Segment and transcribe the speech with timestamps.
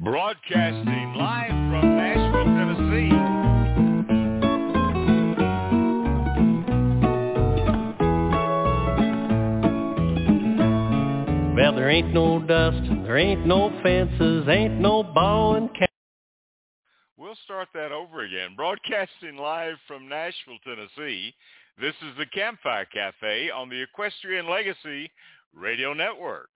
[0.00, 3.10] broadcasting live from Nashville, Tennessee.
[11.54, 15.68] Well, there ain't no dust, there ain't no fences, ain't no ball and.
[17.18, 18.56] We'll start that over again.
[18.56, 21.34] Broadcasting live from Nashville, Tennessee.
[21.78, 25.10] This is the Campfire Cafe on the Equestrian Legacy
[25.54, 26.48] Radio Network.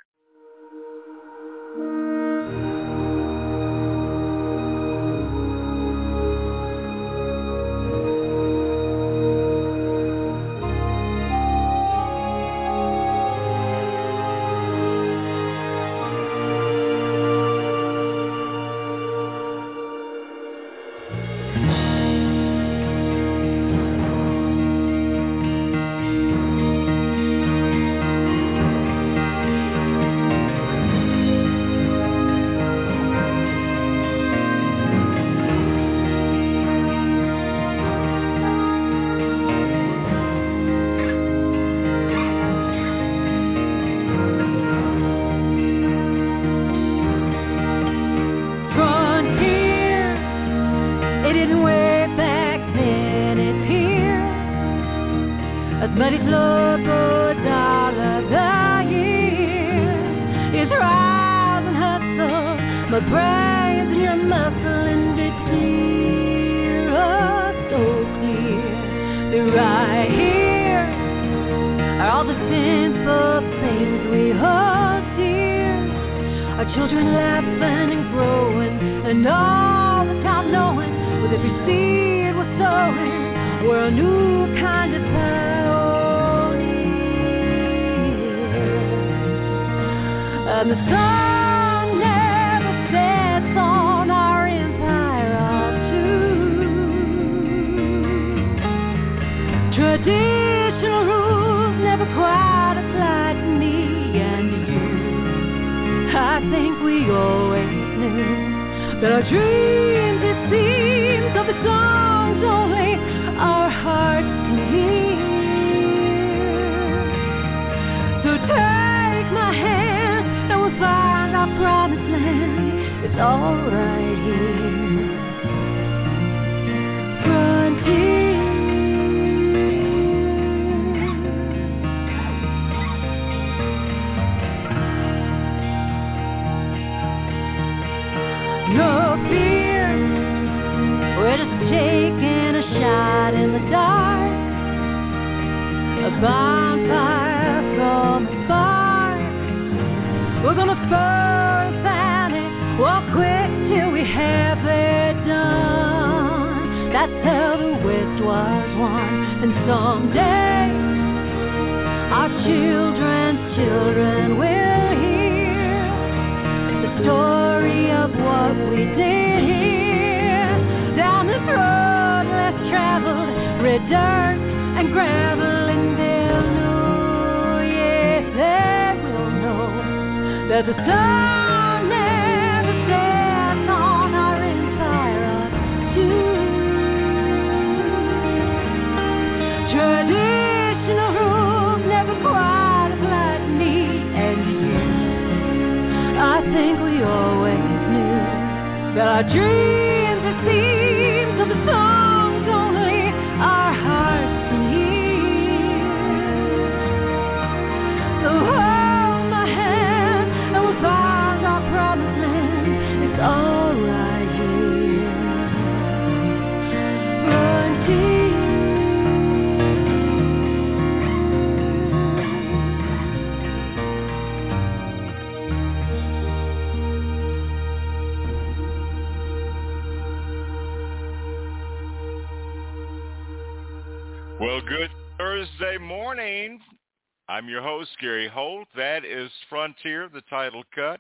[237.45, 238.69] I'm your host, Gary Holt.
[238.75, 240.99] That is Frontier, the title cut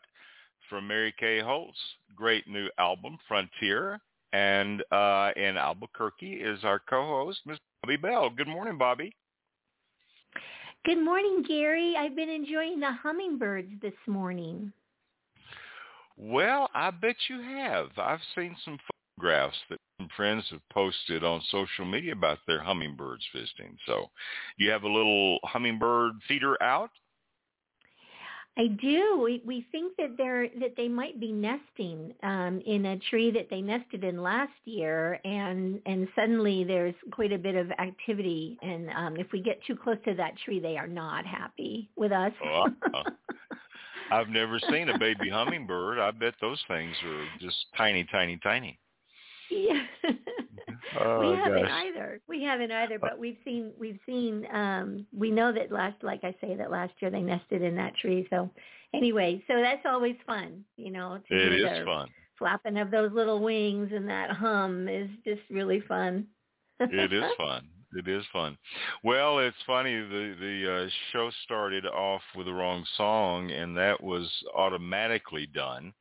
[0.69, 1.79] from Mary Kay Holt's
[2.14, 3.99] great new album, Frontier.
[4.35, 8.29] And uh, in Albuquerque is our co-host, Miss Bobbi Bell.
[8.29, 9.12] Good morning, Bobbi.
[10.85, 11.94] Good morning, Gary.
[11.99, 14.70] I've been enjoying the hummingbirds this morning.
[16.19, 17.88] Well, I bet you have.
[17.97, 18.79] I've seen some
[19.17, 19.81] photographs that
[20.16, 23.76] friends have posted on social media about their hummingbirds visiting.
[23.86, 24.10] So
[24.56, 26.90] you have a little hummingbird feeder out?
[28.56, 29.20] I do.
[29.22, 33.48] We we think that they're that they might be nesting um, in a tree that
[33.50, 38.56] they nested in last year, and and suddenly there's quite a bit of activity.
[38.62, 42.12] And um, if we get too close to that tree, they are not happy with
[42.12, 42.32] us.
[44.12, 45.98] I've never seen a baby hummingbird.
[45.98, 48.78] I bet those things are just tiny, tiny, tiny.
[49.54, 49.82] Yeah.
[51.00, 51.70] Oh, we haven't gosh.
[51.86, 52.20] either.
[52.28, 56.34] We haven't either, but we've seen we've seen um we know that last like I
[56.40, 58.26] say that last year they nested in that tree.
[58.30, 58.50] So
[58.92, 62.08] anyway, so that's always fun, you know, to It is fun.
[62.38, 66.26] flapping of those little wings and that hum is just really fun.
[66.80, 67.66] It is fun.
[67.96, 68.56] It is fun.
[69.02, 69.94] Well, it's funny.
[69.96, 75.92] The the uh, show started off with the wrong song, and that was automatically done.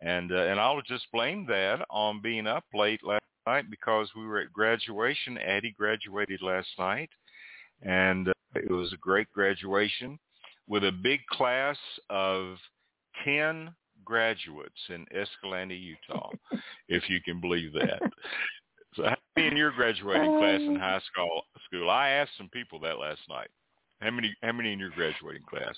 [0.00, 4.26] And uh, and I'll just blame that on being up late last night because we
[4.26, 5.38] were at graduation.
[5.38, 7.10] Addie graduated last night,
[7.82, 10.18] and uh, it was a great graduation
[10.68, 11.76] with a big class
[12.10, 12.56] of
[13.24, 13.74] ten
[14.04, 16.30] graduates in Escalante, Utah,
[16.88, 18.00] if you can believe that.
[18.94, 21.42] So how many in your graduating class in high school?
[21.66, 21.90] School.
[21.90, 23.48] I asked some people that last night.
[24.00, 24.34] How many?
[24.42, 25.74] How many in your graduating class?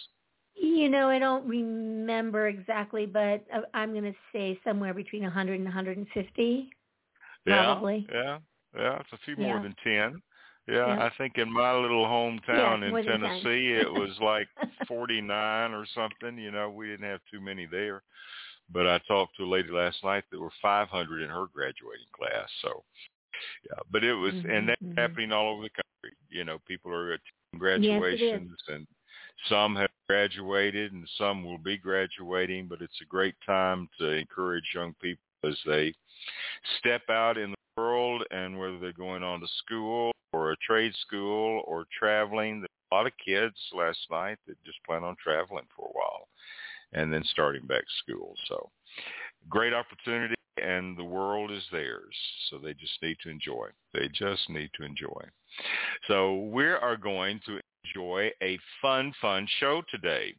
[0.63, 5.55] You know, I don't remember exactly, but uh, I'm going to say somewhere between 100
[5.55, 6.71] and 150.
[7.47, 8.07] Yeah, Probably.
[8.13, 8.39] Yeah,
[8.77, 8.99] yeah.
[9.01, 10.21] It's a few more than ten.
[10.69, 11.05] Yeah, Yeah.
[11.07, 13.21] I think in my little hometown Yeah, in 10.
[13.21, 14.49] Tennessee, it was like
[14.87, 16.37] 49 or something.
[16.39, 18.03] You know, we didn't have too many there.
[18.73, 22.49] But I talked to a lady last night that were 500 in her graduating class.
[22.61, 22.85] So,
[23.65, 23.79] yeah.
[23.91, 24.97] But it was, Mhm, and that's mhm.
[24.99, 26.17] happening all over the country.
[26.29, 27.23] You know, people are attending
[27.55, 28.87] Yes, graduations, and
[29.49, 32.67] some have graduated, and some will be graduating.
[32.67, 35.95] But it's a great time to encourage young people as they
[36.81, 40.93] step out in the world, and whether they're going on to school or a trade
[41.07, 42.65] school or traveling.
[42.91, 46.27] A lot of kids last night that just plan on traveling for a while
[46.93, 48.35] and then starting back school.
[48.49, 48.69] So
[49.49, 52.17] great opportunity and the world is theirs.
[52.49, 53.69] So they just need to enjoy.
[53.95, 55.23] They just need to enjoy.
[56.09, 60.35] So we are going to enjoy a fun, fun show today.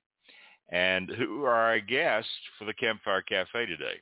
[0.69, 3.95] And who are our guests for the Campfire Cafe today?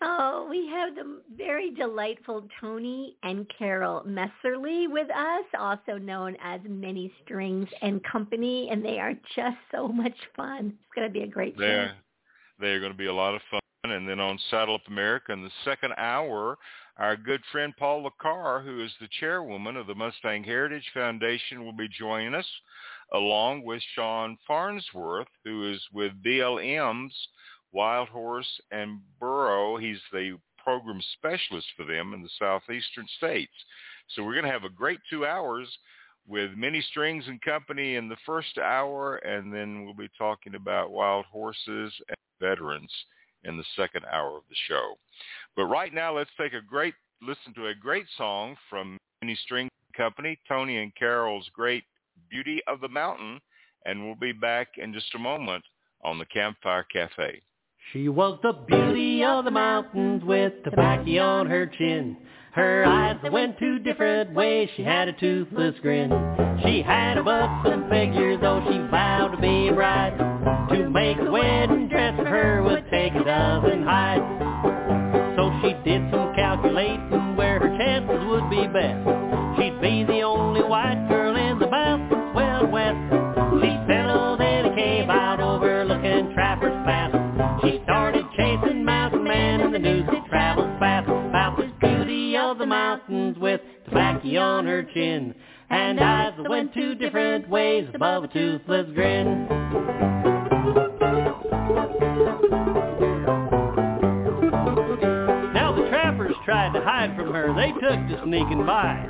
[0.00, 6.60] Oh, we have the very delightful Tony and Carol Messerly with us, also known as
[6.68, 10.74] Many Strings and Company, and they are just so much fun.
[10.78, 11.62] It's going to be a great show.
[11.62, 11.94] They're,
[12.60, 13.60] they're going to be a lot of fun.
[13.84, 16.58] And then on Saddle Up America in the second hour,
[16.98, 21.72] our good friend Paula Carr, who is the chairwoman of the Mustang Heritage Foundation, will
[21.72, 22.46] be joining us,
[23.12, 27.14] along with Shawn Farnsworth, who is with BLM's
[27.70, 29.76] Wild Horse and Burro.
[29.76, 33.52] He's the program specialist for them in the southeastern states.
[34.08, 35.68] So we're going to have a great two hours
[36.26, 40.90] with Many Strings and Company in the first hour, and then we'll be talking about
[40.90, 42.92] wild horses and veterans
[43.44, 44.94] in the second hour of the show.
[45.56, 49.68] But right now, let's take a great listen to a great song from Many String
[49.96, 51.84] Company, Tony and Carol's great
[52.30, 53.40] Beauty of the Mountain,
[53.84, 55.64] and we'll be back in just a moment
[56.04, 57.42] on the Campfire Cafe.
[57.92, 62.16] She was the beauty of the mountains with tobacco on her chin.
[62.52, 66.10] Her eyes that went two different ways, she had a toothless grin.
[66.64, 70.18] She had a buxom figure, though she vowed to be bride.
[70.70, 72.77] To make a wedding dress for her would
[73.08, 74.24] take a dozen hides.
[75.36, 79.06] So she did some calculating where her chances would be best.
[79.56, 82.98] She'd be the only white girl in the mountains well west.
[83.62, 87.62] She settled in a cave out overlooking Trapper's Pass.
[87.62, 92.58] She started chasing mountain man and the news had traveled fast about this beauty of
[92.58, 95.34] the mountains with tobacco on her chin
[95.70, 100.37] and eyes that went two different ways above a toothless grin.
[106.48, 109.04] Tried to hide from her, they took to sneaking by.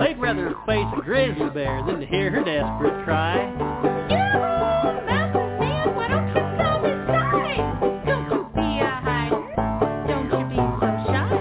[0.00, 3.36] They'd rather face a grizzly bear than to hear her desperate cry.
[5.06, 6.42] Mountain man, why don't you
[6.90, 7.62] inside?
[8.04, 8.90] Don't be a.
[10.08, 11.38] Don't you be so shy.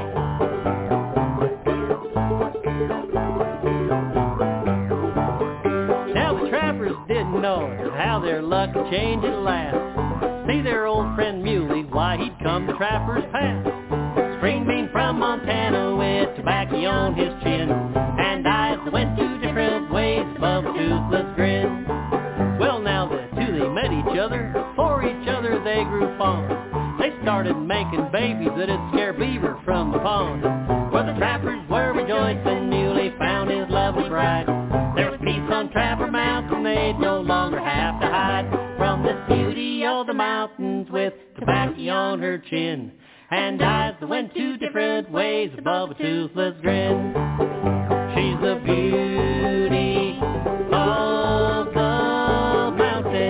[6.13, 10.45] Now the trappers didn't know how their luck changed at last.
[10.47, 13.88] See their old friend Muley, why he'd come to Trapper's Pass.
[14.49, 19.93] Spring bean from Montana with tobacco on his chin, and eyes that went two different
[19.93, 21.85] ways above a toothless grin.
[22.57, 26.49] Well, now the two they met each other, for each other they grew fond.
[26.99, 30.41] They started making babies that'd scare beaver from the pond.
[30.91, 34.47] Where the trappers were rejoicing, Muley found his love was right.
[34.95, 38.49] There was peace on Trapper Mountain, they'd no longer have to hide.
[38.79, 42.93] From the beauty of the mountains with tobacco on her chin
[43.31, 47.13] and eyes that went two different ways above a toothless grin.
[48.15, 50.17] She's the beauty
[50.71, 53.29] of the mountains.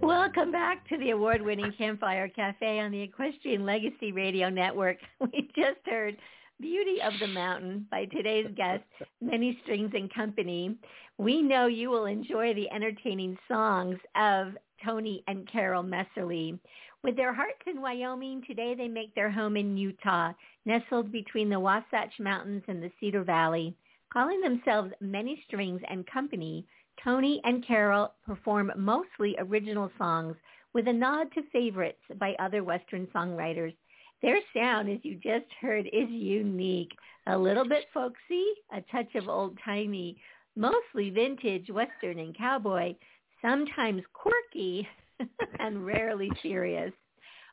[0.00, 4.96] Welcome back to the award-winning Campfire Cafe on the Equestrian Legacy Radio Network.
[5.20, 6.16] We just heard
[6.58, 8.84] Beauty of the Mountain by today's guest,
[9.20, 10.76] Many Strings and Company.
[11.18, 16.58] We know you will enjoy the entertaining songs of Tony and Carol Messerly.
[17.02, 20.32] With their hearts in Wyoming, today they make their home in Utah,
[20.64, 23.74] nestled between the Wasatch Mountains and the Cedar Valley.
[24.12, 26.64] Calling themselves Many Strings and Company,
[27.02, 30.36] Tony and Carol perform mostly original songs
[30.72, 33.74] with a nod to favorites by other Western songwriters.
[34.22, 36.92] Their sound, as you just heard, is unique.
[37.26, 40.16] A little bit folksy, a touch of old-timey,
[40.54, 42.94] mostly vintage Western and cowboy,
[43.42, 44.86] sometimes quirky,
[45.60, 46.92] and rarely serious.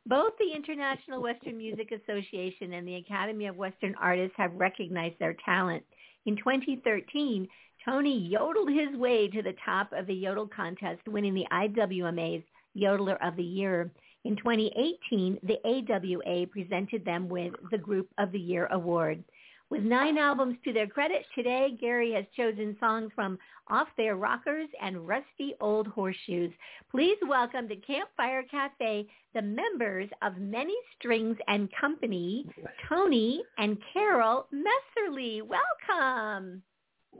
[0.05, 5.35] Both the International Western Music Association and the Academy of Western Artists have recognized their
[5.45, 5.83] talent.
[6.25, 7.47] In 2013,
[7.85, 12.43] Tony yodeled his way to the top of the Yodel contest, winning the IWMA's
[12.75, 13.91] Yodeler of the Year.
[14.25, 19.23] In 2018, the AWA presented them with the Group of the Year award.
[19.69, 23.39] With nine albums to their credit, today Gary has chosen songs from
[23.69, 26.51] Off Their Rockers and Rusty Old Horseshoes.
[26.91, 32.45] Please welcome to Campfire Cafe the members of Many Strings and Company,
[32.87, 35.41] Tony and Carol Messerly.
[35.41, 36.61] Welcome.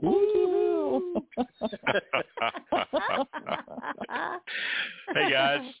[5.14, 5.74] hey guys.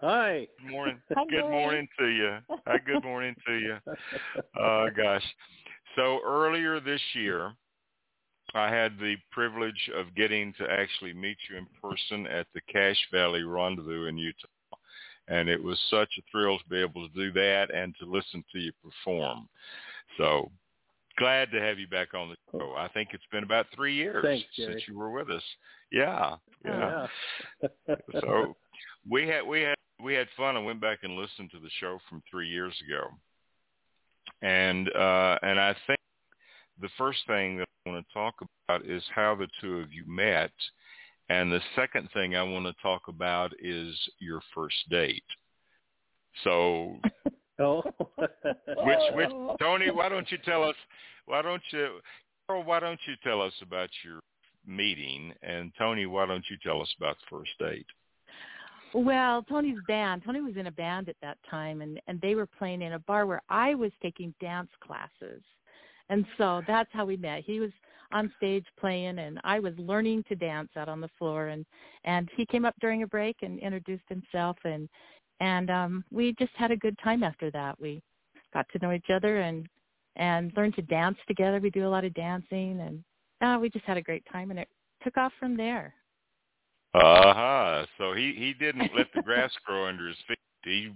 [0.00, 0.46] Hi.
[0.62, 1.02] Good morning.
[1.14, 1.50] Hi, good Gary.
[1.50, 2.38] morning to you.
[2.66, 3.76] Hi, good morning to you.
[4.58, 5.24] Oh gosh.
[5.96, 7.52] So earlier this year,
[8.54, 13.06] I had the privilege of getting to actually meet you in person at the Cache
[13.12, 14.46] Valley Rendezvous in Utah.
[15.28, 18.42] And it was such a thrill to be able to do that and to listen
[18.52, 19.48] to you perform.
[20.16, 20.50] So
[21.18, 22.74] glad to have you back on the show.
[22.76, 25.42] I think it's been about three years Thanks, since you were with us.
[25.92, 26.36] Yeah.
[26.64, 27.06] Yeah.
[27.62, 27.96] Yeah.
[28.20, 28.56] so
[29.08, 31.98] we had we had we had fun I went back and listened to the show
[32.08, 33.08] from three years ago.
[34.42, 35.98] And uh and I think
[36.80, 40.04] the first thing that I want to talk about is how the two of you
[40.06, 40.52] met.
[41.28, 45.24] And the second thing I want to talk about is your first date.
[46.44, 46.96] So
[47.58, 47.82] oh.
[48.16, 49.30] which which
[49.60, 50.76] Tony, why don't you tell us
[51.26, 52.00] why don't you
[52.46, 54.20] Carol, why don't you tell us about your
[54.66, 57.86] meeting and Tony, why don't you tell us about the first date?
[58.92, 60.22] Well, Tony's band.
[60.24, 62.98] Tony was in a band at that time, and and they were playing in a
[62.98, 65.42] bar where I was taking dance classes,
[66.08, 67.44] and so that's how we met.
[67.44, 67.70] He was
[68.12, 71.64] on stage playing, and I was learning to dance out on the floor, and
[72.04, 74.88] and he came up during a break and introduced himself, and
[75.38, 77.80] and um we just had a good time after that.
[77.80, 78.02] We
[78.52, 79.68] got to know each other and
[80.16, 81.60] and learned to dance together.
[81.60, 83.04] We do a lot of dancing, and
[83.40, 84.68] uh, we just had a great time, and it
[85.04, 85.94] took off from there.
[86.94, 87.86] Uh-huh.
[87.98, 90.38] So he he didn't let the grass grow under his feet.
[90.64, 90.92] He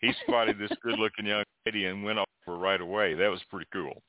[0.00, 3.14] he spotted this good-looking young lady and went over right away.
[3.14, 4.02] That was pretty cool.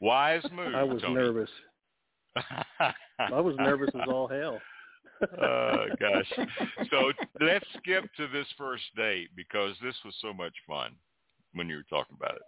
[0.00, 0.74] Wise move.
[0.74, 1.14] I was Tony.
[1.14, 1.50] nervous.
[3.18, 4.60] I was nervous as all hell.
[5.22, 6.46] uh, gosh.
[6.90, 10.92] So let's skip to this first date because this was so much fun
[11.54, 12.42] when you were talking about it.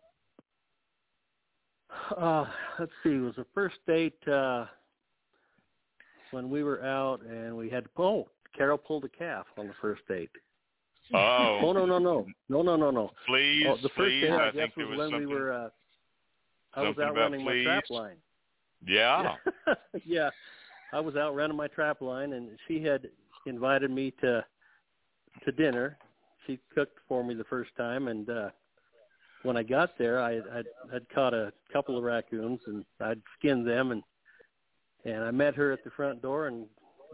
[2.17, 2.45] Uh,
[2.79, 3.15] let's see.
[3.15, 4.67] It was the first date uh,
[6.31, 7.91] when we were out and we had to.
[7.99, 10.31] Oh, Carol pulled a calf on the first date.
[11.15, 13.11] Oh, Oh no no no no no no no.
[13.27, 14.23] please, Oh, the first please.
[14.23, 15.53] date I I think guess was was when we were.
[15.53, 15.69] Uh,
[16.75, 18.17] I was out running my trap line.
[18.87, 19.35] yeah.
[20.05, 20.31] yeah,
[20.93, 23.09] I was out running my trap line, and she had
[23.47, 24.45] invited me to
[25.45, 25.97] to dinner.
[26.47, 28.51] She cooked for me the first time, and uh
[29.45, 33.67] when I got there, I I'd, I'd caught a couple of raccoons, and I'd skinned
[33.67, 34.03] them, and
[35.05, 36.67] and I met her at the front door and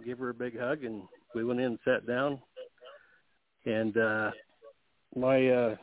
[0.04, 1.02] gave her a big hug, and
[1.34, 2.40] we went in and sat down,
[3.66, 4.30] and uh
[5.16, 5.76] my uh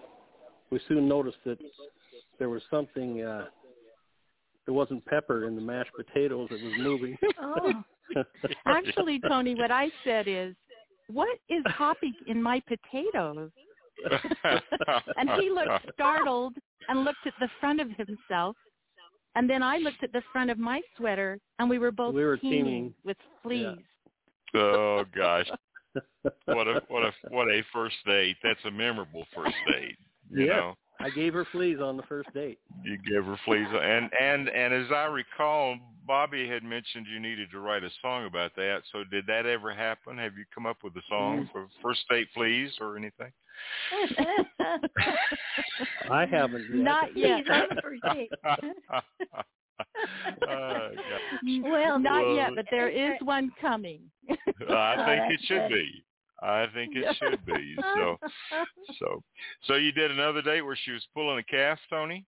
[0.69, 1.57] we soon noticed that
[2.39, 3.45] there was something uh
[4.65, 7.17] there wasn't pepper in the mashed potatoes that was moving.
[7.41, 7.73] Oh.
[8.65, 10.55] Actually, Tony, what I said is,
[11.07, 13.49] what is hopping in my potatoes?
[15.17, 16.55] And he looked startled
[16.89, 18.55] and looked at the front of himself.
[19.35, 22.23] And then I looked at the front of my sweater, and we were both We
[22.23, 22.93] were teeming teaming.
[23.05, 23.77] with fleas.
[24.55, 25.49] oh gosh.
[26.45, 28.37] What a what a what a first date.
[28.43, 29.97] That's a memorable first date.
[30.29, 30.55] You Yeah.
[30.55, 30.75] know.
[31.01, 32.59] I gave her fleas on the first date.
[32.85, 35.75] You gave her fleas and and and as I recall
[36.07, 38.83] Bobbi had mentioned you needed to write a song about that.
[38.91, 40.17] So did that ever happen?
[40.17, 41.51] Have you come up with a song mm.
[41.51, 43.31] for First date Fleas or anything?
[46.09, 46.75] I haven't yet.
[46.83, 47.45] Not yet.
[47.45, 48.31] Please, I'm for sake.
[50.47, 50.89] Oh,
[51.63, 54.01] Well, Not Well- yet, but there is one coming.
[54.29, 54.35] I
[55.29, 56.03] think it should be.
[56.41, 57.75] I think it should be.
[57.95, 58.17] So,
[58.99, 59.23] so,
[59.65, 62.25] so you did another date where she was pulling a calf, Tony?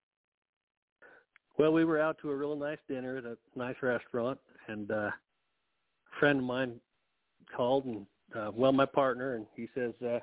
[1.57, 4.95] Well, we were out to a real nice dinner at a nice restaurant, and uh,
[4.95, 5.13] a
[6.19, 6.79] friend of mine
[7.55, 10.19] called and uh, well, my partner, and he says uh,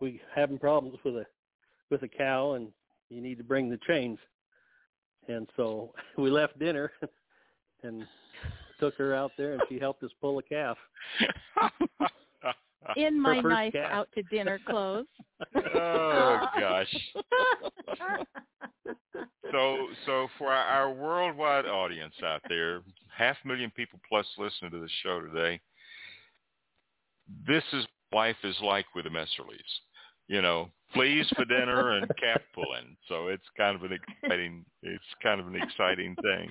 [0.00, 1.26] we having problems with a
[1.90, 2.68] with a cow, and
[3.08, 4.18] you need to bring the chains.
[5.28, 6.92] And so we left dinner
[7.82, 8.06] and
[8.78, 10.76] took her out there, and she helped us pull a calf.
[12.96, 13.92] In my first nice calf.
[13.92, 15.06] out to dinner clothes.
[15.54, 16.96] oh gosh.
[19.52, 22.80] So, so for our, our worldwide audience out there,
[23.14, 25.60] half a million people plus listening to the show today,
[27.46, 29.58] this is life is like with the Messerlies.
[30.30, 32.96] You know, fleas for dinner and calf pulling.
[33.08, 36.48] So it's kind of an exciting, it's kind of an exciting thing.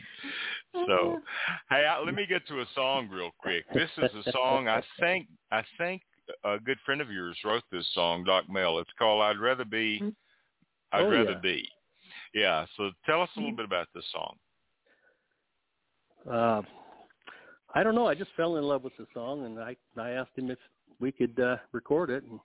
[0.74, 1.22] So,
[1.70, 3.64] hey, I, let me get to a song real quick.
[3.74, 6.02] This is a song I think I think
[6.44, 8.80] a good friend of yours wrote this song, Doc Mel.
[8.80, 10.14] It's called "I'd Rather Be."
[10.92, 11.40] I'd Oh, rather yeah.
[11.42, 11.70] be.
[12.34, 12.66] Yeah.
[12.76, 14.36] So tell us a little bit about this song.
[16.30, 16.62] Uh,
[17.74, 18.08] I don't know.
[18.08, 20.60] I just fell in love with the song, and I I asked him if
[21.00, 22.42] we could uh, record it, and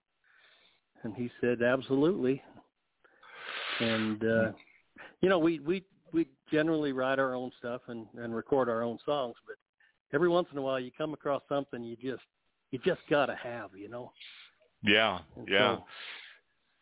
[1.05, 2.43] and he said absolutely.
[3.81, 4.53] And uh,
[5.21, 8.99] you know, we we we generally write our own stuff and and record our own
[9.05, 9.57] songs, but
[10.15, 12.23] every once in a while you come across something you just
[12.71, 14.13] you just gotta have, you know.
[14.83, 15.21] Yeah.
[15.37, 15.77] And Yeah.
[15.77, 15.85] so-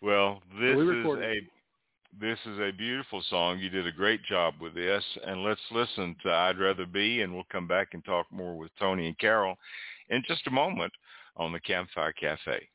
[0.00, 1.40] Well, this we is a
[2.20, 3.58] this is a beautiful song.
[3.58, 7.32] You did a great job with this, and let's listen to "I'd Rather Be," and
[7.32, 9.56] we'll come back and talk more with Tony and Carol
[10.10, 10.92] in just a moment
[11.36, 12.68] on the Campfire Cafe.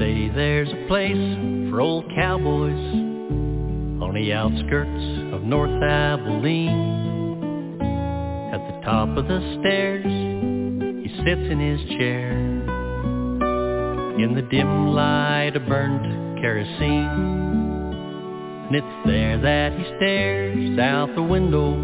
[0.00, 1.36] Say there's a place
[1.68, 2.72] for old cowboys
[4.02, 7.78] on the outskirts of North Abilene.
[8.50, 10.06] At the top of the stairs,
[11.04, 12.32] he sits in his chair
[14.18, 17.04] in the dim light of burnt kerosene.
[18.68, 21.74] And it's there that he stares out the window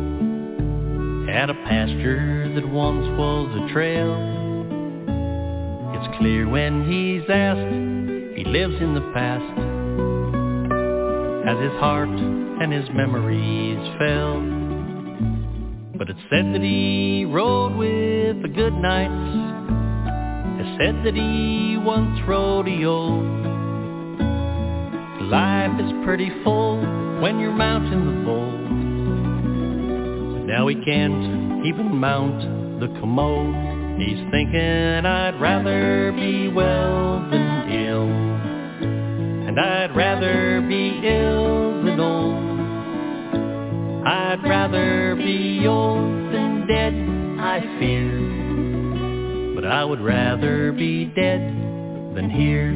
[1.30, 4.16] at a pasture that once was a trail.
[5.92, 7.95] It's clear when he's asked,
[8.36, 9.42] he lives in the past
[11.48, 14.40] as his heart and his memories fell.
[15.96, 19.12] But it's said that he rode with the good knights.
[20.60, 23.46] It's said that he once rodeoed.
[25.30, 26.80] Life is pretty full
[27.22, 28.52] when you're mounting the bull.
[30.46, 33.98] Now he can't even mount the commode.
[33.98, 38.25] He's thinking I'd rather be well than ill.
[39.56, 42.44] And I'd rather be ill than old.
[44.06, 46.92] I'd rather be old than dead,
[47.40, 49.54] I fear.
[49.54, 51.40] But I would rather be dead
[52.14, 52.74] than here.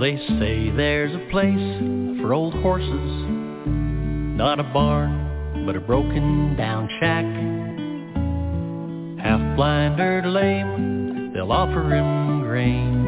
[0.00, 3.23] They say there's a place for old horses.
[4.34, 7.24] Not a barn, but a broken down shack.
[9.24, 13.04] Half blind or lame, they'll offer him grain.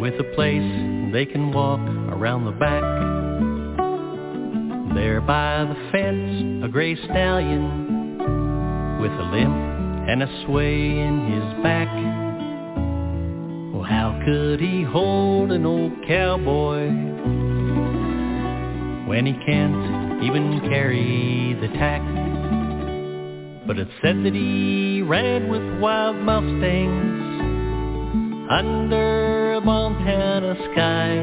[0.00, 2.82] With a place they can walk around the back.
[4.94, 8.18] There by the fence, a gray stallion
[9.00, 9.56] with a limp
[10.08, 11.92] and a sway in his back.
[13.74, 17.41] Well, how could he hold an old cowboy
[19.12, 22.00] when he can't even carry the tack?
[23.66, 27.42] But it's said that he ran with wild Mustangs
[28.50, 31.16] under a Montana sky.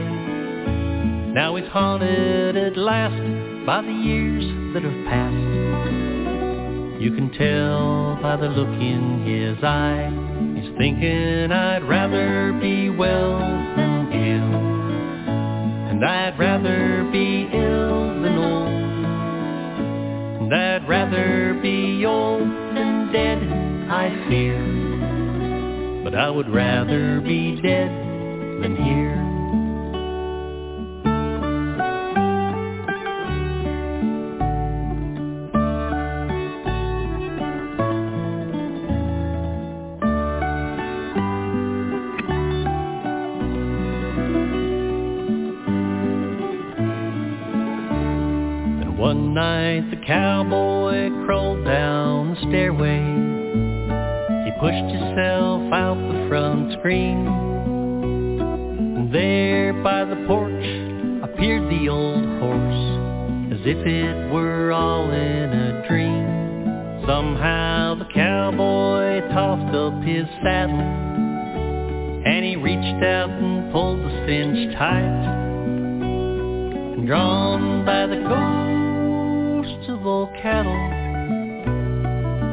[1.34, 4.43] Now he's haunted at last by the years
[4.75, 7.02] that have passed.
[7.02, 10.12] You can tell by the look in his eye.
[10.62, 14.60] He's thinking I'd rather be well than ill.
[15.89, 17.18] And I'd rather be
[20.52, 23.38] I'd rather be old than dead,
[23.90, 26.04] I fear.
[26.04, 27.92] But I would rather be dead
[28.62, 29.29] than here.
[49.39, 52.99] Night the cowboy crawled down the stairway.
[54.43, 57.25] He pushed himself out the front screen.
[58.97, 60.65] And There by the porch
[61.23, 62.84] appeared the old horse,
[63.54, 67.06] as if it were all in a dream.
[67.08, 70.82] Somehow the cowboy tossed up his saddle,
[72.25, 75.28] and he reached out and pulled the cinch tight.
[76.97, 78.59] And drawn by the ghosts
[80.41, 80.89] cattle,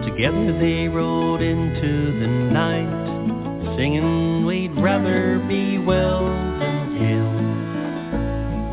[0.05, 6.27] together they rode into the night, singing we'd rather be well
[6.61, 7.39] than ill.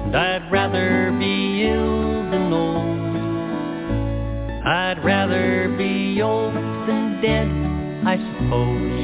[0.06, 3.00] And I'd rather be ill than old.
[4.66, 7.48] I'd rather be old than dead,
[8.06, 9.00] I suppose.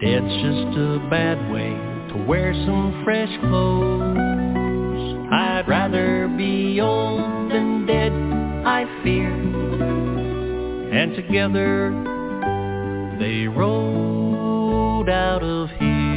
[0.00, 1.70] Dead's just a bad way
[2.12, 4.14] to wear some fresh clothes.
[5.30, 7.43] I'd rather be old
[11.04, 11.90] And together
[13.18, 16.14] they rode out of here.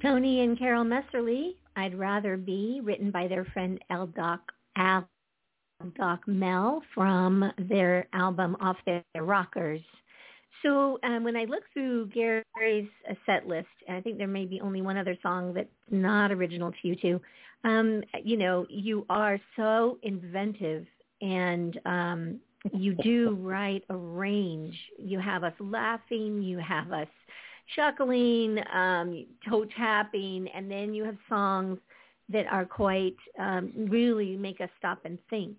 [0.00, 4.06] Tony and Carol Messerly, I'd Rather Be, written by their friend L.
[4.06, 4.40] Doc,
[4.78, 5.06] Al
[5.98, 9.82] Doc Mel from their album Off Their Rockers.
[10.66, 14.46] So um, when I look through Gary's uh, set list, and I think there may
[14.46, 17.20] be only one other song that's not original to you two.
[17.62, 20.84] Um, you know, you are so inventive
[21.22, 22.40] and um,
[22.72, 24.76] you do write a range.
[24.98, 27.08] You have us laughing, you have us
[27.76, 31.78] chuckling, um, toe tapping, and then you have songs
[32.28, 35.58] that are quite um, really make us stop and think.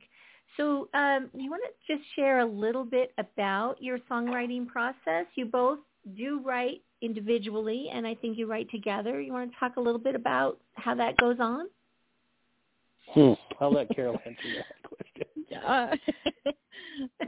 [0.58, 5.26] So um, you want to just share a little bit about your songwriting process?
[5.36, 5.80] You both
[6.18, 9.22] do write individually, and I think you write together.
[9.22, 11.68] You want to talk a little bit about how that goes on?
[13.14, 13.34] Hmm.
[13.62, 15.28] I'll let Carol answer that question.
[15.66, 16.52] Uh,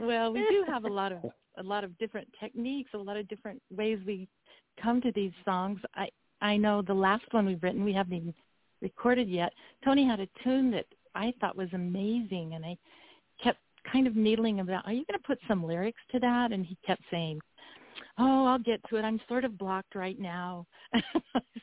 [0.00, 1.18] well, we do have a lot of
[1.56, 4.28] a lot of different techniques, a lot of different ways we
[4.82, 5.80] come to these songs.
[5.94, 6.08] I
[6.40, 8.34] I know the last one we've written, we haven't even
[8.80, 9.52] recorded yet.
[9.84, 12.76] Tony had a tune that I thought was amazing, and I
[13.42, 13.58] kept
[13.90, 16.52] kind of needling about, are you going to put some lyrics to that?
[16.52, 17.40] And he kept saying,
[18.18, 19.02] oh, I'll get to it.
[19.04, 20.66] I'm sort of blocked right now.
[20.94, 21.02] I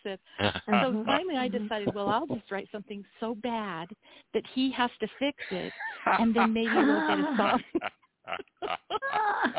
[0.04, 3.90] said, and so finally I decided, well, I'll just write something so bad
[4.34, 5.72] that he has to fix it,
[6.20, 7.64] and then maybe we'll get a song.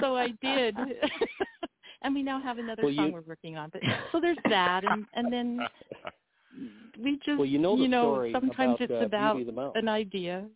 [0.00, 0.76] so I did.
[2.02, 3.70] and we now have another Well, song you- we're working on.
[3.70, 5.66] But so there's that, and and then
[7.02, 9.60] we just Well, you know the know sometimes about, it's uh, about Beauty of the
[9.60, 9.82] Mountain.
[9.82, 10.46] an idea.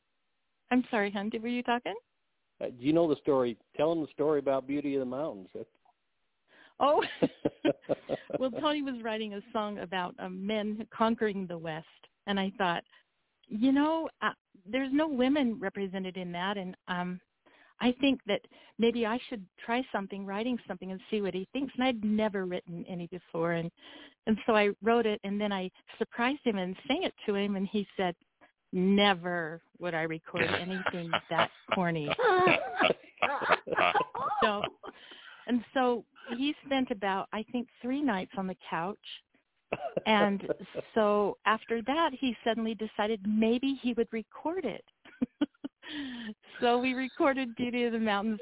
[0.70, 1.30] I'm sorry, hon.
[1.40, 1.94] Were you talking?
[2.60, 3.56] Uh, do you know the story?
[3.76, 5.48] Tell them the story about Beauty of the Mountains.
[6.80, 7.02] Oh,
[8.38, 11.86] well, Tony was writing a song about um, men conquering the West,
[12.26, 12.84] and I thought,
[13.48, 14.32] you know, uh,
[14.70, 17.20] there's no women represented in that, and um,
[17.80, 18.40] I think that
[18.78, 21.72] maybe I should try something, writing something, and see what he thinks.
[21.76, 23.70] And I'd never written any before, and
[24.26, 27.54] and so I wrote it, and then I surprised him and sang it to him,
[27.54, 28.16] and he said,
[28.72, 32.08] never would I record anything that corny.
[34.42, 34.62] So,
[35.46, 36.04] and so
[36.36, 38.98] he spent about I think three nights on the couch,
[40.06, 40.46] and
[40.94, 44.84] so after that he suddenly decided maybe he would record it.
[46.60, 48.40] so we recorded Beauty of the Mountains,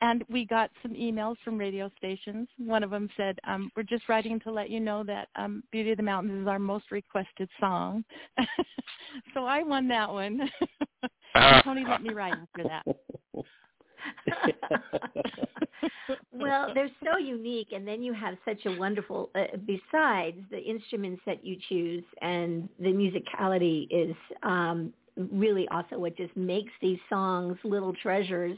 [0.00, 2.48] and we got some emails from radio stations.
[2.58, 5.92] One of them said, um, "We're just writing to let you know that um, Beauty
[5.92, 8.04] of the Mountains is our most requested song."
[9.34, 10.50] so I won that one.
[11.64, 12.96] Tony let me write after that.
[16.32, 19.30] well, they're so unique, and then you have such a wonderful.
[19.34, 26.16] Uh, besides the instruments that you choose, and the musicality is um, really also what
[26.16, 28.56] just makes these songs little treasures.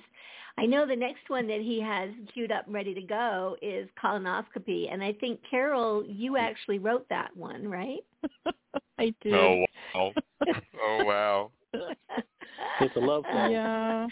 [0.56, 3.88] I know the next one that he has queued up, and ready to go, is
[4.02, 8.00] colonoscopy, and I think Carol, you actually wrote that one, right?
[8.98, 9.34] I did.
[9.34, 10.12] Oh wow!
[10.82, 11.50] Oh wow!
[12.80, 13.52] it's a love song.
[13.52, 14.06] Yeah.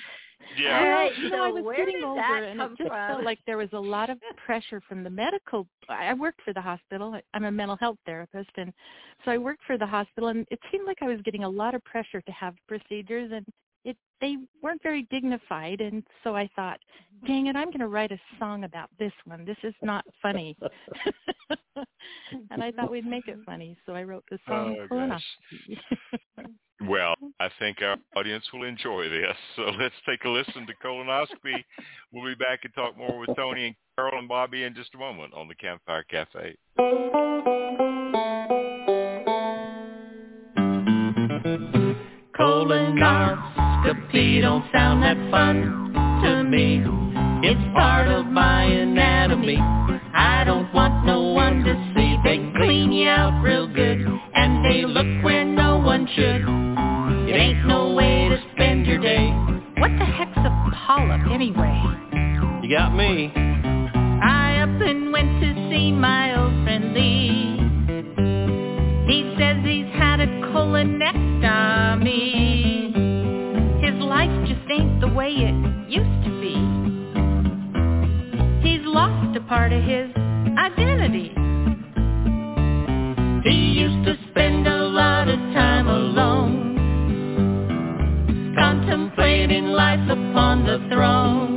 [0.59, 0.79] Yeah.
[0.81, 2.89] All right, you know, I was where getting did older, that and come it just
[2.89, 3.11] from?
[3.11, 5.67] felt like there was a lot of pressure from the medical.
[5.89, 7.19] I worked for the hospital.
[7.35, 8.73] I'm a mental health therapist, and
[9.25, 11.75] so I worked for the hospital, and it seemed like I was getting a lot
[11.75, 13.45] of pressure to have procedures, and
[13.87, 15.81] it they weren't very dignified.
[15.81, 16.79] And so I thought,
[17.17, 17.27] mm-hmm.
[17.27, 19.45] dang it, I'm going to write a song about this one.
[19.45, 20.57] This is not funny.
[22.51, 25.79] and I thought we'd make it funny, so I wrote the song Oh, Colonoscopy.
[26.89, 29.37] Well, I think our audience will enjoy this.
[29.57, 31.65] So let's take a listen to colonoscopy.
[32.13, 34.99] We'll be back and talk more with Tony and Carol and Bobbi in just a
[34.99, 36.57] moment on the Campfire Cafe.
[42.39, 45.91] Colonoscopy don't sound that fun
[46.23, 46.85] to me.
[47.43, 49.57] It's part of my anatomy.
[49.59, 52.17] I don't want no one to see.
[52.25, 56.43] They clean you out real good, and they look where no one should.
[57.29, 59.31] It ain't no way to spend your day.
[59.79, 60.51] What the heck's a
[60.87, 61.83] polyp anyway?
[62.63, 63.33] You got me.
[63.35, 67.26] I up and went to see my old friend Lee.
[69.07, 71.07] He says he's had a colonectomy.
[73.81, 75.55] His life just ain't the way it
[75.89, 76.57] used to be.
[78.69, 80.11] He's lost a part of his
[80.59, 81.33] identity.
[83.49, 86.75] He used to spend a lot of time alone,
[88.59, 91.55] contemplating life upon the throne.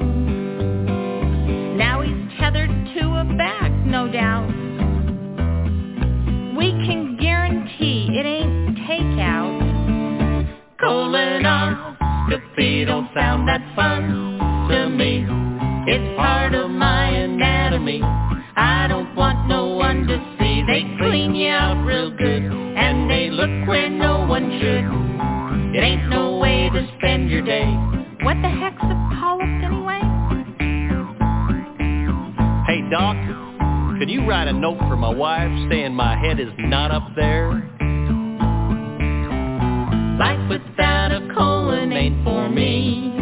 [1.77, 4.68] Now he's tethered to a back, no doubt.
[6.59, 10.45] We can guarantee it ain't takeout.
[10.83, 15.25] Colonoscopy don't sound that fun to me.
[15.87, 18.01] It's part of my anatomy.
[18.03, 20.61] I don't want no one to see.
[20.67, 24.83] They clean you out real good, and they look where no one should.
[25.77, 27.67] It ain't no way to spend your day.
[28.21, 30.01] What the heck's a polyp anyway?
[32.67, 33.15] Hey, Doc,
[33.99, 37.51] could you write a note for my wife saying my head is not up there?
[40.17, 43.13] Life without a colon ain't for me.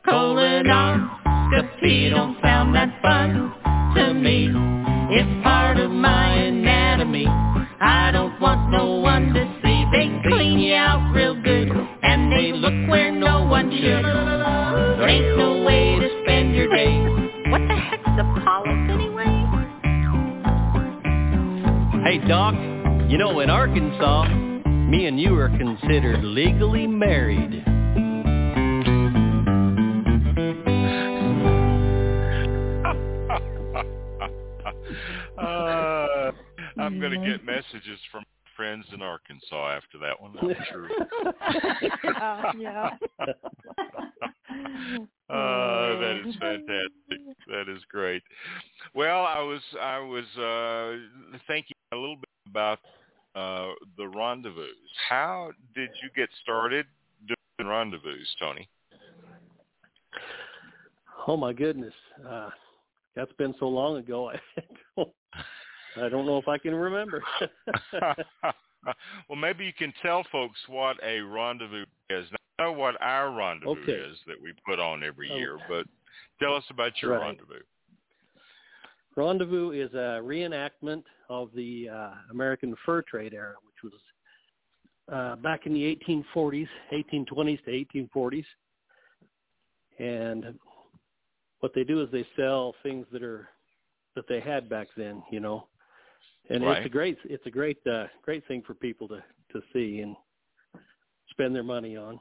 [0.06, 3.54] Colonoscopy don't sound that fun
[3.94, 4.83] to me.
[5.16, 7.26] It's part of my anatomy.
[7.28, 9.84] I don't want no one to see.
[9.92, 11.70] They clean you out real good,
[12.02, 14.04] and they look where no one should.
[14.04, 16.98] There ain't no way to spend your day.
[17.48, 19.30] What the heck's a polyp anyway?
[22.04, 22.54] Hey, Doc,
[23.08, 24.26] you know, in Arkansas,
[24.66, 27.62] me and you are considered legally married.
[35.44, 36.32] Uh,
[36.78, 38.24] I'm going to get messages from
[38.56, 40.34] friends in Arkansas after that one.
[40.40, 40.88] I'm sure.
[42.16, 42.90] Uh, yeah.
[43.20, 43.26] uh,
[45.28, 47.20] that is fantastic.
[47.48, 48.22] That is great.
[48.94, 52.78] Well, I was I was uh, thinking a little bit about
[53.34, 54.66] uh, the rendezvous.
[55.08, 56.86] How did you get started
[57.26, 58.68] doing rendezvous, Tony?
[61.26, 61.94] Oh my goodness,
[62.28, 62.50] uh,
[63.16, 64.30] that's been so long ago.
[64.30, 64.40] I
[64.96, 65.08] don't,
[65.96, 67.22] I don't know if I can remember.
[69.28, 72.26] well, maybe you can tell folks what a rendezvous is.
[72.58, 73.92] I know what our rendezvous Okay.
[73.92, 75.36] is that we put on every Oh.
[75.38, 75.86] year, but
[76.40, 77.28] tell us about your Right.
[77.28, 77.62] rendezvous.
[79.16, 84.00] Rendezvous is a reenactment of the uh, American fur trade era, which was
[85.12, 88.44] uh, back in the 1840s, 1820s to 1840s.
[90.00, 90.58] And
[91.64, 93.48] what they do is they sell things that are
[94.14, 95.66] that they had back then, you know.
[96.50, 96.76] And Right.
[96.76, 100.14] it's a great it's a great uh, great thing for people to to see and
[101.30, 102.20] spend their money on.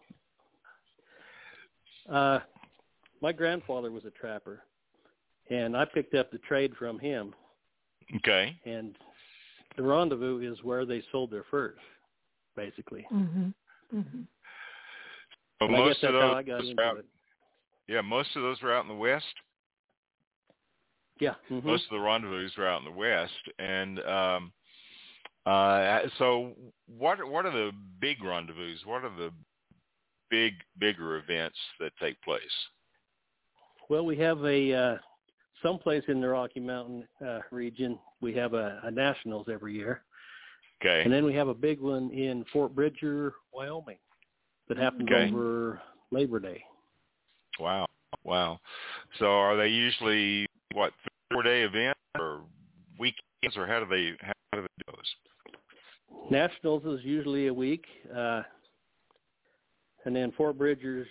[2.09, 2.39] Uh,
[3.21, 4.63] my grandfather was a trapper,
[5.49, 7.35] and I picked up the trade from him.
[8.15, 8.57] Okay.
[8.65, 8.95] And
[9.75, 11.79] the rendezvous is where they sold their furs,
[12.55, 13.05] basically.
[13.11, 13.49] Mm-hmm.
[13.93, 14.21] Mm-hmm.
[15.59, 16.73] Well, And I guess most that's of how those
[17.87, 19.25] yeah, most of those were out in the west.
[21.19, 21.35] Yeah.
[21.49, 21.63] mhm.
[21.63, 24.51] Most of the rendezvous were out in the west, and um,
[25.45, 26.53] uh, so
[26.87, 27.25] what?
[27.27, 28.75] What are the big rendezvous?
[28.85, 29.31] What are the
[30.29, 32.41] big, bigger events that take place?
[33.89, 34.97] Well, we have a uh,
[35.61, 37.99] someplace in the Rocky Mountain uh, region.
[38.21, 40.03] We have a, a nationals every year,
[40.81, 41.03] Okay.
[41.03, 43.97] and then we have a big one in Fort Bridger, Wyoming,
[44.67, 45.29] that happens Okay.
[45.29, 46.63] over Labor Day.
[47.59, 47.87] Wow.
[48.23, 48.59] Wow.
[49.19, 50.93] So are they usually what
[51.31, 52.41] four day events or
[52.99, 56.29] weekends or how do they how do they do those?
[56.29, 57.85] Nationals is usually a week,
[58.15, 58.43] uh,
[60.05, 61.07] and then Fort Bridger's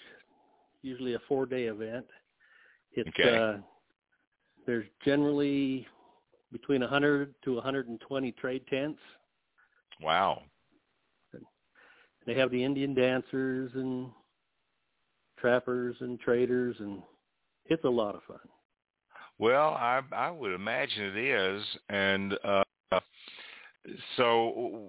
[0.83, 2.07] usually a four-day event.
[2.93, 3.37] It's Okay.
[3.37, 3.57] uh,
[4.67, 5.87] there's generally
[6.53, 9.01] between 100 to 120 trade tents,
[10.03, 10.43] Wow.
[12.27, 14.11] they have the Indian dancers and
[15.43, 17.03] trappers and traders, and
[17.67, 18.39] it's a lot of fun.
[19.39, 23.01] Well, I I would imagine it is, and uh,
[24.17, 24.89] so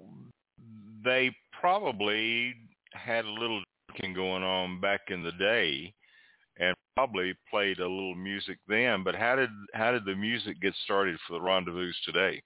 [1.03, 2.53] they probably
[2.93, 5.93] had a little drinking going on back in the day,
[6.57, 9.03] and probably played a little music then.
[9.03, 12.41] But how did how did the music get started for the rendezvous today?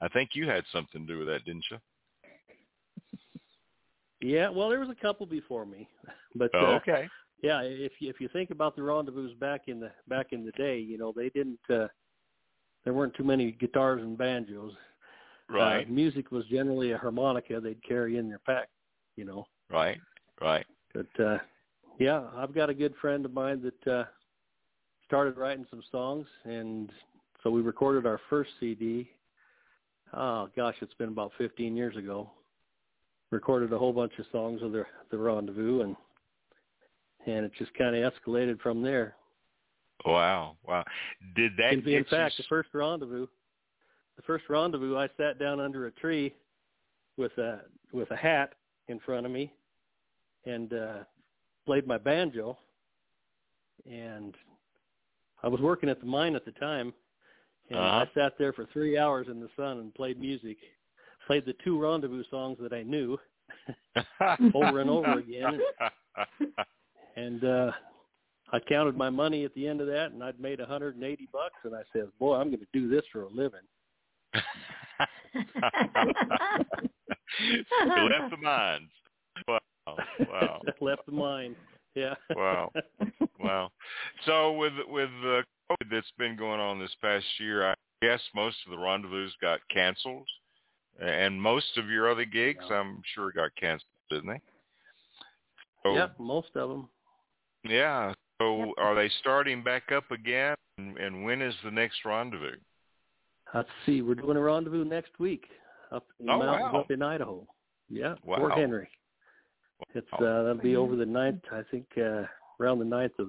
[0.00, 1.78] I think you had something to do with that, didn't you?
[4.20, 5.88] Yeah, well, there was a couple before me,
[6.34, 7.08] but oh, uh, okay.
[7.42, 10.52] Yeah, if you, if you think about the rendezvous back in the back in the
[10.52, 11.58] day, you know, they didn't.
[11.68, 11.88] uh
[12.84, 14.72] There weren't too many guitars and banjos.
[15.48, 15.86] Right.
[15.86, 18.68] Uh, music was generally a harmonica they'd carry in their pack,
[19.16, 19.46] you know.
[19.68, 19.98] Right.
[20.40, 20.64] Right.
[20.94, 21.38] But uh
[21.98, 24.04] yeah, I've got a good friend of mine that uh
[25.04, 26.90] started writing some songs and
[27.42, 29.10] so we recorded our first CD.
[30.14, 32.30] Oh gosh, it's been about 15 years ago.
[33.30, 35.96] Recorded a whole bunch of songs of the the rendezvous and
[37.26, 39.16] and it just kind of escalated from there.
[40.04, 40.56] Wow.
[40.66, 40.84] Wow.
[41.36, 42.42] Did that in, in fact, you...
[42.44, 43.26] the first rendezvous,
[44.16, 46.34] the first rendezvous, I sat down under a tree
[47.16, 47.60] with a
[47.92, 48.54] with a hat
[48.88, 49.52] in front of me
[50.46, 50.98] and uh
[51.66, 52.58] played my banjo
[53.88, 54.34] and
[55.42, 56.92] I was working at the mine at the time
[57.68, 58.04] and Uh-huh.
[58.06, 60.56] I sat there for three hours in the sun and played music.
[61.26, 63.18] Played the two rendezvous songs that I knew
[64.54, 65.60] over and over again.
[67.22, 67.70] And uh
[68.52, 71.04] I counted my money at the end of that and I'd made a hundred and
[71.04, 73.60] eighty bucks and I said, Boy, I'm gonna do this for a living.
[77.84, 78.90] Left the mines.
[79.48, 79.60] Wow.
[80.28, 80.60] Wow.
[80.80, 81.56] Left the mine.
[81.94, 82.14] Yeah.
[82.34, 82.72] Wow.
[83.38, 83.70] Wow.
[84.26, 88.56] So with with the COVID that's been going on this past year, I guess most
[88.66, 90.28] of the rendezvous got canceled,
[91.00, 94.40] and most of your other gigs, I'm sure, got canceled, didn't they?
[95.82, 96.88] So, Yep, most of them.
[97.64, 98.12] Yeah.
[98.40, 100.54] So are they starting back up again?
[100.78, 102.56] And, and when is the next rendezvous?
[103.54, 105.44] Let's see, we're doing a rendezvous next week
[105.90, 106.80] up in the Oh, mountains wow.
[106.80, 107.46] up in Idaho.
[107.90, 108.38] Yeah, Wow.
[108.38, 108.88] Fort Henry.
[109.94, 112.22] It's uh, that'll be over the ninth, I think uh
[112.60, 113.28] around the ninth of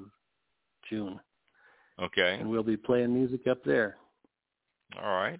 [0.89, 1.19] June.
[2.01, 2.37] Okay.
[2.39, 3.97] And we'll be playing music up there.
[5.01, 5.39] All right.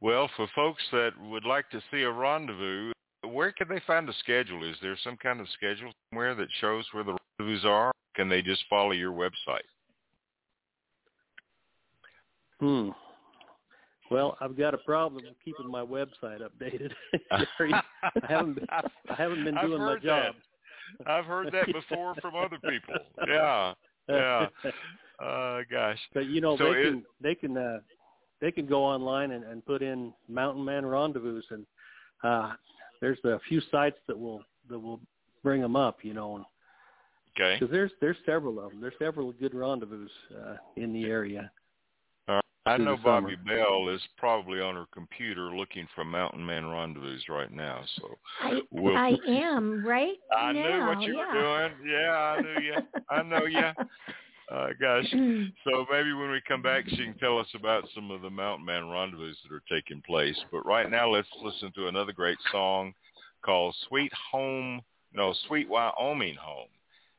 [0.00, 2.92] Well, for folks that would like to see a rendezvous,
[3.26, 4.68] where can they find a schedule?
[4.68, 7.92] Is there some kind of schedule somewhere that shows where the rendezvous are?
[8.14, 9.64] Can they just follow your website?
[12.60, 12.90] Hmm.
[14.10, 16.92] Well, I've got a problem keeping my website updated.
[17.30, 17.44] I
[18.28, 20.34] haven't been, I haven't been doing my job.
[20.98, 21.08] That.
[21.08, 22.94] I've heard that before from other people.
[23.26, 23.74] Yeah.
[24.08, 24.46] Yeah.
[25.18, 25.98] Uh, gosh.
[26.12, 27.78] But you know So they it- can they can uh
[28.40, 31.66] they can go online and, and put in Mountain Man Rendezvous and
[32.22, 32.52] uh
[33.00, 35.00] there's a few sites that will that will
[35.42, 36.44] bring them up, you know,
[37.38, 37.56] Okay.
[37.58, 38.80] because there's there's several of them.
[38.80, 41.50] There's several good rendezvous uh, in the area.
[42.66, 43.36] I know Bobbi summer.
[43.44, 47.82] Bell is probably on her computer looking for Mountain Man rendezvous right now.
[47.96, 48.08] So
[48.40, 50.62] I, We'll- I am right I now.
[50.62, 51.26] knew what you yeah.
[51.26, 51.90] were doing.
[51.92, 52.74] Yeah, I knew you.
[53.10, 53.86] I know you.
[54.50, 55.04] Uh, gosh.
[55.64, 58.64] So maybe when we come back, she can tell us about some of the Mountain
[58.64, 60.38] Man rendezvous that are taking place.
[60.50, 62.94] But right now, let's listen to another great song
[63.44, 64.80] called "Sweet Home."
[65.12, 66.68] No, "Sweet Wyoming Home."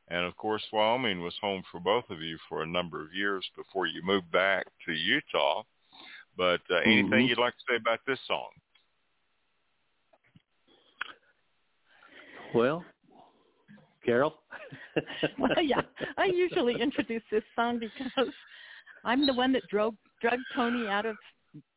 [0.08, 3.44] And of course, Wyoming was home for both of you for a number of years
[3.56, 5.62] before you moved back to Utah.
[6.36, 7.28] But uh, anything Mhm.
[7.28, 8.50] you'd like to say about this song?
[12.54, 12.84] Well,
[14.04, 14.38] Carol.
[15.38, 15.82] well, yeah,
[16.16, 18.32] I usually introduce this song because
[19.04, 21.16] I'm the one that drove drug Tony out of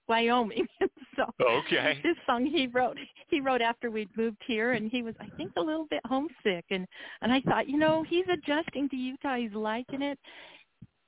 [0.09, 0.67] Wyoming.
[1.15, 1.99] so Okay.
[2.03, 5.51] this song he wrote he wrote after we'd moved here and he was I think
[5.57, 6.87] a little bit homesick and
[7.21, 10.19] and I thought, you know, he's adjusting to Utah, he's liking it.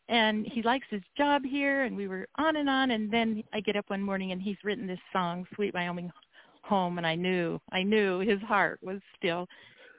[0.09, 3.59] And he likes his job here and we were on and on and then I
[3.61, 6.11] get up one morning and he's written this song, Sweet Wyoming
[6.63, 9.47] Home and I knew I knew his heart was still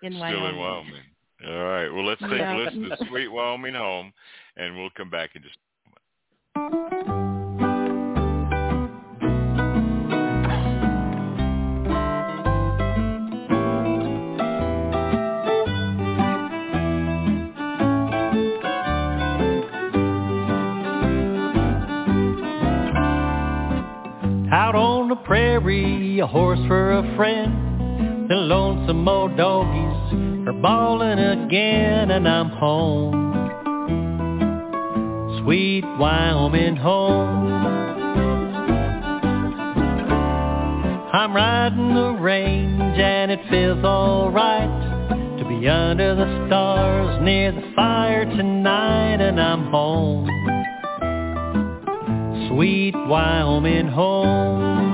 [0.03, 0.40] in Wyoming.
[0.40, 1.03] Still in Wyoming.
[1.46, 1.88] All right.
[1.88, 2.55] Well, let's take Yeah.
[2.55, 4.12] a listen to Sweet Wyoming Home,
[4.57, 5.57] and we'll come back in just
[6.55, 7.11] Out on
[25.14, 28.30] the prairie, a horse for a friend.
[28.30, 33.12] The lonesome old doggies are bawling again, and I'm home.
[35.42, 37.52] Sweet Wyoming home.
[41.12, 47.70] I'm riding the range and it feels alright to be under the stars near the
[47.76, 50.26] fire tonight and I'm home.
[52.48, 54.91] Sweet Wyoming home.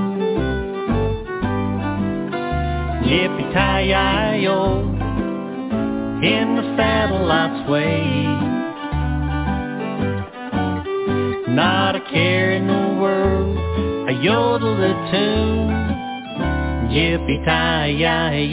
[3.08, 4.80] Yippee-ki-yi-yo,
[6.22, 8.04] in the saddle I sway.
[11.54, 13.58] Not a care in the world,
[14.08, 15.70] I yodel the tune.
[16.92, 18.04] Yippee-ki-yi,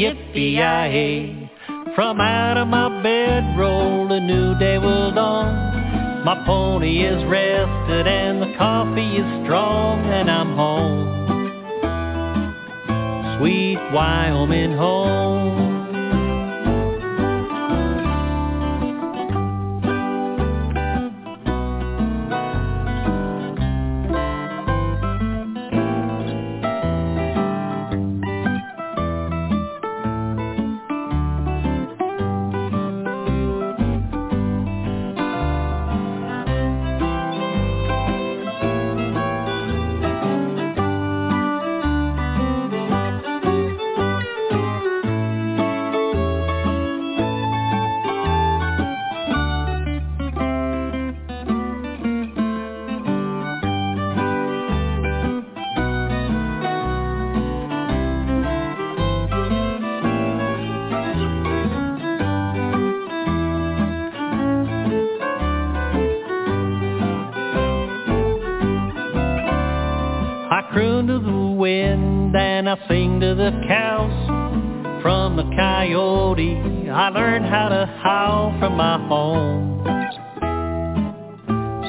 [0.01, 1.51] yippee-yi-hey.
[1.93, 6.23] From out of my bedroll a new day will dawn.
[6.23, 11.15] My pony is rested and the coffee is strong and I'm home.
[13.37, 15.64] Sweet Wyoming home.
[77.15, 79.81] Learned how to howl from my home.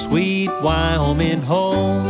[0.09, 2.07] Sweet Wyoming home.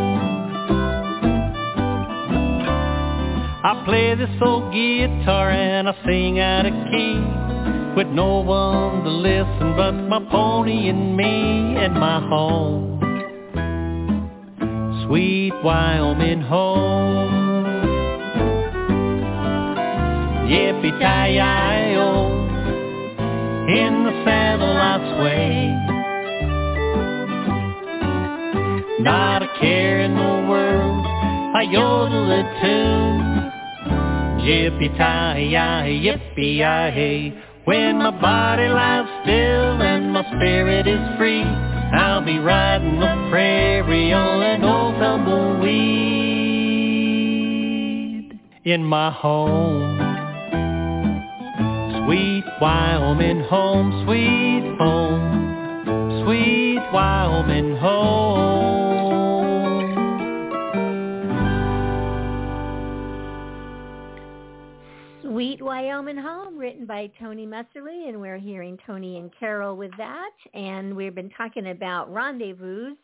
[3.65, 7.17] I play this old guitar and I sing out of key
[7.97, 12.76] with no one to listen but my pony and me and my home
[34.77, 37.33] Yippee-ki-yi, yippee-yi-hey,
[37.65, 41.43] when my body lies still and my spirit is free.
[41.43, 45.67] I'll be riding the prairie on an old tumbleweed
[48.65, 49.97] in my home.
[52.05, 58.76] Sweet Wyoming home, sweet home, sweet Wyoming home.
[65.37, 70.31] Sweet Wyoming Home, written by Tony Messerly, and we're hearing Tony and Carol with that.
[70.55, 72.95] And we've been talking about rendezvous,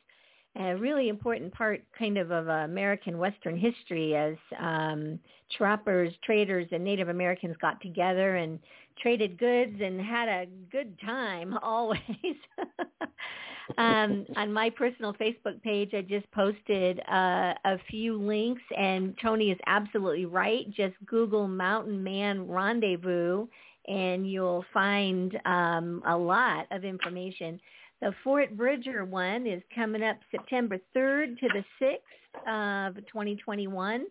[0.57, 5.19] a really important part kind of of American Western history as um,
[5.59, 8.59] trappers, traders, and Native Americans got together and
[9.03, 12.01] traded goods and had a good time always.
[13.79, 19.51] um, on my personal Facebook page, I just posted uh, a few links, and Tony
[19.51, 20.71] is absolutely right.
[20.71, 23.47] Just Google Mountain Man Rendezvous,
[23.89, 27.61] and you'll find um, a lot of information.
[28.01, 34.07] The Fort Bridger one is coming up September 3rd to the 6th of 2021.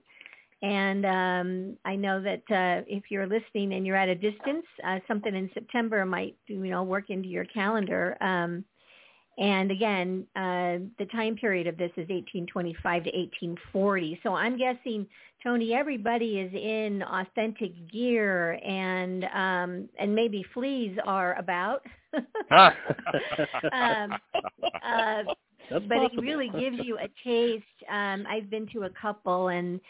[0.64, 5.00] And um, I know that uh, if you're listening and you're at a distance, uh,
[5.08, 8.16] something in September might, you know, work into your calendar.
[8.22, 8.64] Um,
[9.42, 14.20] and again, uh, the time period of this is 1825 to 1840.
[14.22, 15.08] So I'm guessing,
[15.42, 21.82] Tony, everybody is in authentic gear, and um, and maybe fleas are about.
[22.14, 22.24] um,
[24.84, 25.24] uh,
[25.72, 27.64] That's but it really gives you a taste.
[27.90, 29.82] Um, I've been to a couple, and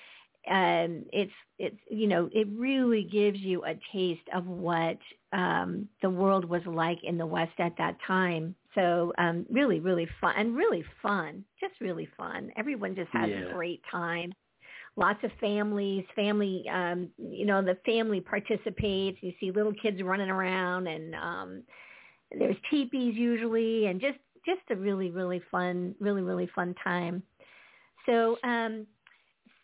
[0.50, 4.98] um, it's it's you know it really gives you a taste of what
[5.34, 8.56] um, the world was like in the West at that time.
[8.76, 12.52] So um, really, really fun and really fun, just really fun.
[12.58, 13.40] Everyone just has Yeah.
[13.40, 14.34] a great time.
[14.98, 19.18] Lots of families, family, um, you know, the family participates.
[19.22, 21.64] You see little kids running around, and um,
[22.38, 27.24] there's teepees usually, and just just a really, really fun, really, really fun time.
[28.06, 28.88] So um,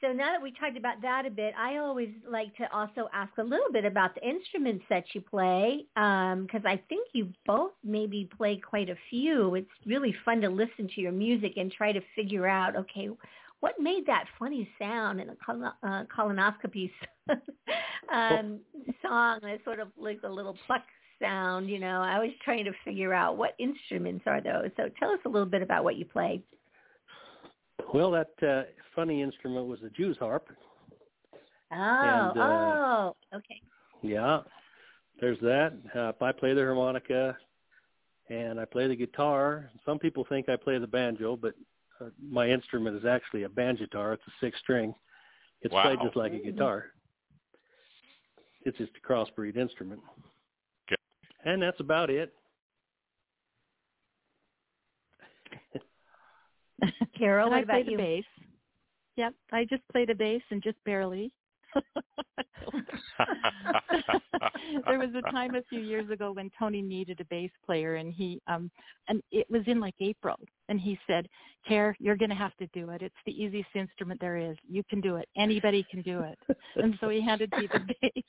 [0.01, 3.31] so now that we talked about that a bit, I always like to also ask
[3.39, 8.29] a little bit about the instruments that you play, because I think you both maybe
[8.37, 9.55] play quite a few.
[9.55, 13.09] It's really fun to listen to your music and try to figure out, okay,
[13.59, 16.91] what made that funny sound in a col- uh, colonoscopy
[18.11, 18.59] um,
[19.01, 19.39] song?
[19.41, 20.83] That sort of like a little pluck
[21.19, 21.69] sound.
[21.69, 24.69] You know, I was trying to figure out what instruments are those.
[24.77, 26.43] So tell us a little bit about what you play.
[27.93, 28.63] Well, that uh,
[28.95, 30.47] funny instrument was the Jew's harp.
[31.71, 33.61] Oh, And, uh, oh, okay.
[34.01, 34.41] Yeah,
[35.19, 35.73] there's that.
[35.95, 37.37] Uh, I play the harmonica,
[38.29, 39.71] and I play the guitar.
[39.85, 41.53] Some people think I play the banjo, but
[41.99, 44.13] uh, my instrument is actually a banjitar.
[44.13, 44.93] It's a six string.
[45.61, 46.85] It's played just like a guitar.
[48.63, 50.01] It's just a crossbreed instrument.
[50.87, 51.01] Okay.
[51.45, 52.33] And that's about it.
[57.17, 57.97] Carol, what I play about the you?
[57.97, 58.23] bass.
[59.17, 61.31] Yep, I just play the bass and just barely.
[64.85, 68.13] there was a time a few years ago when Tony needed a bass player and
[68.13, 68.71] he um
[69.07, 70.37] and it was in like April
[70.69, 71.27] and he said,
[71.67, 73.01] "Care, you're going to have to do it.
[73.01, 74.57] It's the easiest instrument there is.
[74.67, 75.27] You can do it.
[75.37, 76.37] Anybody can do it."
[76.75, 78.23] And so he handed me the bass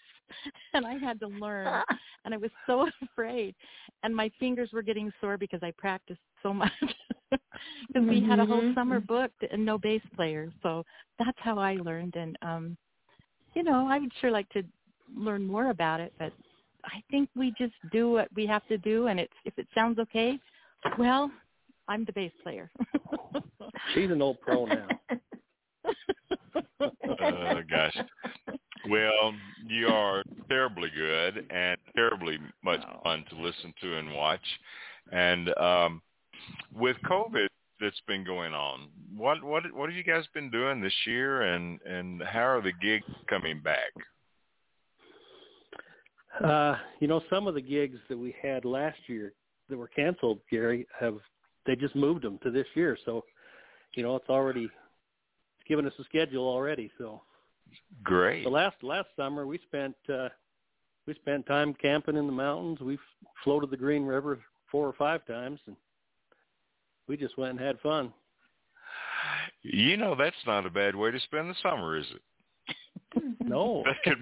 [0.75, 1.83] and I had to learn
[2.25, 3.55] and I was so afraid
[4.03, 6.73] and my fingers were getting sore because I practiced so much.
[7.89, 8.75] Because we had a whole Mhm.
[8.75, 10.53] summer booked and no bass player.
[10.63, 10.85] So
[11.19, 12.77] that's how I learned and um
[13.55, 14.63] you know, I would sure like to
[15.17, 16.33] learn more about it, but
[16.85, 19.99] I think we just do what we have to do, and it's if it sounds
[19.99, 20.39] okay,
[20.99, 21.31] well,
[21.89, 22.71] I'm the bass player.
[23.95, 24.89] She's an old pro now.
[26.81, 27.97] oh gosh.
[28.89, 29.35] Well,
[29.67, 34.41] you are terribly good and terribly much fun to listen to and watch.
[35.13, 36.03] And um,
[36.75, 37.49] with COVID
[37.81, 41.81] that's been going on, what what what have you guys been doing this year, and
[41.83, 43.93] and how are the gigs coming back?
[46.45, 49.33] Uh, you know, some of the gigs that we had last year
[49.69, 51.19] that were canceled, Gary, have
[51.67, 52.97] they just moved them to this year.
[53.05, 53.25] So,
[53.95, 54.71] you know, it's already
[55.67, 56.91] given us a schedule already.
[56.97, 57.23] So,
[58.03, 58.45] Great.
[58.45, 60.29] the last last summer we spent uh,
[61.07, 62.81] we spent time camping in the mountains.
[62.81, 62.99] We
[63.43, 65.77] floated the Green River four or five times, and
[67.09, 68.13] we just went and had fun.
[69.63, 72.23] You know that's not a bad way to spend the summer, is it?
[73.41, 74.19] No, could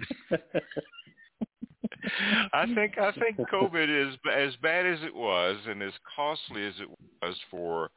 [2.53, 6.73] I think I think COVID is as bad as it was and as costly as
[6.79, 6.87] it
[7.21, 7.89] was for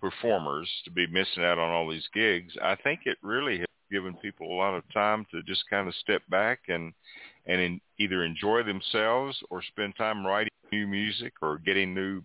[0.00, 2.52] performers to be missing out on all these gigs.
[2.62, 5.94] I think it really has given people a lot of time to just kind of
[5.96, 6.92] step back and
[7.46, 12.22] and in, either enjoy themselves or spend time writing new music or getting new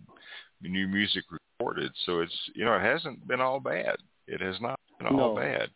[0.62, 1.24] new music
[1.60, 1.92] recorded.
[2.06, 3.96] So it's you know it hasn't been all bad.
[4.26, 5.36] It has not been all No.
[5.36, 5.70] bad.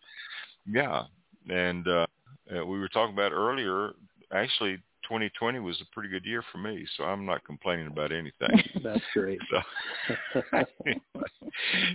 [0.66, 1.05] Yeah,
[1.49, 2.07] and uh,
[2.55, 3.93] uh, we were talking about earlier.
[4.32, 8.62] Actually, 2020 was a pretty good year for me, so I'm not complaining about anything.
[8.82, 9.39] that's great.
[9.51, 10.43] So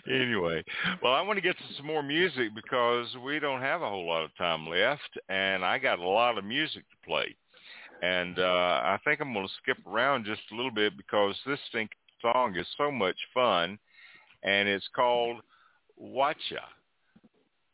[0.09, 0.63] anyway,
[1.01, 4.07] well, I want to get to some more music because we don't have a whole
[4.07, 7.35] lot of time left, and I got a lot of music to play.
[8.01, 11.59] And uh, I think I'm going to skip around just a little bit because this
[11.73, 11.89] thing,
[12.21, 13.77] song is so much fun,
[14.43, 15.37] and it's called
[15.97, 16.63] Watcha.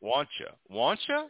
[0.03, 0.53] Wantcha.
[0.71, 1.25] Wantcha?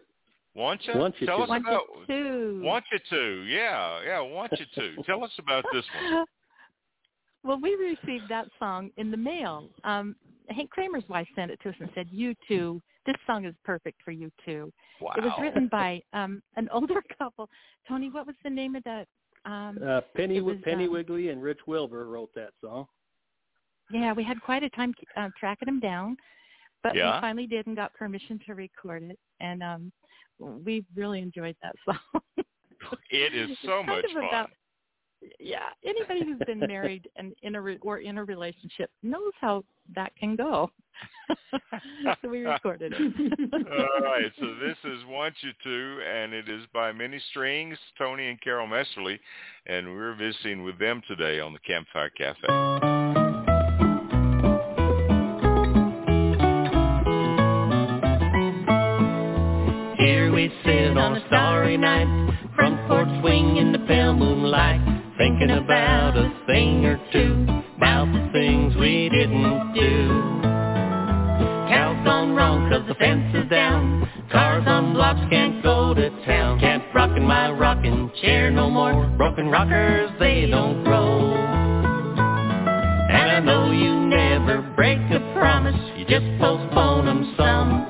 [0.57, 0.95] Wantcha?
[0.95, 1.43] Want You Tell To.
[1.43, 2.61] us Want about you to.
[2.63, 3.43] Want you to.
[3.43, 5.03] Yeah, yeah, want you to.
[5.03, 6.25] Tell us about this one.
[7.43, 9.69] Well, we received that song in the mail.
[9.83, 10.15] Um,
[10.49, 12.81] Hank Kramer's wife sent it to us and said, "You too.
[13.05, 15.13] This song is perfect for you too." Wow.
[15.15, 17.47] It was written by um, an older couple.
[17.87, 19.07] Tony, what was the name of that?
[19.45, 22.87] Um, Uh, Penny was, Penny um, Wiggly and Rich Wilbur wrote that song.
[23.91, 26.17] Yeah, we had quite a time uh, tracking them down,
[26.83, 27.15] but Yeah.
[27.15, 29.91] we finally did and got permission to record it, and um,
[30.39, 32.21] we really enjoyed that song.
[33.09, 34.23] It is so much fun.
[34.25, 34.49] about-
[35.39, 39.63] yeah, anybody who's been married and in a re- or in a relationship knows how
[39.95, 40.69] that can go.
[42.21, 43.53] so we recorded it.
[43.71, 48.27] All right, so this is Want You To, and it is by Many Strings, Tony
[48.29, 49.17] and Carol Messerly,
[49.65, 52.94] and we're visiting with them today on the Campfire Cafe.
[63.57, 64.81] In the pale moonlight,
[65.17, 67.47] thinking about a thing or two,
[67.77, 70.41] about the things we didn't do.
[71.69, 76.59] Cows gone wrong 'cause the fence is down, cars on blocks can't go to town,
[76.59, 81.33] can't rock in my rocking chair no more, broken rockers they don't roll.
[83.09, 87.85] And I know you never break a promise, you just postpone 'em some.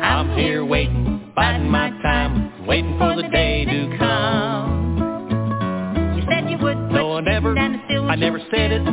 [0.00, 3.13] I'm here waiting, biding my time, waiting for
[8.16, 8.86] never, Stand still,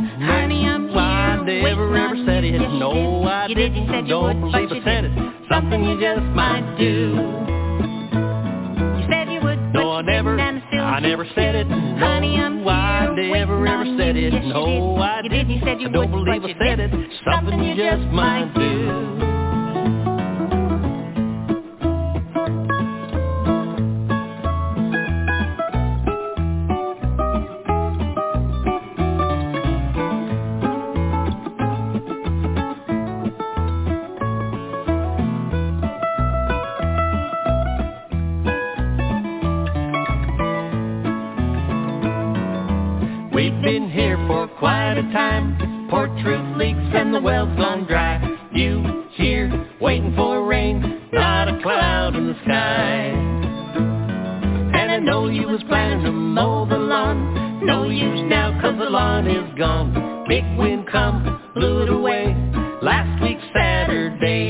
[0.98, 2.60] I never ever said it.
[2.60, 3.86] Yes, no, I you didn't.
[3.86, 4.06] Did.
[4.06, 5.12] You Don't would, believe I said it.
[5.50, 7.14] Something you just might do.
[8.98, 9.58] You said you would.
[9.72, 10.38] No, I never.
[10.38, 11.66] I never said it.
[11.68, 14.16] Honey, I'm here I never ever said
[15.80, 16.90] you would i never said it.
[17.24, 17.62] Something
[18.56, 19.31] you.
[44.98, 45.02] It.
[47.86, 48.20] dry.
[48.52, 53.10] you here waiting for rain, not a cloud in the sky.
[54.74, 57.64] And I know you was planning to mow the lawn.
[57.64, 58.12] No, did.
[58.12, 58.14] I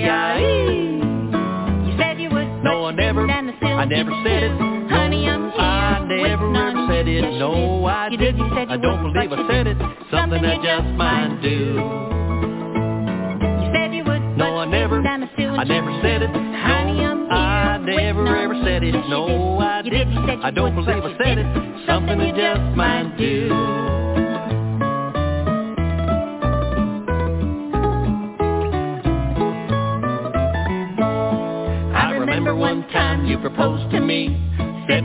[0.03, 2.65] Yes, you did, you said you would.
[2.65, 3.29] No, I never.
[3.29, 4.59] I never said it.
[4.91, 5.61] Honey, I'm here.
[5.61, 7.39] I never, ever said it.
[7.39, 8.53] No, I didn't.
[8.53, 9.03] I don't
[14.03, 16.31] would, no, I never, I never said it.
[16.31, 18.93] Honey, no, I never ever said it.
[19.09, 20.19] No, I didn't.
[20.19, 21.87] I don't believe I said it.
[21.87, 23.53] Something you just might do.
[31.95, 34.43] I remember one time you proposed to me
[34.89, 35.05] said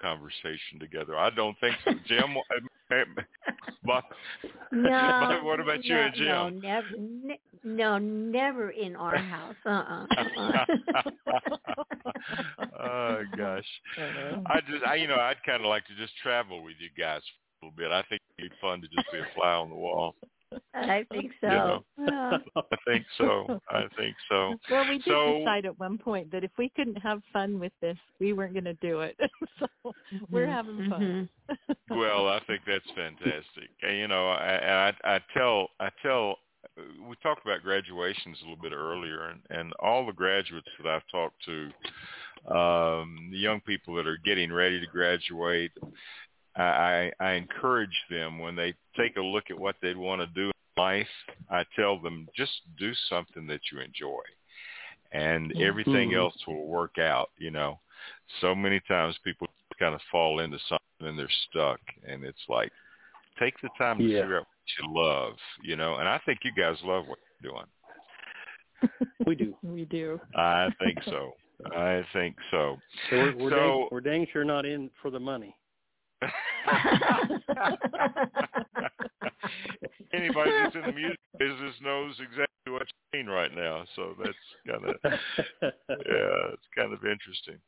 [0.00, 1.16] conversation together.
[1.16, 1.92] I don't think so.
[2.06, 2.36] Jim,
[2.88, 4.02] but, eh, eh,
[4.72, 6.26] no, what about you no, and Jim?
[6.26, 9.56] No, never, ne- no, never in our house.
[9.64, 10.06] Uh-uh.
[10.16, 10.66] uh-uh.
[12.80, 13.64] oh gosh,
[13.98, 14.40] uh-huh.
[14.46, 17.22] I just, I, you know, I'd kind of like to just travel with you guys
[17.62, 17.90] a little bit.
[17.90, 20.14] I think it'd be fun to just be a fly on the wall.
[20.74, 21.46] I think so.
[21.98, 23.60] You know, I think so.
[23.70, 24.54] I think so.
[24.70, 27.72] Well, we did so, decide at one point that if we couldn't have fun with
[27.80, 29.18] this, we weren't going to do it.
[29.58, 29.92] so
[30.30, 31.28] we're having fun.
[31.50, 31.98] Mm-hmm.
[31.98, 33.70] well, I think that's fantastic.
[33.82, 36.36] And, you know, I, I I tell I tell
[37.08, 41.06] we talked about graduations a little bit earlier, and, and all the graduates that I've
[41.10, 45.72] talked to, um, the young people that are getting ready to graduate,
[46.56, 50.46] I, I encourage them when they take a look at what they'd want to do
[50.46, 51.06] in life.
[51.50, 54.22] I tell them just do something that you enjoy,
[55.12, 56.18] and everything mm-hmm.
[56.18, 57.30] else will work out.
[57.38, 57.80] You know,
[58.40, 59.48] so many times people
[59.78, 62.72] kind of fall into something and they're stuck, and it's like
[63.38, 64.22] take the time to yeah.
[64.22, 65.34] figure out what you love.
[65.62, 67.66] You know, and I think you guys love what you're doing.
[69.26, 69.54] We do.
[69.62, 70.20] we do.
[70.34, 71.32] I think so.
[71.74, 72.76] I think so.
[73.10, 75.54] So we're, we're, So- dang, we're dang sure not in for the money.
[80.12, 83.84] Anybody that's in the music business knows exactly what you mean right now.
[83.94, 84.36] So that's
[84.66, 87.58] kind of yeah, it's kind of interesting.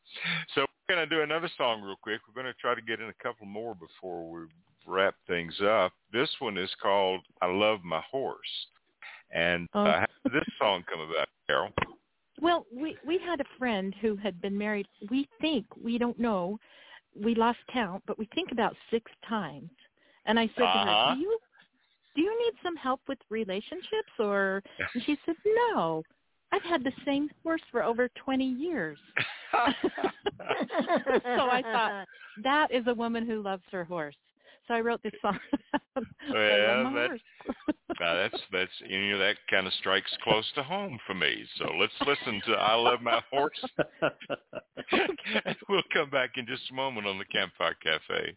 [0.55, 2.21] So we're going to do another song real quick.
[2.27, 4.47] We're going to try to get in a couple more before we
[4.87, 5.93] wrap things up.
[6.13, 8.67] This one is called "I Love My Horse,"
[9.31, 9.85] and Oh.
[9.85, 11.73] uh, how did this song come about, Carol?
[12.41, 14.87] Well, we we had a friend who had been married.
[15.11, 16.59] We think we don't know.
[17.23, 19.71] We lost count, but we think about six times.
[20.27, 21.11] And I said to Uh-huh.
[21.11, 21.39] her, "Do you
[22.15, 24.63] do you need some help with relationships?" Or
[24.95, 25.37] and she said,
[25.73, 26.03] "No,
[26.53, 28.99] I've had the same horse for over twenty years."
[31.37, 32.07] so I thought
[32.43, 34.17] that is a woman who loves her horse.
[34.69, 35.39] So I wrote this song.
[35.97, 37.11] I Well, that-
[38.01, 41.45] Now that's that's you know that kind of strikes close to home for me.
[41.57, 43.59] So let's listen to "I Love My Horse."
[45.69, 48.37] we'll come back in just a moment on the Campfire Cafe.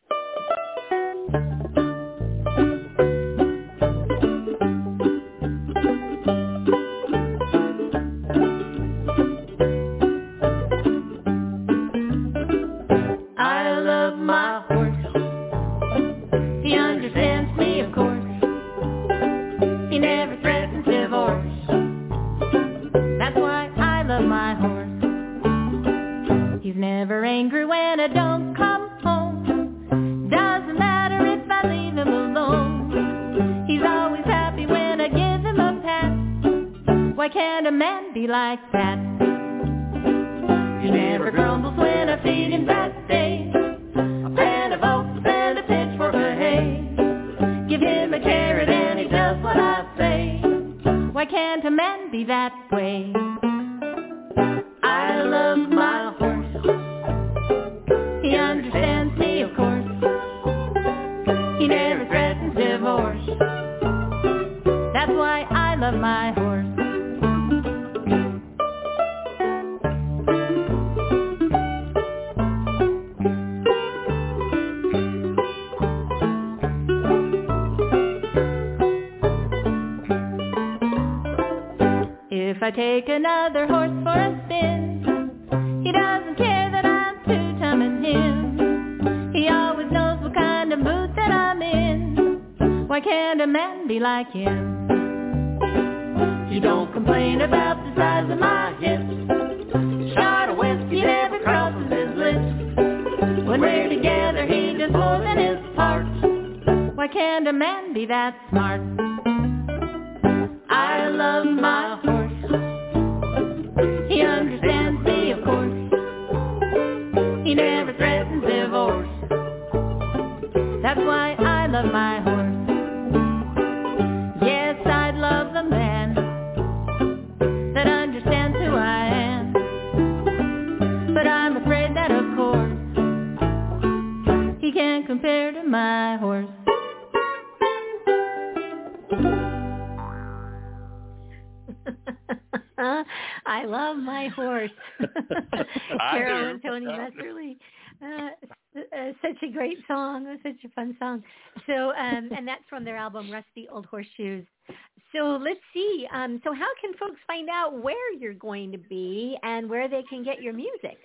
[156.21, 160.03] Um, so how can folks find out where you're going to be and where they
[160.03, 160.97] can get your music?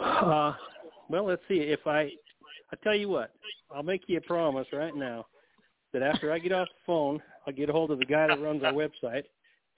[0.00, 0.54] Uh,
[1.08, 1.56] well, let's see.
[1.56, 2.10] If I,
[2.72, 3.32] I tell you what,
[3.74, 5.26] I'll make you a promise right now
[5.92, 8.40] that after I get off the phone, I'll get a hold of the guy that
[8.40, 9.24] runs our website,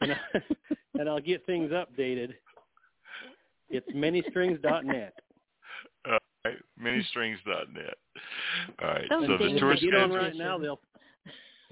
[0.00, 0.16] and I,
[0.98, 2.34] and I'll get things updated.
[3.68, 5.14] It's manystrings.net.
[6.06, 7.94] All right, manystrings.net.
[8.80, 10.24] All right, So so the Thank tour they get on schedule.
[10.24, 10.80] right now, they'll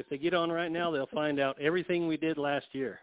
[0.01, 3.01] if they get on right now, they'll find out everything we did last year.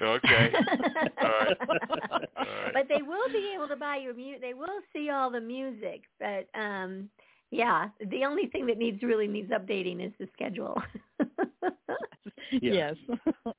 [0.00, 0.52] Okay.
[1.22, 1.56] All right.
[1.68, 2.72] All right.
[2.72, 4.40] But they will be able to buy your music.
[4.40, 6.02] They will see all the music.
[6.18, 7.08] But um,
[7.52, 10.82] yeah, the only thing that needs really needs updating is the schedule.
[12.60, 12.96] Yes.
[13.46, 13.54] All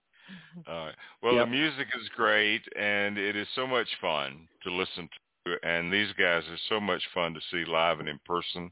[0.68, 0.96] right.
[1.22, 1.46] Well, Yep.
[1.46, 5.10] the music is great, and it is so much fun to listen
[5.46, 5.58] to.
[5.64, 8.72] And these guys are so much fun to see live and in person.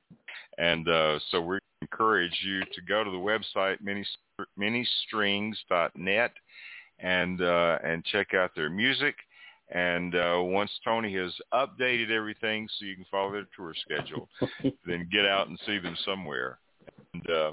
[0.57, 3.77] And uh, so we encourage you to go to the website
[4.59, 6.31] manystrings.net
[6.99, 9.15] and uh, and check out their music.
[9.73, 14.27] And uh, once Tony has updated everything so you can follow their tour schedule,
[14.85, 16.59] then get out and see them somewhere.
[17.13, 17.51] And, uh,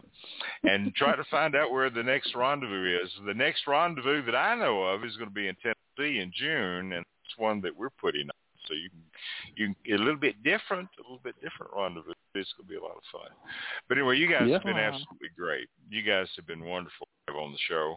[0.64, 3.11] and try to find out where the next rendezvous is.
[3.26, 6.93] The next rendezvous that I know of is going to be in Tennessee in June,
[6.93, 8.47] and it's one that we're putting on.
[8.68, 8.90] So you
[9.56, 12.12] can, you a little bit different, a little bit different rendezvous.
[12.34, 13.30] It's going to be a lot of fun.
[13.88, 14.54] But anyway, you guys Yeah.
[14.54, 15.68] have been absolutely great.
[15.90, 17.96] You guys have been wonderful on the show.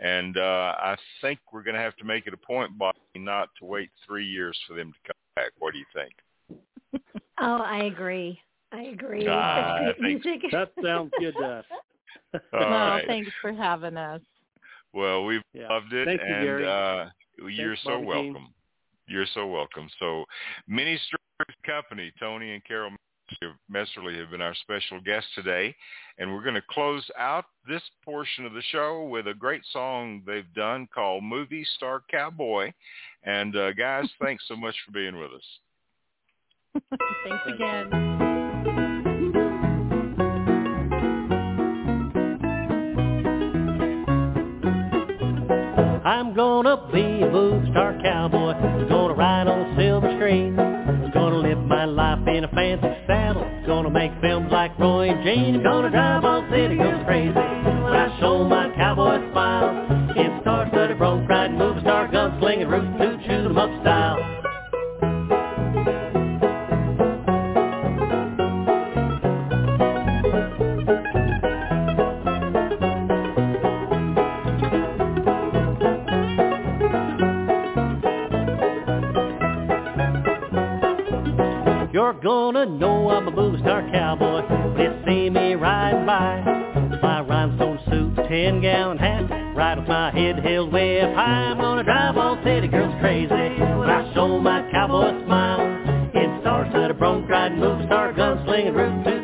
[0.00, 3.50] And uh, I think we're going to have to make it a point, Bobbi, not
[3.58, 5.52] to wait three years for them to come back.
[5.58, 7.02] What do you think?
[7.40, 8.40] oh, I agree.
[8.72, 9.26] I agree.
[9.28, 10.50] Ah, Such I great think- music.
[10.52, 11.64] That sounds good to us.
[12.34, 13.04] All well, right.
[13.06, 14.22] thanks for having us.
[14.94, 15.68] Well, we've Yeah.
[15.68, 16.66] loved it, Thank you, and Gary.
[16.66, 17.06] uh,
[17.48, 18.34] you're Thanks, so Bobbi welcome.
[18.34, 18.48] Jean.
[19.12, 19.90] You're so welcome.
[20.00, 20.24] So,
[20.66, 22.92] Many Strings Company, Tony and Carol
[23.70, 25.74] Messerly have been our special guests today,
[26.18, 30.22] and we're going to close out this portion of the show with a great song
[30.26, 32.72] they've done called "Movie Star Cowboy."
[33.22, 36.80] And uh, guys, thanks so much for being with us.
[37.24, 38.31] Thanks again.
[46.22, 48.52] I'm gonna be a movie star cowboy.
[48.88, 50.54] Gonna ride on a silver screen.
[50.54, 53.42] Gonna live my life in a fancy saddle.
[53.42, 55.64] I'm Gonna make films like Roy and Gene.
[55.64, 57.34] Gonna drive all city goes crazy.
[57.34, 60.14] When I show my cowboy smile.
[60.16, 64.31] In star-studded bronc riding, movie star gunslinging, rootin' toot, shoot 'em up style.
[82.12, 84.42] You're gonna know I'm a movie star cowboy.
[84.78, 86.42] You see me riding by,
[87.00, 91.52] my rhinestone suit, ten gallon hat, ride with my head held way up high.
[91.52, 95.60] I'm gonna drive all city girls crazy when I show my cowboy smile.
[96.14, 99.21] In star-studded bronc riding, movie star gunslinging, root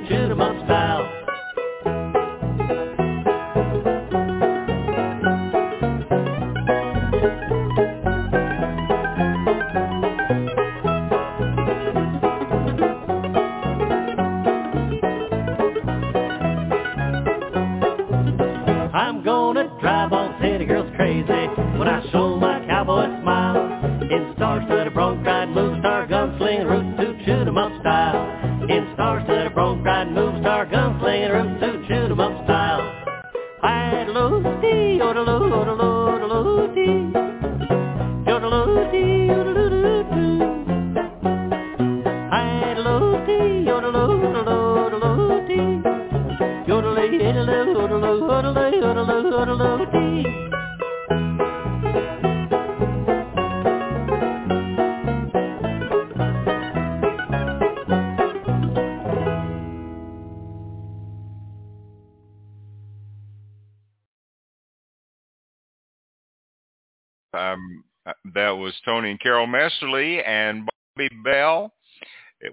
[67.38, 70.68] Um, uh, that was Tony and Carol Messerly and
[70.98, 71.72] Bobbi Bell.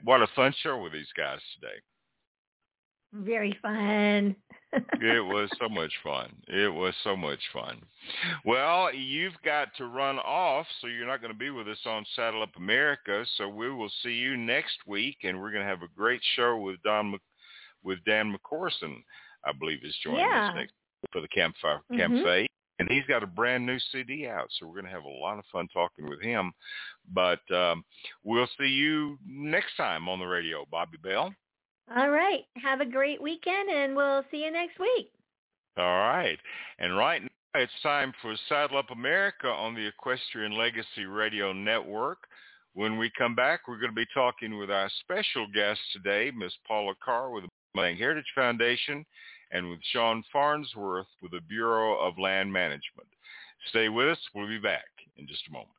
[0.04, 1.82] What a fun show with these guys today.
[3.14, 4.36] Very fun.
[5.02, 6.32] It was so much fun.
[6.48, 7.82] It was so much fun.
[8.44, 12.06] Well, you've got to run off, so you're not going to be with us on
[12.16, 13.26] Saddle Up America.
[13.38, 16.58] So we will see you next week, and we're going to have a great show
[16.58, 17.18] with Don
[17.84, 19.04] with Dan McCorson,
[19.46, 20.50] I believe, is joining Yeah.
[20.50, 20.74] us next
[21.12, 21.98] for the campfire Mhm.
[21.98, 22.48] campfire.
[22.80, 25.40] And he's got a brand new CD out, so we're going to have a lot
[25.40, 26.52] of fun talking with him.
[27.14, 27.86] But um,
[28.24, 31.34] we'll see you next time on the radio, Bobbi Bell.
[31.94, 32.46] All right.
[32.62, 35.12] Have a great weekend, and we'll see you next week.
[35.78, 36.38] All right.
[36.80, 42.20] And right now it's time for Saddle Up America on the Equestrian Legacy Radio Network.
[42.74, 46.54] When we come back, we're going to be talking with our special guest today, Miss
[46.68, 49.06] Paula Carr with the Mustang Heritage Foundation
[49.52, 53.08] and with Shawn Farnsworth with the Bureau of Land Management.
[53.70, 54.20] Stay with us.
[54.34, 54.86] We'll be back
[55.18, 55.70] in just a moment.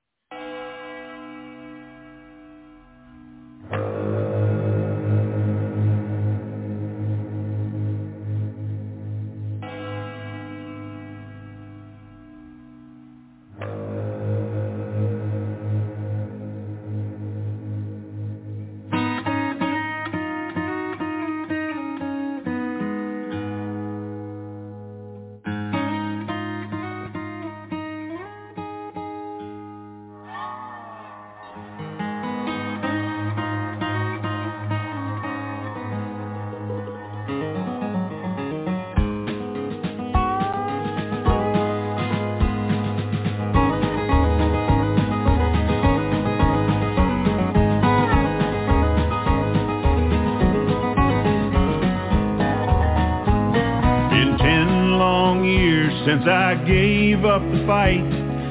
[56.66, 58.10] Gave up the fight,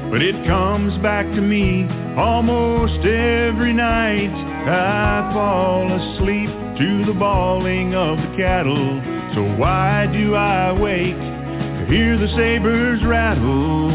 [0.10, 1.86] but it comes back to me
[2.18, 4.32] almost every night.
[4.32, 9.02] I fall asleep to the bawling of the cattle,
[9.36, 13.92] so why do I wake to hear the sabers rattle?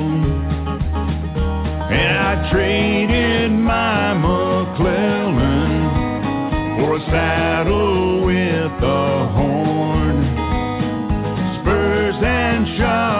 [1.90, 5.70] And I traded my McClellan
[6.78, 10.24] for a saddle with a horn
[11.62, 13.19] spurs and sharp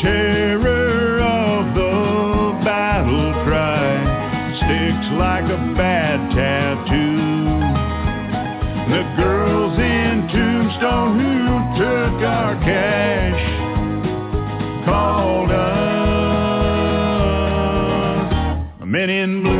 [0.00, 3.94] terror of the battle cry
[4.56, 7.34] sticks like a bad tattoo.
[8.90, 13.42] The girls in Tombstone who took our cash
[14.84, 15.64] called us
[18.84, 19.53] men in blue.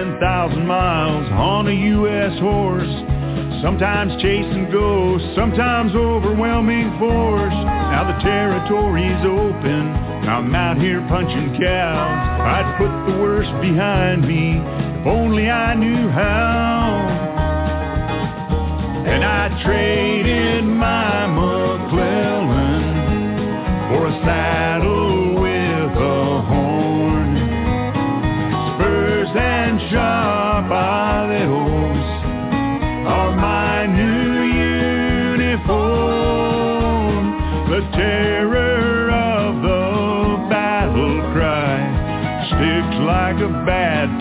[0.00, 2.32] 10,000 miles on a U.S.
[2.40, 2.88] horse.
[3.60, 7.52] Sometimes chasing ghosts, sometimes overwhelming force.
[7.52, 9.92] Now the territory's open.
[10.24, 12.40] Now I'm out here punching cows.
[12.40, 17.04] I'd put the worst behind me if only I knew how.
[19.04, 22.84] And I traded my McClellan
[23.92, 24.69] for a saddle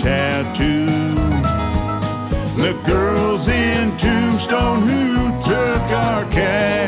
[0.04, 1.16] tattoo.
[2.62, 6.79] The girls in Tombstone who took our cash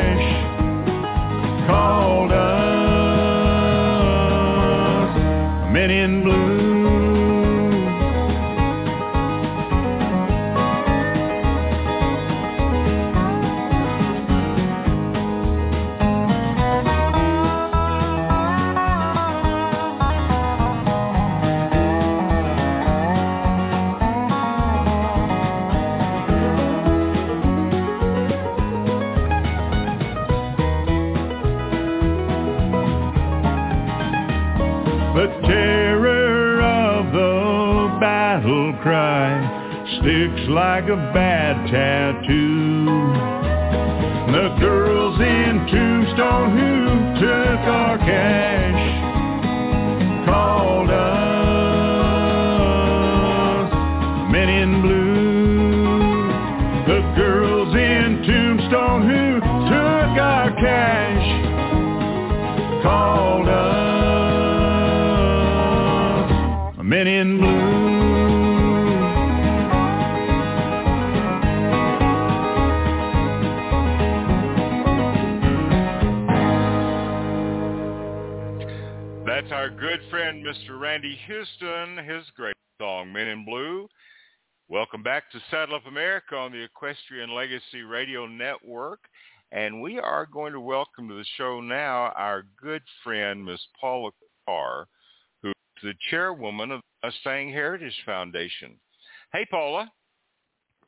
[40.52, 42.84] like a bad tattoo.
[44.32, 46.84] The girls in Tombstone who
[47.20, 48.82] took our cash
[50.26, 51.32] called us
[54.30, 56.28] men in blue.
[56.86, 61.28] The girls in Tombstone who took our cash
[62.82, 63.62] called us
[66.84, 67.51] men in blue.
[81.26, 83.88] Houston, his great song, Men in Blue.
[84.68, 89.00] Welcome back to Saddle Up America on the Equestrian Legacy Radio Network.
[89.52, 94.10] And we are going to welcome to the show now our good friend, Miss Paula
[94.46, 94.86] Carr,
[95.42, 98.74] who is the chairwoman of the Mustang Heritage Foundation.
[99.32, 99.92] Hey, Paula.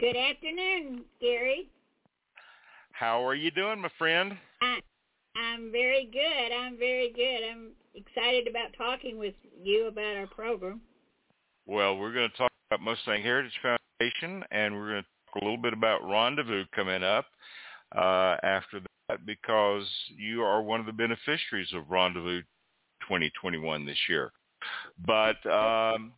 [0.01, 1.69] Good afternoon, Gary.
[2.93, 4.37] How are you doing, my friend?
[5.37, 6.55] I'm very good.
[6.55, 7.41] I'm very good.
[7.51, 10.81] I'm excited about talking with you about our program.
[11.67, 15.45] Well, we're going to talk about Mustang Heritage Foundation, and we're going to talk a
[15.45, 17.27] little bit about Rendezvous coming up
[17.97, 22.43] uh, after that because you are one of the beneficiaries of Rendezvous
[23.03, 24.33] 2021 this year.
[25.07, 26.13] But, um,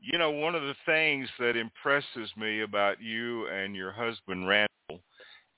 [0.00, 5.02] you know, one of the things that impresses me about you and your husband, Randall,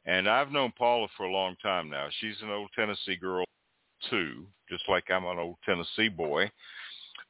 [0.09, 2.09] and I've known Paula for a long time now.
[2.19, 3.45] She's an old Tennessee girl
[4.09, 6.51] too, just like I'm an old Tennessee boy.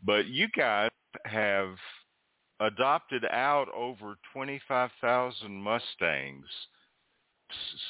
[0.05, 0.91] But you guys
[1.25, 1.75] have
[2.61, 6.47] adopted out over 25,000 Mustangs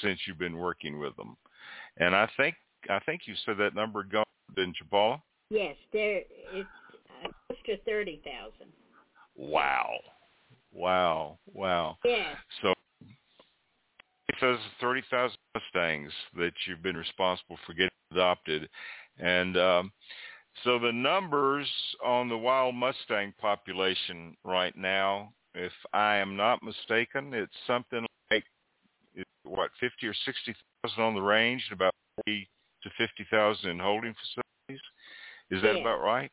[0.00, 1.36] since you've been working with them.
[1.98, 2.54] And I think
[2.88, 4.24] I think you said that number gone,
[4.56, 5.20] didn't you, Paula?
[5.50, 6.22] Yes, there
[6.52, 6.68] it's
[7.24, 8.72] uh, close to thirty thousand.
[9.36, 9.90] Wow.
[10.72, 11.38] Wow.
[11.52, 11.98] Wow.
[12.04, 12.72] Yes, So
[14.28, 14.58] it says
[14.88, 18.68] 30,000 Mustangs that you've been responsible for getting adopted.
[19.18, 19.92] And um,
[20.64, 21.68] so the numbers
[22.02, 28.44] on the wild Mustang population right now, if I am not mistaken, it's something like,
[29.44, 31.92] what, 50 or 60,000 on the range and about
[32.24, 32.48] 40
[32.84, 34.82] to 50,000 in holding facilities.
[35.50, 35.80] Is that Yes.
[35.80, 36.30] about right?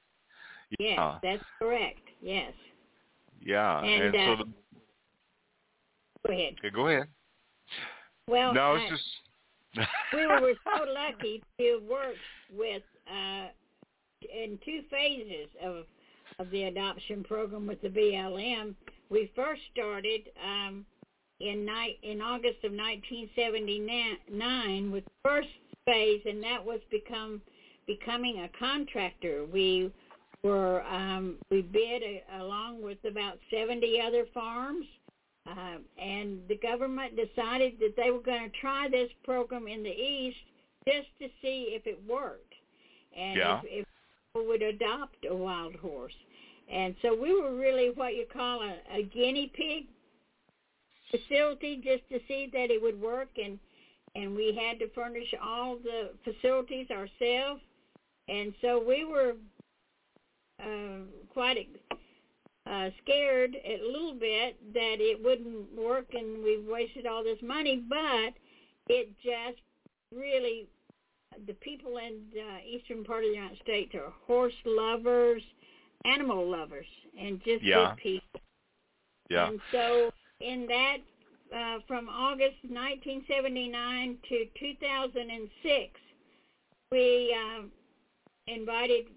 [0.79, 1.19] yes, Yeah.
[1.21, 1.99] that's correct.
[2.21, 2.53] Yes.
[3.41, 3.83] Yeah.
[3.83, 4.45] And, so uh, the,
[6.25, 6.55] Go ahead.
[6.59, 7.07] okay, go ahead.
[8.27, 9.03] Well, no, I- just
[10.13, 12.15] we were so lucky to work
[12.55, 13.47] with uh,
[14.21, 15.85] in two phases of
[16.39, 18.73] of the adoption program with the BLM.
[19.09, 20.85] We first started um,
[21.39, 25.49] in night in August of 1979 with first
[25.85, 27.41] phase, and that was become
[27.87, 29.45] becoming a contractor.
[29.45, 29.91] We
[30.43, 34.85] were um, we bid a, along with about 70 other farms.
[35.47, 39.89] Uh, and the government decided that they were going to try this program in the
[39.89, 40.37] east
[40.87, 42.53] just to see if it worked
[43.15, 43.59] and Yeah.
[43.59, 43.85] if, if
[44.33, 46.15] people would adopt a wild horse.
[46.67, 49.85] And so we were really what you call a, a guinea pig
[51.11, 53.59] facility just to see that it would work and
[54.15, 57.61] and we had to furnish all the facilities ourselves
[58.27, 59.33] and so we were
[60.63, 61.57] uh, quite
[62.69, 67.83] uh, scared a little bit that it wouldn't work and we wasted all this money,
[67.87, 68.33] but
[68.87, 69.61] it just
[70.13, 70.67] really,
[71.47, 75.43] the people in the eastern part of the United States are horse lovers,
[76.05, 76.87] animal lovers,
[77.19, 77.89] and just Yeah.
[77.89, 78.41] good people.
[79.29, 79.47] yeah.
[79.49, 80.97] And so in that,
[81.55, 85.99] uh, from August 1979 to 2006,
[86.91, 87.63] we uh,
[88.47, 89.07] invited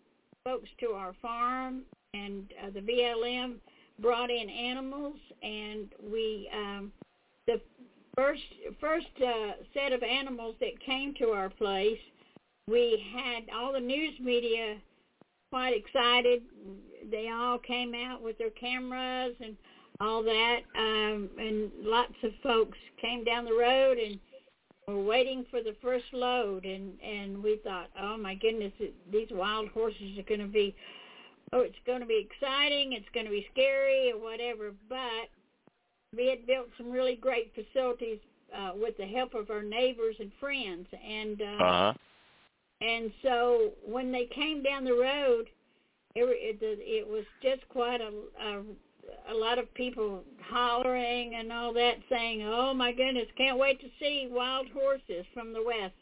[0.44, 1.82] folks to our farm,
[2.24, 3.56] and uh, the BLM
[4.00, 6.92] brought in animals, and we um,
[7.46, 7.60] the
[8.16, 8.42] first
[8.80, 11.98] first uh, set of animals that came to our place
[12.68, 14.76] we had all the news media
[15.50, 16.42] quite excited.
[17.10, 19.56] They all came out with their cameras and
[20.00, 24.18] all that, um, and lots of folks came down the road and
[24.86, 26.66] were waiting for the first load.
[26.66, 28.72] And and we thought, oh my goodness,
[29.10, 30.76] these wild horses are going to be,
[31.52, 34.72] oh, it's going to be exciting, it's going to be scary or whatever.
[34.88, 35.28] But
[36.16, 38.18] we had built some really great facilities
[38.56, 41.92] uh, with the help of our neighbors and friends, and uh, Uh-huh.
[42.80, 45.46] and so when they came down the road,
[46.14, 48.62] it, it, it was just quite a, a
[49.30, 53.88] a lot of people hollering and all that, saying, "Oh my goodness, can't wait to
[53.98, 55.94] see wild horses from the west."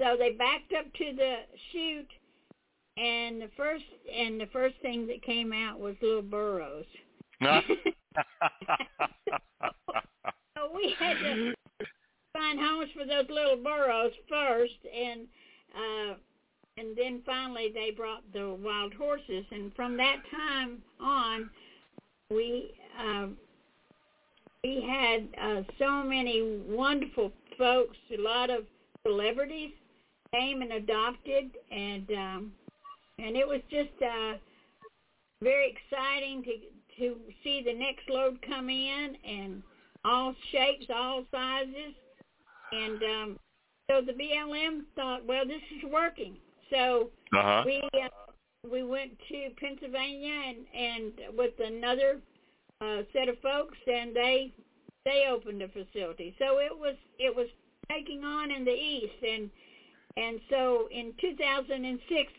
[0.00, 1.34] So they backed up to the
[1.70, 2.10] chute,
[2.96, 3.84] and the first
[4.14, 6.86] and the first thing that came out was little burros.
[10.56, 11.54] So we had to
[12.32, 15.26] find homes for those little burros first, and
[15.74, 16.14] uh,
[16.78, 21.50] and then finally they brought the wild horses, and from that time on,
[22.30, 23.26] we uh,
[24.64, 28.64] we had uh, so many wonderful folks, a lot of
[29.06, 29.72] celebrities
[30.34, 32.52] came and adopted, and um,
[33.18, 34.34] and it was just uh,
[35.42, 36.52] very exciting to
[36.98, 39.62] to see the next load come in, and
[40.04, 41.94] all shapes, all sizes,
[42.72, 43.38] and um,
[43.90, 46.36] so the BLM thought, well, this is working.
[46.70, 47.62] So Uh-huh.
[47.64, 48.08] we uh,
[48.70, 52.20] we went to Pennsylvania and and with another
[52.80, 54.52] uh, set of folks, and they
[55.04, 56.34] they opened a facility.
[56.38, 57.46] So it was it was
[57.90, 59.50] taking on in the east, and
[60.16, 62.32] and so in 2006,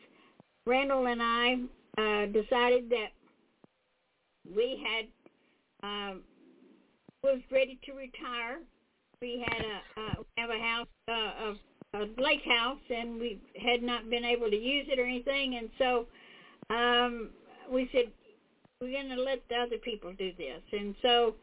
[0.68, 1.53] Randall and I
[1.97, 3.11] uh, decided that
[4.53, 6.22] we had um,
[7.24, 8.59] was ready to retire.
[9.22, 13.39] We had a uh, we have a house, uh, a, a lake house, and we
[13.63, 15.55] had not been able to use it or anything.
[15.55, 16.05] And so
[16.70, 17.30] um,
[17.72, 18.11] we said
[18.82, 20.61] we're going to let the other people do this.
[20.74, 21.36] And so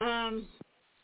[0.00, 0.46] um,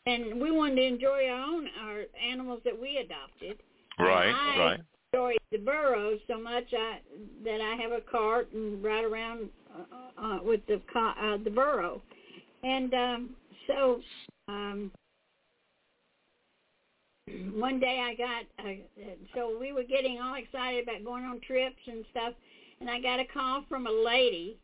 [0.07, 3.59] and we wanted to enjoy our own our animals that we adopted.
[3.99, 4.81] Right, I right.
[5.15, 6.99] Enjoy the burros so much I,
[7.45, 12.03] that I have a cart and ride around uh, uh, with the uh, the burro.
[12.63, 13.31] And um,
[13.67, 14.01] so
[14.49, 14.91] um,
[17.55, 18.75] one day I got uh,
[19.35, 22.35] so we were getting all excited about going on trips and stuff,
[22.81, 24.59] and I got a call from a lady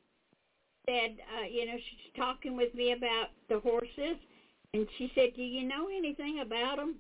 [0.88, 4.16] said, uh, you know, she's talking with me about the horses,
[4.72, 6.96] and she said, "Do you know anything about them?"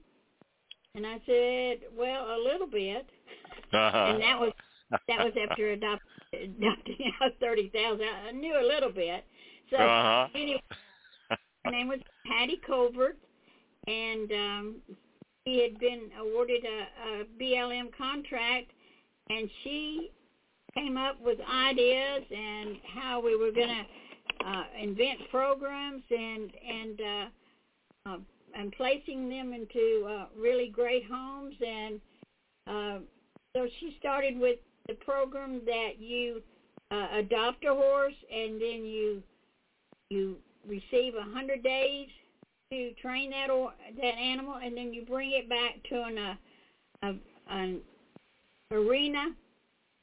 [0.94, 3.08] And I said, "Well, a little bit."
[3.72, 3.96] Uh-huh.
[4.08, 4.52] And that was
[5.08, 6.02] that was after adopt,
[6.32, 8.06] adopting out thirty thousand.
[8.28, 9.24] I knew a little bit.
[9.70, 10.28] So Uh-huh.
[10.34, 10.62] anyway,
[11.64, 13.16] her name was Patti Colbert,
[13.86, 14.74] and um,
[15.46, 18.72] she had been awarded a, a BLM contract,
[19.30, 20.10] and she
[20.74, 27.00] came up with ideas and how we were going to uh, invent programs and and
[27.00, 28.16] uh, uh,
[28.56, 31.54] and placing them into uh, really great homes.
[31.66, 32.00] And
[32.66, 32.98] uh,
[33.56, 34.58] so she started with
[34.88, 36.42] the program that you
[36.90, 39.22] uh, adopt a horse and then you
[40.10, 40.36] you
[40.66, 42.08] receive a hundred days
[42.72, 46.34] to train that or that animal and then you bring it back to an uh,
[47.02, 47.14] a,
[47.48, 47.80] an
[48.72, 49.28] arena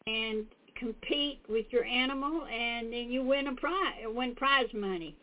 [0.08, 0.46] and
[0.76, 5.16] compete with your animal and then you win a prize win prize money.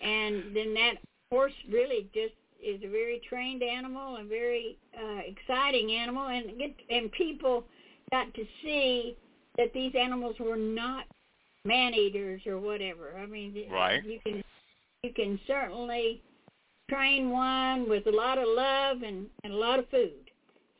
[0.00, 0.94] And then that
[1.30, 6.74] horse really just is a very trained animal and very uh, exciting animal and get
[6.90, 7.64] and people
[8.10, 9.16] got to see
[9.56, 11.04] that these animals were not
[11.64, 14.04] man eaters or whatever i mean Right.
[14.04, 14.42] you can
[15.02, 16.22] you can certainly
[16.90, 20.30] train one with a lot of love and, and a lot of food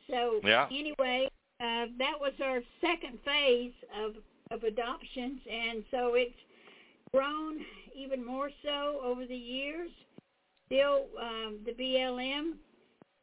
[0.09, 0.65] so Yeah.
[0.71, 1.29] anyway
[1.61, 3.73] uh, that was our second phase
[4.03, 4.15] of
[4.51, 6.33] of adoptions, and so it's
[7.13, 7.59] grown
[7.93, 9.91] even more so over the years.
[10.71, 12.53] Still, um, the BLM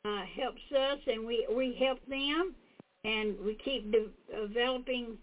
[0.04, 2.54] uh, helps us, and we we help them,
[3.04, 4.10] and we keep de-
[4.48, 5.16] developing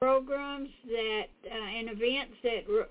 [0.00, 2.88] programs that uh, and events that r-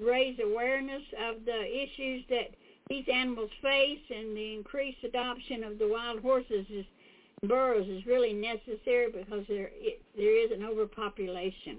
[0.00, 2.54] raise awareness of the issues that
[2.88, 6.84] these animals face, and the increased adoption of the wild horses is
[7.48, 11.78] burros is really necessary because there it, there is an overpopulation.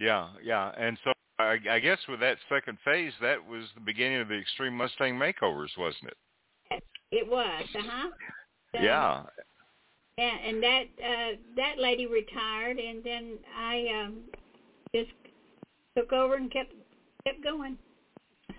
[0.00, 0.72] Yeah, yeah.
[0.78, 1.12] And so
[1.42, 5.14] I, I guess with that second phase, that was the beginning of the Extreme Mustang
[5.14, 6.82] makeovers, wasn't it?
[7.10, 8.08] It was, uh huh.
[8.74, 9.22] yeah.
[10.18, 14.18] And, and that uh, that lady retired, and then I um,
[14.94, 15.10] just
[15.96, 16.72] took over and kept
[17.24, 17.78] kept going.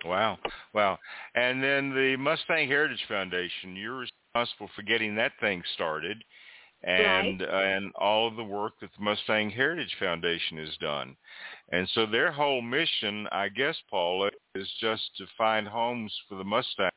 [0.04, 0.38] Wow.
[0.74, 0.98] Wow.
[1.34, 6.22] And then the Mustang Heritage Foundation, you're responsible for getting that thing started.
[6.84, 7.48] And right.
[7.48, 11.16] uh, and all of the work that the Mustang Heritage Foundation has done.
[11.72, 16.44] And so their whole mission, I guess, Paula, is just to find homes for the
[16.44, 16.90] Mustangs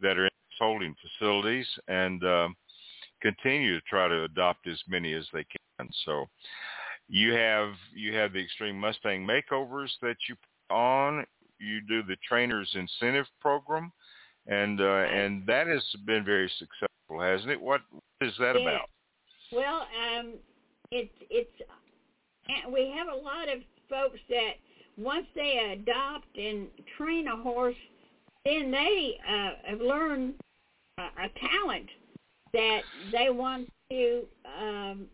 [0.00, 2.56] that are in holding facilities and um,
[3.20, 5.88] continue to try to adopt as many as they can.
[6.04, 6.26] So
[7.08, 10.36] you have you have the Extreme Mustang makeovers that you
[10.70, 11.24] on.
[11.58, 13.92] You do the trainers incentive program,
[14.46, 17.60] and uh, and that has been very successful, hasn't it?
[17.60, 17.80] What
[18.20, 18.62] is that yeah.
[18.62, 18.88] about?
[19.52, 19.86] Well,
[20.18, 20.34] um,
[20.90, 21.50] it's it's
[22.72, 24.54] we have a lot of folks that
[24.96, 27.76] once they adopt and train a horse,
[28.44, 30.34] then they uh, have learned
[30.98, 31.88] a, a talent
[32.52, 32.80] that
[33.12, 34.24] they want to
[34.60, 35.06] um,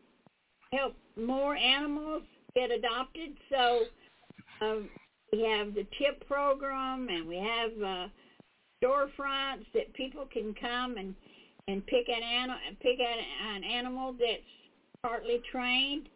[0.73, 2.23] help more animals
[2.55, 3.31] get adopted.
[3.51, 3.81] So
[4.61, 4.89] um,
[5.33, 8.09] we have the TIP program, and we have uh,
[8.83, 11.15] storefronts that people can come and
[11.69, 14.43] and pick an animal, pick an, an animal that's
[15.01, 16.09] partly trained,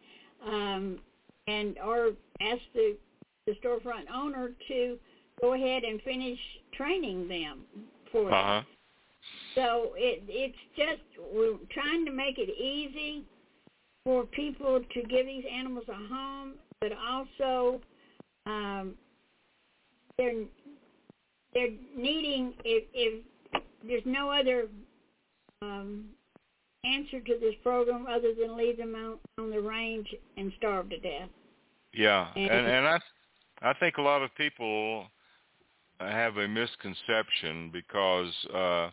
[0.44, 0.98] um,
[1.46, 2.10] and or
[2.40, 2.96] ask the
[3.46, 4.98] the storefront owner to
[5.40, 6.38] go ahead and finish
[6.74, 7.60] training them
[8.10, 8.54] for uh-huh.
[8.54, 8.66] them.
[9.54, 11.02] So it it's just
[11.32, 13.24] we're trying to make it easy
[14.04, 17.80] for people to give these animals a home, but also
[18.46, 18.94] um,
[20.18, 20.44] they're
[21.56, 23.24] they're needing if if
[23.88, 24.68] there's no other
[25.62, 26.04] um,
[26.84, 30.06] answer to this program other than leave them out on the range
[30.36, 31.30] and starve to death.
[31.94, 32.98] Yeah, and and, and I
[33.62, 35.06] I think a lot of people
[35.98, 38.90] have a misconception because uh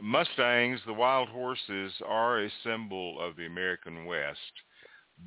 [0.00, 4.38] Mustangs, the wild horses, are a symbol of the American West,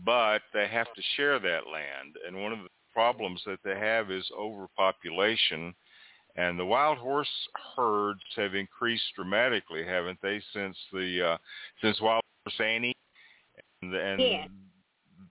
[0.05, 2.15] but they have to share that land.
[2.25, 5.73] And one of the problems that they have is overpopulation.
[6.35, 7.29] And the wild horse
[7.75, 11.37] herds have increased dramatically, haven't they, since the uh,
[11.81, 12.95] since Wild Horse Annie?
[13.81, 14.45] And, and yeah.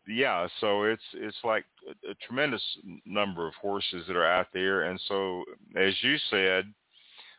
[0.07, 2.63] yeah, so it's it's like a, a tremendous
[3.07, 4.83] number of horses that are out there.
[4.83, 5.45] And so,
[5.77, 6.67] as you said,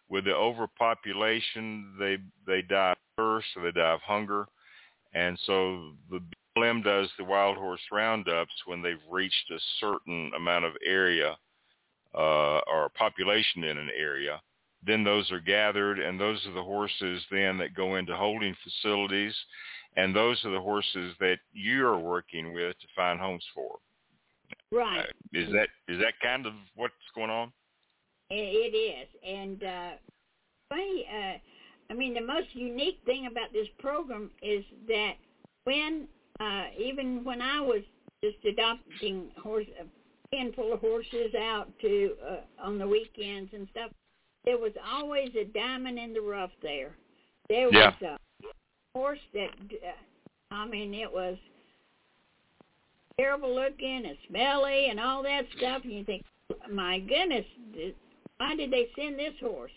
[0.10, 2.18] with the overpopulation, they
[2.48, 4.48] they die of thirst or they die of hunger,
[5.14, 6.20] and so the
[6.58, 11.38] BLM does the wild horse roundups when they've reached a certain amount of area
[12.16, 14.42] uh, or population in an area.
[14.86, 19.36] Then those are gathered, and those are the horses then that go into holding facilities,
[19.96, 23.78] and those are the horses that you're working with to find homes for.
[24.72, 25.02] Right.
[25.02, 27.52] Uh, is that is that kind of what's going on?
[28.30, 29.92] It is, and uh,
[30.70, 31.06] funny.
[31.08, 31.38] Uh,
[31.92, 35.16] I mean, the most unique thing about this program is that
[35.66, 36.08] when,
[36.40, 37.82] uh, even when I was
[38.24, 39.66] just adopting horse,
[40.34, 43.91] handful of horses out to uh, on the weekends and stuff,
[44.45, 46.95] there was always a diamond in the rough there.
[47.49, 48.16] There was yeah.
[48.16, 51.38] a horse that, uh, I mean, it was
[53.20, 56.24] terrible looking and smelly and all that stuff, and you think,
[56.72, 57.45] my goodness,
[58.38, 59.72] why did they send this horse?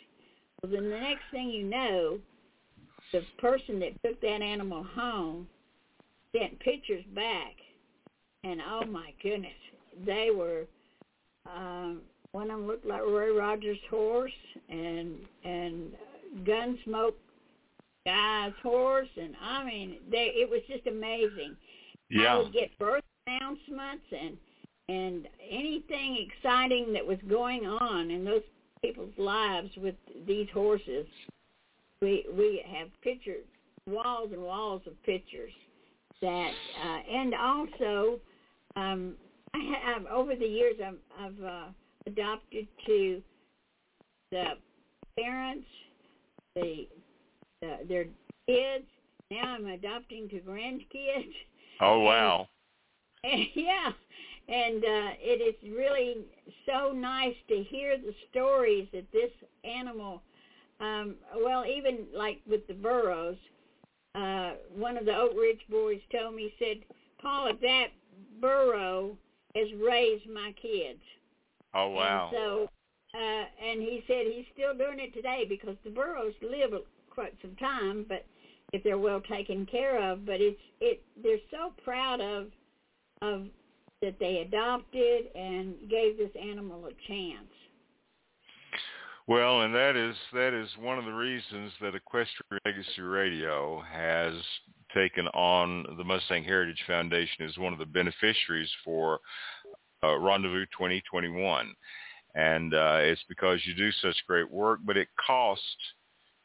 [0.63, 2.19] Well, then the next thing you know,
[3.13, 5.47] the person that took that animal home
[6.37, 7.55] sent pictures back,
[8.45, 9.53] and oh my goodness,
[10.05, 10.65] they were.
[11.47, 12.01] Um,
[12.33, 14.33] one of them looked like Roy Rogers' horse,
[14.69, 15.93] and and
[16.45, 17.15] Gunsmoke
[18.07, 21.57] guy's horse, and I mean, they it was just amazing.
[22.11, 22.35] Yeah.
[22.35, 24.37] I would get birth announcements and
[24.89, 28.43] and anything exciting that was going on in those
[28.83, 29.95] people's lives with
[30.27, 31.07] these horses.
[32.03, 33.45] We we have pictures,
[33.87, 35.53] walls and walls of pictures
[36.21, 36.51] that,
[36.85, 38.21] uh, and also,
[38.77, 39.15] um,
[39.55, 41.67] I have over the years I've, I've uh,
[42.07, 43.23] adopted to
[44.33, 44.45] the
[45.19, 45.67] parents,
[46.57, 46.89] the,
[47.63, 48.07] the their
[48.47, 48.85] kids.
[49.31, 51.33] Now I'm adopting to grandkids.
[51.81, 52.49] Oh wow!
[53.23, 53.93] And, and yeah,
[54.49, 56.17] and uh, it is really
[56.67, 59.31] so nice to hear the stories that this
[59.65, 60.21] animal,
[60.81, 63.37] um, well, even like with the burros,
[64.17, 66.79] uh, one of the Oak Ridge boys told me, said,
[67.23, 67.87] Paula, that
[68.41, 69.17] burro
[69.55, 71.01] has raised my kids.
[71.75, 72.31] Oh, wow.
[72.31, 72.71] And so,
[73.15, 76.71] uh, and he said he's still doing it today because the burros live
[77.11, 78.25] quite some time, but
[78.73, 82.47] if they're well taken care of, but it's, it, they're so proud of,
[83.23, 83.47] of
[84.03, 87.49] that they adopted and gave this animal a chance.
[89.27, 94.35] Well, and that is that is one of the reasons that Equestrian Legacy Radio has
[94.95, 99.21] taken on the Mustang Heritage Foundation as one of the beneficiaries for
[100.03, 101.75] uh, Rendezvous 2021,
[102.35, 105.77] and uh, it's because you do such great work, but it costs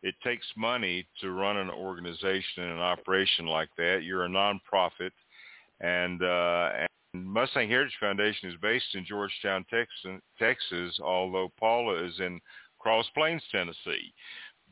[0.01, 4.01] it takes money to run an organization and an operation like that.
[4.03, 5.11] You're a nonprofit,
[5.81, 6.69] and, uh,
[7.13, 12.39] and Mustang Heritage Foundation is based in Georgetown, Texas, Texas, although Paula is in
[12.79, 14.13] Cross Plains, Tennessee,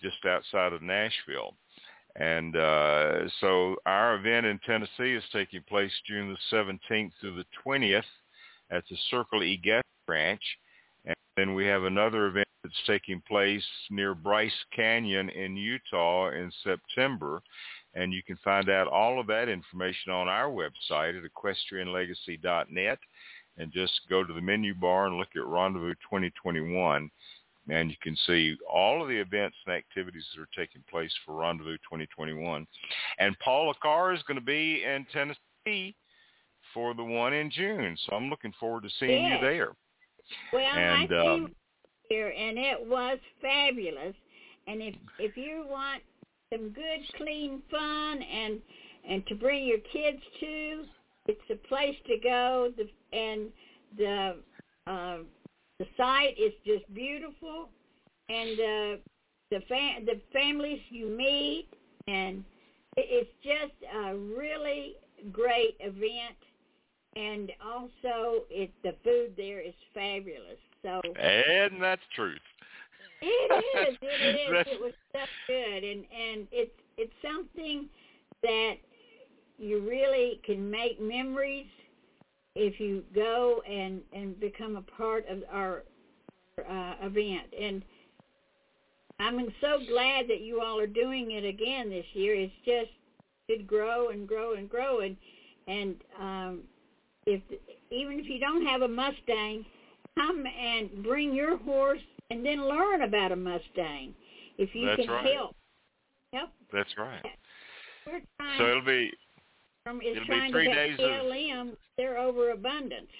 [0.01, 1.57] just outside of Nashville.
[2.17, 7.45] And uh, so our event in Tennessee is taking place June the 17th through the
[7.65, 8.01] 20th
[8.71, 10.41] at the Circle E Guest Ranch.
[11.05, 16.51] And then we have another event that's taking place near Bryce Canyon in Utah in
[16.63, 17.41] September.
[17.93, 22.99] And you can find out all of that information on our website at equestrianlegacy.net
[23.59, 27.11] and just go to the menu bar and look at Rendezvous 2021
[27.69, 31.35] and you can see all of the events and activities that are taking place for
[31.35, 32.65] Rendezvous 2021.
[33.19, 35.95] And Paula Carr is going to be in Tennessee
[36.73, 39.39] for the one in June, so I'm looking forward to seeing yes.
[39.41, 39.71] you there.
[40.53, 41.55] Well, and, I um,
[42.09, 44.15] here, and it was fabulous.
[44.67, 46.03] And if if you want
[46.53, 48.59] some good, clean fun, and
[49.07, 50.83] and to bring your kids to,
[51.27, 52.71] it's a place to go.
[52.75, 53.47] The and
[53.97, 54.35] the
[54.87, 55.17] uh,
[55.79, 57.69] the site is just beautiful,
[58.29, 59.01] and uh,
[59.51, 61.67] the fa- the families you meet,
[62.07, 62.43] and
[62.95, 64.95] it's just a really
[65.31, 66.37] great event.
[67.15, 70.59] And also, it the food there is fabulous.
[70.81, 72.39] So and that's truth.
[73.21, 73.97] It is.
[74.01, 74.67] It is.
[74.73, 77.87] it was so good, and and it's it's something
[78.43, 78.75] that
[79.57, 81.65] you really can make memories
[82.57, 85.83] if you go and and become a part of our
[86.59, 87.53] uh, event.
[87.59, 87.83] And
[89.19, 92.35] I'm so glad that you all are doing it again this year.
[92.35, 92.91] It's just
[93.47, 95.15] it grow and grow and grow and
[95.67, 96.59] and um,
[97.25, 97.41] if
[97.91, 99.65] even if you don't have a Mustang,
[100.17, 104.13] come and bring your horse and then learn about a Mustang
[104.57, 105.35] if you That's can right.
[105.35, 105.55] help.
[106.33, 106.49] Help.
[106.73, 107.21] That's right.
[108.57, 109.11] So it'll be
[109.87, 113.11] from is it'll be trying three to days of- BLM their overabundance.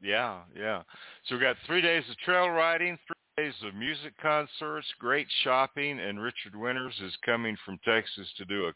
[0.00, 0.82] Yeah, yeah.
[1.24, 5.98] So we've got three days of trail riding, three days of music concerts, great shopping,
[5.98, 8.72] and Richard Winters is coming from Texas to do a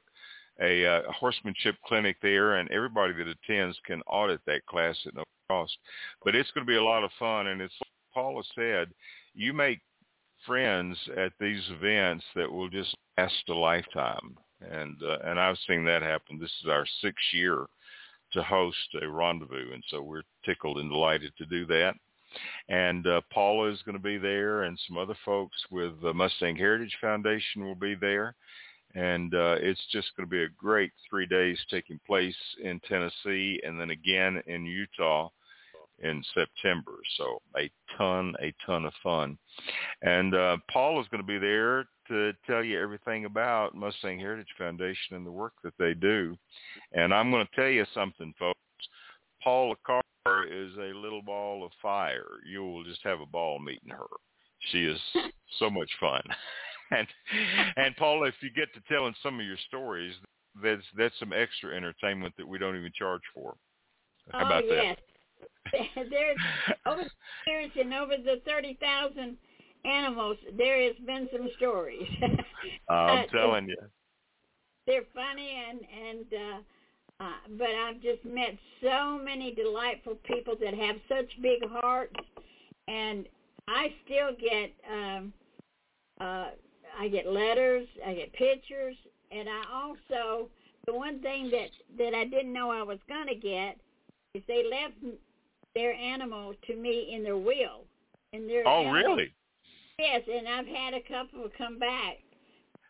[0.61, 5.25] a, uh, horsemanship clinic there, and everybody that attends can audit that class at no
[5.49, 5.77] cost.
[6.25, 8.89] But it's going to be a lot of fun, and it's like Paula said,
[9.35, 9.81] you make
[10.47, 14.37] friends at these events that will just last a lifetime,
[14.71, 16.39] and uh, and I've seen that happen.
[16.39, 17.67] This is our sixth year
[18.33, 21.95] to host a rendezvous, and so we're tickled and delighted to do that.
[22.69, 26.57] And uh, Paula is going to be there, and some other folks with the Mustang
[26.57, 28.35] Heritage Foundation will be there.
[28.95, 33.59] And uh, it's just going to be a great three days taking place in Tennessee
[33.67, 35.31] and then again in Utah
[36.01, 36.99] in September.
[37.17, 39.39] So a ton, a ton of fun.
[40.03, 44.55] And uh, Paul is going to be there to tell you everything about Mustang Heritage
[44.59, 46.37] Foundation and the work that they do.
[46.93, 48.59] And I'm going to tell you something, folks.
[49.43, 50.03] Paula Carr
[50.47, 52.27] is a little ball of fire.
[52.47, 54.07] You will just have a ball meeting her.
[54.71, 54.99] She is
[55.59, 56.23] so much fun.
[56.91, 57.07] and
[57.77, 60.15] and Paula, if you get to telling some of your stories,
[60.63, 63.55] that's that's some extra entertainment that we don't even charge for.
[64.31, 64.97] How oh about yes.
[65.97, 66.37] There's
[66.87, 69.37] over the years and over the thirty thousand
[69.85, 72.07] animals, there has been some stories.
[72.89, 73.77] I'm telling you.
[74.87, 80.75] They're funny and and uh, uh, but I've just met so many delightful people that
[80.75, 82.17] have such big hearts,
[82.89, 83.27] and
[83.69, 85.33] I still get um,
[86.21, 86.49] uh,
[86.99, 88.97] I get letters, I get pictures,
[89.31, 90.49] and I also
[90.87, 93.77] the one thing that that I didn't know I was gonna get
[94.35, 94.95] is they left
[95.75, 97.85] their animal to me in their will.
[98.33, 99.33] In their Oh, animal- really?
[99.99, 102.19] Yes, and I've had a couple come back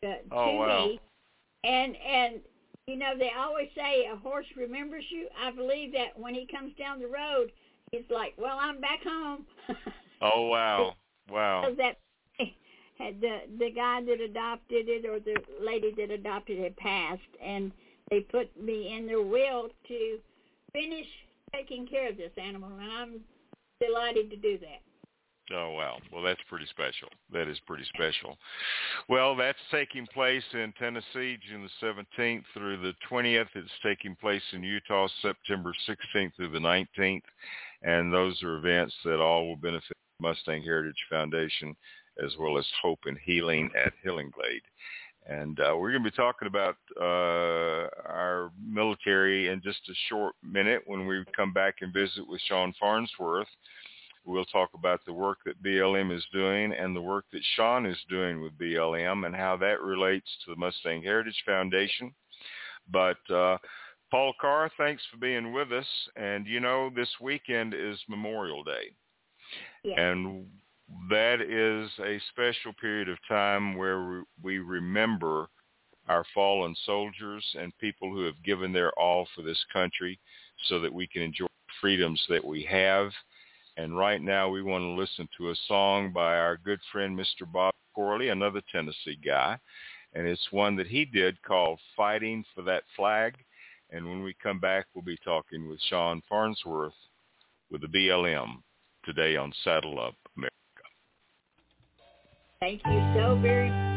[0.04, 0.84] uh, Oh, to wow.
[0.86, 1.00] me,
[1.64, 2.40] and and
[2.86, 5.28] you know they always say a horse remembers you.
[5.40, 7.52] I believe that when he comes down the road,
[7.90, 9.46] he's like, "Well, I'm back home."
[10.20, 10.94] Oh, wow.
[11.30, 11.62] Wow.
[11.62, 11.96] Because that
[12.98, 17.72] had the the guy that adopted it or the lady that adopted it passed, and
[18.10, 20.18] they put me in their will to
[20.72, 21.06] finish
[21.52, 23.20] taking care of this animal, and I'm
[23.80, 24.80] delighted to do that.
[25.54, 25.98] Oh wow.
[26.12, 27.08] Well, that's pretty special.
[27.32, 28.38] That is pretty special.
[29.08, 33.48] Well, that's taking place in Tennessee June the 17th through the 20th.
[33.54, 37.22] It's taking place in Utah September 16th through the 19th.
[37.82, 41.74] And those are events that all will benefit Mustang Heritage Foundation
[42.22, 44.62] as well as Hope and Healing at Healing Glade.
[45.26, 50.34] And uh, we're going to be talking about uh, our military in just a short
[50.42, 53.46] minute when we come back and visit with Shawn Farnsworth
[54.24, 57.98] We'll talk about the work that BLM is doing and the work that Shawn is
[58.08, 62.14] doing with BLM and how that relates to the Mustang Heritage Foundation.
[62.90, 63.58] But uh,
[64.10, 65.86] Paul Carr, thanks for being with us.
[66.16, 68.94] And you know, this weekend is Memorial Day.
[69.82, 69.96] Yes.
[69.98, 70.46] And
[71.10, 75.48] that is a special period of time where we remember
[76.08, 80.18] our fallen soldiers and people who have given their all for this country
[80.68, 81.46] so that we can enjoy
[81.80, 83.10] freedoms that we have.
[83.76, 87.50] And right now we want to listen to a song by our good friend Mr.
[87.50, 89.58] Bob Corley, another Tennessee guy.
[90.14, 93.34] And it's one that he did called Fighting for That Flag.
[93.90, 96.92] And when we come back, we'll be talking with Shawn Farnsworth
[97.70, 98.62] with the BLM
[99.04, 100.52] today on Saddle Up America.
[102.60, 103.92] Thank you so very much.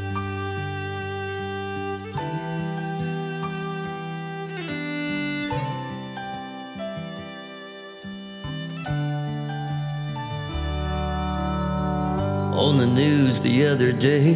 [12.76, 14.36] On the news the other day,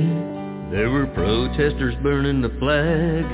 [0.72, 3.26] there were protesters burning the flag.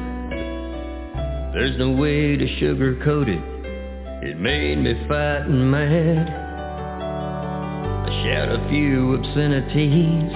[1.53, 4.27] There's no way to sugarcoat it.
[4.27, 6.27] It made me fighting mad.
[8.07, 10.33] I shout a few obscenities.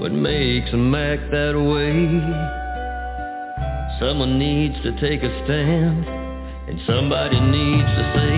[0.00, 2.06] What makes them act that way?
[3.98, 8.34] Someone needs to take a stand, and somebody needs to say,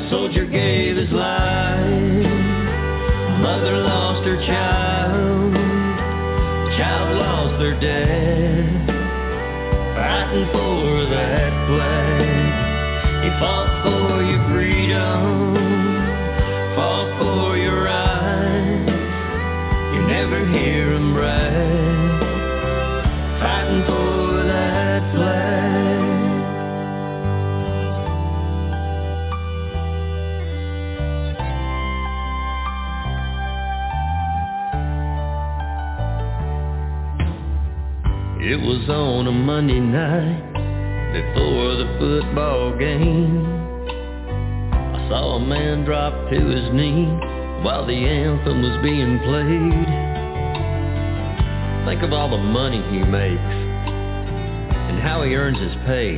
[0.00, 2.32] a soldier gave his life.
[3.42, 4.97] Mother lost her child.
[38.88, 40.48] On a Monday night
[41.12, 43.44] before the football game.
[44.72, 47.04] I saw a man drop to his knee
[47.62, 49.88] while the anthem was being played.
[51.84, 53.54] Think of all the money he makes
[54.88, 56.16] and how he earns his pay.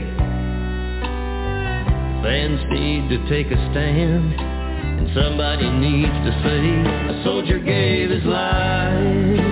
[2.22, 8.24] Fans need to take a stand and somebody needs to say a soldier gave his
[8.24, 9.42] life.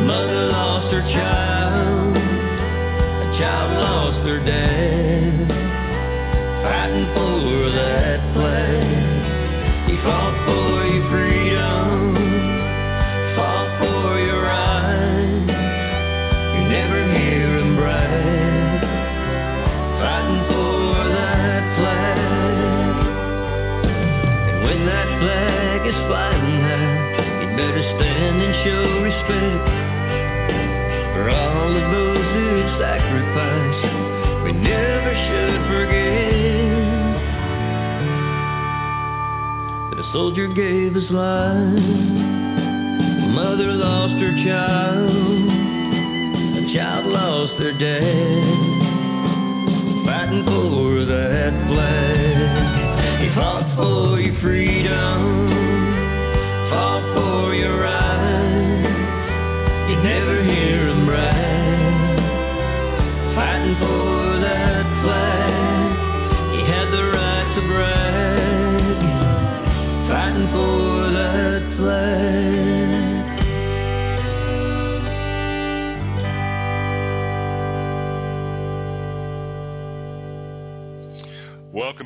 [0.00, 1.55] Mother lost her child.
[6.96, 7.35] For
[40.16, 41.52] soldier gave his life.
[43.36, 45.10] Mother lost her child.
[46.56, 48.56] A child lost their dad.
[50.06, 53.20] Fighting for that flag.
[53.20, 55.45] He fought for your freedom.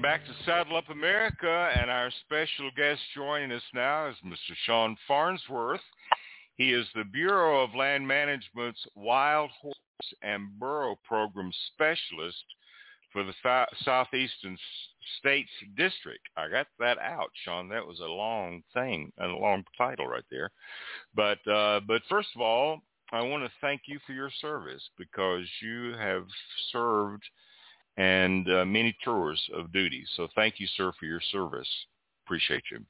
[0.00, 4.56] Welcome back to Saddle Up America, and our special guest joining us now is Mr.
[4.64, 5.82] Shawn Farnsworth.
[6.54, 9.74] He is the Bureau of Land Management's Wild Horse
[10.22, 12.42] and Burro Program Specialist
[13.12, 14.56] for the Sou- Southeastern
[15.18, 16.26] States District.
[16.34, 17.68] I got that out, Shawn.
[17.68, 20.50] That was a long thing, and a long title right there.
[21.14, 22.80] But uh, but first of all,
[23.12, 26.24] I want to thank you for your service because you have
[26.72, 27.22] served
[27.96, 30.04] and uh, many tours of duty.
[30.16, 31.68] So thank you, sir, for your service.
[32.24, 32.84] Appreciate you.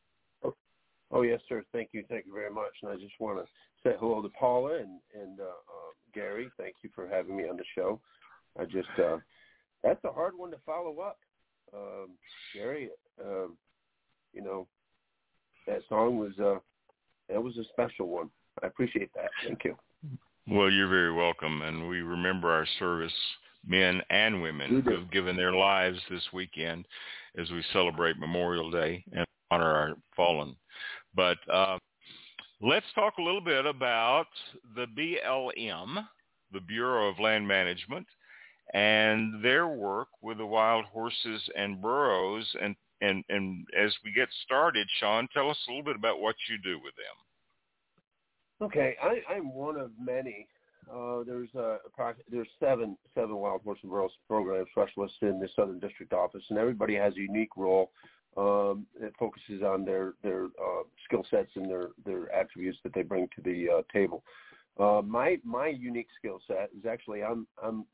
[1.12, 1.64] Oh yes, sir.
[1.72, 2.72] Thank you, thank you very much.
[2.82, 3.44] And I just want to
[3.82, 6.50] say hello to Paula and and uh, uh, Gary.
[6.56, 8.00] Thank you for having me on the show.
[8.58, 9.18] I just uh,
[9.82, 11.18] that's a hard one to follow up,
[11.74, 12.10] um,
[12.54, 12.90] Gary.
[13.24, 13.56] Um,
[14.32, 14.66] you know,
[15.66, 16.60] that song was uh,
[17.28, 18.30] that was a special one.
[18.62, 19.30] I appreciate that.
[19.44, 19.76] Thank you.
[20.48, 23.12] Well, you're very welcome, and we remember our service
[23.66, 26.86] men and women who have given their lives this weekend
[27.38, 30.56] as we celebrate Memorial Day and honor our fallen.
[31.14, 31.78] But uh,
[32.60, 34.26] let's talk a little bit about
[34.74, 36.06] the BLM,
[36.52, 38.06] the Bureau of Land Management,
[38.74, 42.46] and their work with the wild horses and burros.
[42.60, 46.36] And, and, and as we get started, Shawn, tell us a little bit about what
[46.48, 48.66] you do with them.
[48.68, 50.46] Okay, I, I'm one of many.
[50.92, 51.78] Uh, there's uh,
[52.30, 56.58] there's seven seven wild horse and burros program specialists in the Southern District office, and
[56.58, 57.90] everybody has a unique role
[58.36, 63.02] um, it focuses on their their uh, skill sets and their their attributes that they
[63.02, 64.22] bring to the uh, table.
[64.78, 67.84] Uh, my my unique skill set is actually I'm I'm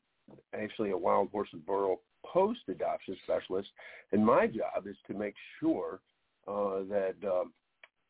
[0.53, 3.69] actually a wild horse and burro post adoption specialist,
[4.11, 6.01] and my job is to make sure
[6.47, 7.51] uh, that um,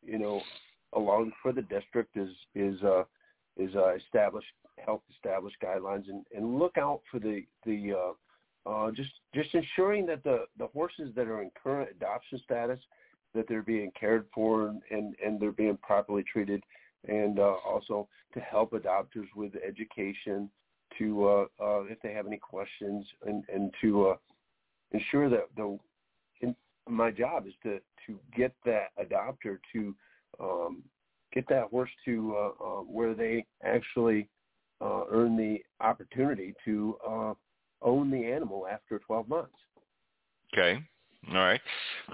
[0.05, 0.41] you know
[0.93, 3.03] along for the district is is uh,
[3.57, 4.47] is uh, established
[4.83, 10.05] health established guidelines and, and look out for the the uh, uh, just just ensuring
[10.05, 12.79] that the the horses that are in current adoption status
[13.33, 16.63] that they're being cared for and and, and they're being properly treated
[17.07, 20.49] and uh, also to help adopters with education
[20.97, 24.15] to uh, uh, if they have any questions and, and to uh,
[24.91, 25.77] ensure that the
[26.41, 26.55] in,
[26.87, 29.95] my job is to to get that adopter to
[30.39, 30.83] um,
[31.37, 34.27] get that horse to uh, uh, where they actually
[34.81, 37.33] uh, earn the opportunity to uh,
[37.83, 39.53] own the animal after 12 months.
[40.51, 40.79] Okay.
[41.29, 41.61] All right.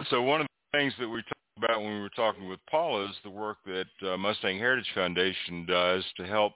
[0.10, 3.06] So one of the things that we talked about when we were talking with Paula
[3.06, 6.54] is the work that uh, Mustang Heritage Foundation does to help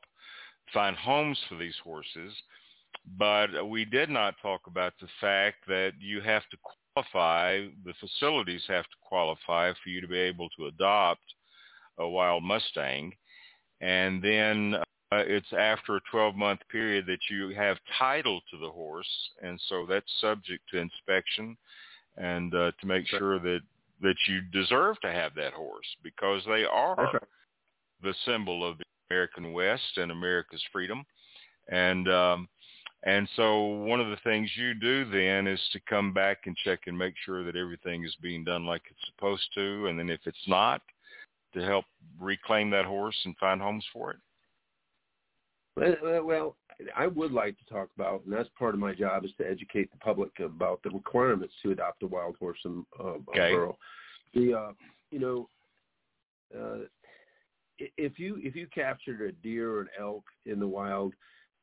[0.74, 2.34] find homes for these horses.
[3.18, 6.58] But we did not talk about the fact that you have to
[6.94, 11.22] qualify, the facilities have to qualify for you to be able to adopt
[12.00, 13.14] a wild Mustang.
[13.82, 14.76] And then
[15.12, 19.08] uh, it's after a 12-month period that you have title to the horse,
[19.42, 21.56] and so that's subject to inspection
[22.18, 23.60] and uh, to make sure that
[24.02, 27.24] that you deserve to have that horse because they are right.
[28.04, 31.04] the symbol of the American West and America's freedom.
[31.70, 32.48] And um,
[33.04, 36.82] and so one of the things you do then is to come back and check
[36.88, 40.22] and make sure that everything is being done like it's supposed to, and then if
[40.26, 40.82] it's not,
[41.58, 41.86] to help
[42.20, 44.18] reclaim that horse and find homes for it.
[46.24, 46.56] Well,
[46.96, 49.92] I would like to talk about, and that's part of my job, is to educate
[49.92, 53.52] the public about the requirements to adopt a wild horse and uh, okay.
[53.54, 53.78] burro.
[54.34, 54.72] The, uh,
[55.12, 55.50] you know,
[56.56, 56.86] uh,
[57.80, 61.14] if you if you captured a deer or an elk in the wild,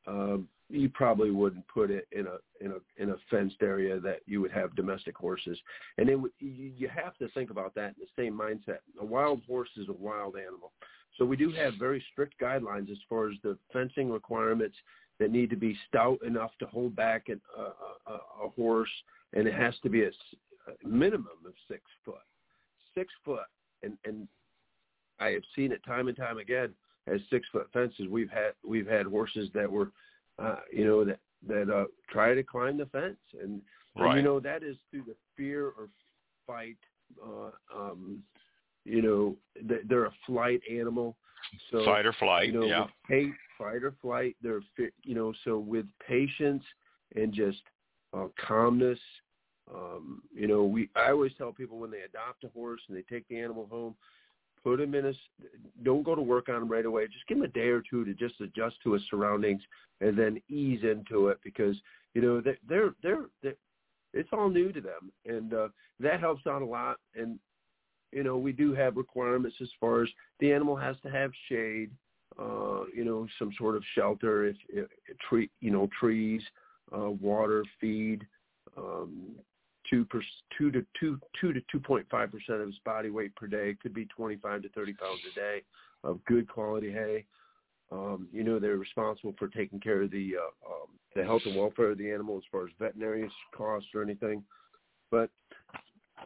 [0.07, 4.19] um, you probably wouldn't put it in a in a in a fenced area that
[4.25, 5.57] you would have domestic horses.
[5.97, 8.79] And then you, you have to think about that in the same mindset.
[8.99, 10.71] A wild horse is a wild animal.
[11.17, 14.75] So we do have very strict guidelines as far as the fencing requirements
[15.19, 18.13] that need to be stout enough to hold back a, a,
[18.45, 18.89] a horse,
[19.33, 22.15] and it has to be a, a minimum of six foot.
[22.97, 23.45] Six foot,
[23.83, 24.27] and and
[25.19, 26.73] I have seen it time and time again
[27.07, 28.07] as six foot fences.
[28.09, 29.91] We've had we've had horses that were,
[30.39, 33.61] uh, you know, that that uh, try to climb the fence, and,
[33.95, 34.09] right.
[34.09, 35.89] and you know that is through the fear or
[36.47, 36.77] fight
[37.23, 38.23] uh, um,
[38.83, 39.35] you know,
[39.87, 41.17] they're a flight animal.
[41.71, 42.85] So fight or flight, you know, yeah.
[43.09, 44.35] With fight or flight.
[44.41, 44.61] They're
[45.03, 46.63] you know, so with patience
[47.15, 47.61] and just
[48.15, 48.99] uh, calmness.
[49.73, 53.01] Um, you know, we I always tell people when they adopt a horse and they
[53.01, 53.95] take the animal home,
[54.65, 55.13] put him in a
[55.83, 57.05] don't go to work on him right away.
[57.05, 59.61] Just give him a day or two to just adjust to his surroundings
[60.01, 61.77] and then ease into it because
[62.13, 63.55] you know they're they're they're,
[64.13, 65.67] it's all new to them and uh,
[65.99, 67.39] that helps out a lot and
[68.15, 70.09] you know, we do have requirements as far as
[70.39, 71.91] the animal has to have shade,
[72.39, 74.87] uh, you know, some sort of shelter, if, if
[75.29, 76.41] tree, you know, trees,
[76.97, 78.25] uh, water, feed,
[78.77, 79.31] um,
[79.89, 80.21] two per,
[80.57, 83.75] two to two two to two point five percent of his body weight per day
[83.81, 85.61] could be twenty five to thirty pounds a day
[86.03, 87.25] of good quality hay.
[87.91, 91.55] Um, you know, they're responsible for taking care of the uh, um, the health and
[91.55, 94.43] welfare of the animal as far as veterinary costs or anything.
[95.11, 95.29] But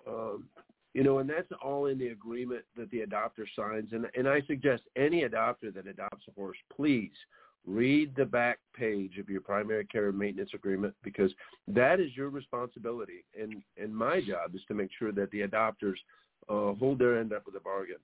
[0.07, 0.45] um,
[0.93, 3.89] you know, and that's all in the agreement that the adopter signs.
[3.91, 7.11] And and I suggest any adopter that adopts a horse, please
[7.65, 11.31] read the back page of your primary care maintenance agreement because
[11.67, 13.23] that is your responsibility.
[13.39, 15.97] And and my job is to make sure that the adopters
[16.49, 17.97] uh, hold their end up with a bargain.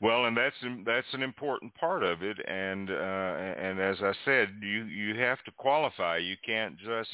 [0.00, 0.54] Well, and that's
[0.86, 5.42] that's an important part of it, and uh, and as I said, you you have
[5.44, 6.18] to qualify.
[6.18, 7.10] You can't just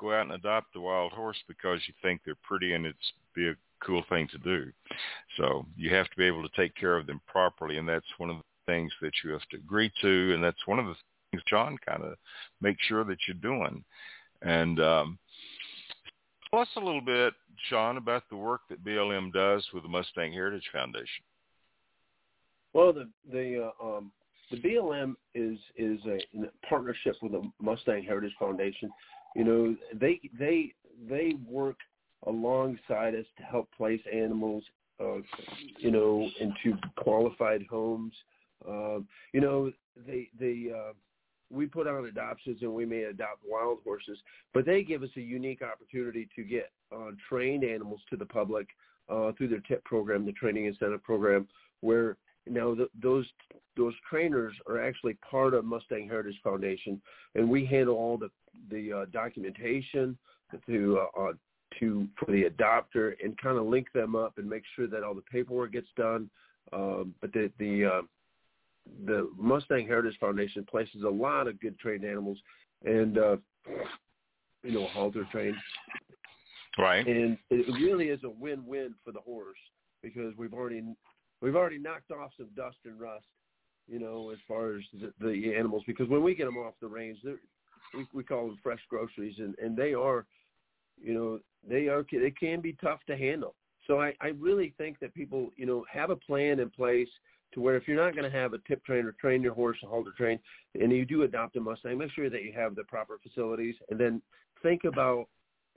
[0.00, 3.48] go out and adopt a wild horse because you think they're pretty and it's be
[3.48, 3.54] a
[3.84, 4.70] cool thing to do.
[5.36, 8.30] So you have to be able to take care of them properly, and that's one
[8.30, 8.42] of the
[8.72, 10.94] things that you have to agree to, and that's one of the
[11.30, 12.14] things Shawn kind of
[12.60, 13.84] makes sure that you're doing.
[14.42, 15.18] And um,
[16.52, 17.32] Tell us a little bit,
[17.70, 21.24] Shawn, about the work that BLM does with the Mustang Heritage Foundation.
[22.74, 24.12] Well, the the uh, um,
[24.50, 28.90] the BLM is is a, a partnership with the Mustang Heritage Foundation.
[29.34, 30.74] You know, they they
[31.08, 31.78] they work
[32.26, 34.62] alongside us to help place animals,
[35.00, 35.18] uh,
[35.78, 38.12] you know, into qualified homes.
[38.68, 38.98] Uh,
[39.32, 39.72] you know,
[40.06, 40.92] they they uh,
[41.50, 44.18] we put on adoptions and we may adopt wild horses,
[44.54, 48.68] but they give us a unique opportunity to get uh, trained animals to the public
[49.08, 51.46] uh, through their TIP program, the Training Incentive Program,
[51.80, 52.16] where
[52.48, 53.26] now the, those
[53.76, 57.00] those trainers are actually part of Mustang Heritage Foundation,
[57.34, 58.30] and we handle all the
[58.70, 60.16] the uh, documentation
[60.66, 61.32] to uh, uh,
[61.80, 65.14] to for the adopter and kind of link them up and make sure that all
[65.14, 66.30] the paperwork gets done.
[66.72, 68.02] Um, but the the uh,
[69.06, 72.38] the Mustang Heritage Foundation places a lot of good trained animals,
[72.84, 73.36] and uh,
[74.62, 75.56] you know halter trained.
[76.78, 77.06] Right.
[77.06, 79.58] And it really is a win-win for the horse
[80.02, 80.82] because we've already
[81.40, 83.26] we've already knocked off some dust and rust,
[83.88, 85.82] you know, as far as the, the animals.
[85.86, 87.36] Because when we get them off the range, they're,
[87.94, 90.24] we we call them fresh groceries, and and they are,
[91.00, 93.54] you know, they are they can be tough to handle.
[93.86, 97.08] So I I really think that people you know have a plan in place
[97.54, 99.86] to where if you're not going to have a TIP trainer train your horse a
[99.86, 100.38] halter train,
[100.74, 104.00] and you do adopt a Mustang, make sure that you have the proper facilities, and
[104.00, 104.22] then
[104.62, 105.26] think about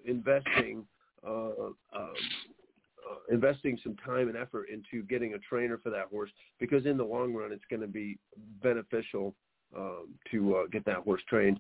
[0.05, 0.85] investing
[1.25, 6.29] uh, um, uh, investing some time and effort into getting a trainer for that horse
[6.59, 8.17] because in the long run it's going to be
[8.63, 9.35] beneficial
[9.75, 11.59] um, to uh, get that horse trained.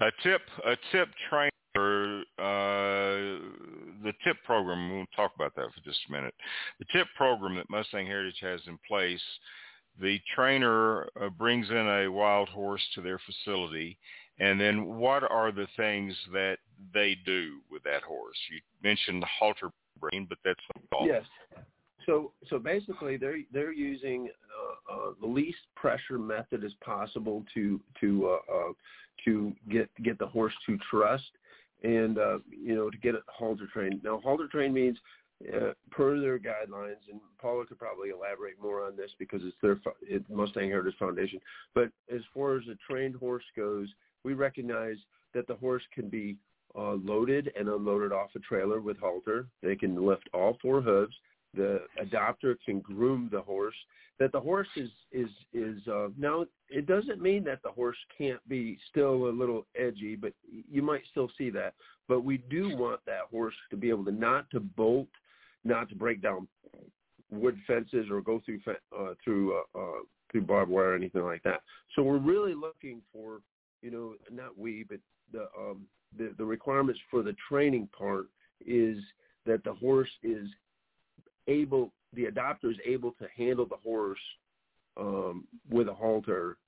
[0.00, 1.08] A TIP, a TIP
[1.76, 3.38] trainer, uh,
[4.02, 4.96] the TIP program.
[4.96, 6.34] We'll talk about that for just a minute.
[6.78, 9.20] The TIP program that Mustang Heritage has in place.
[10.00, 13.96] The trainer uh, brings in a wild horse to their facility,
[14.38, 16.58] and then what are the things that
[16.92, 18.36] they do with that horse?
[18.50, 19.70] You mentioned the halter
[20.00, 21.06] train, but that's not all.
[21.06, 21.24] Yes.
[22.04, 27.80] So so basically, they're they're using uh, uh, the least pressure method as possible to
[28.00, 28.72] to uh, uh,
[29.24, 31.24] to get get the horse to trust
[31.82, 34.02] and uh, you know to get it halter trained.
[34.02, 34.98] Now halter trained means
[35.54, 39.78] uh, per their guidelines, and Paula could probably elaborate more on this because it's their
[40.02, 41.40] it, Mustang Heritage Foundation.
[41.74, 43.88] But as far as a trained horse goes,
[44.24, 44.96] we recognize
[45.34, 46.36] that the horse can be
[46.76, 49.46] uh, loaded and unloaded off a trailer with halter.
[49.62, 51.14] They can lift all four hooves.
[51.54, 53.76] The adopter can groom the horse.
[54.18, 56.46] That the horse is is is uh, now.
[56.68, 61.02] It doesn't mean that the horse can't be still a little edgy, but you might
[61.10, 61.74] still see that.
[62.08, 65.08] But we do want that horse to be able to not to bolt,
[65.64, 66.48] not to break down
[67.30, 68.60] wood fences or go through
[68.96, 70.02] uh, through uh, uh,
[70.32, 71.60] through barbed wire or anything like that.
[71.94, 73.40] So we're really looking for
[73.82, 74.98] you know not we but
[75.32, 75.82] the um,
[76.16, 78.26] the, the requirements for the training part
[78.64, 78.98] is
[79.46, 80.48] that the horse is
[81.48, 84.18] able, the adopter is able to handle the horse
[84.96, 86.58] um, with a halter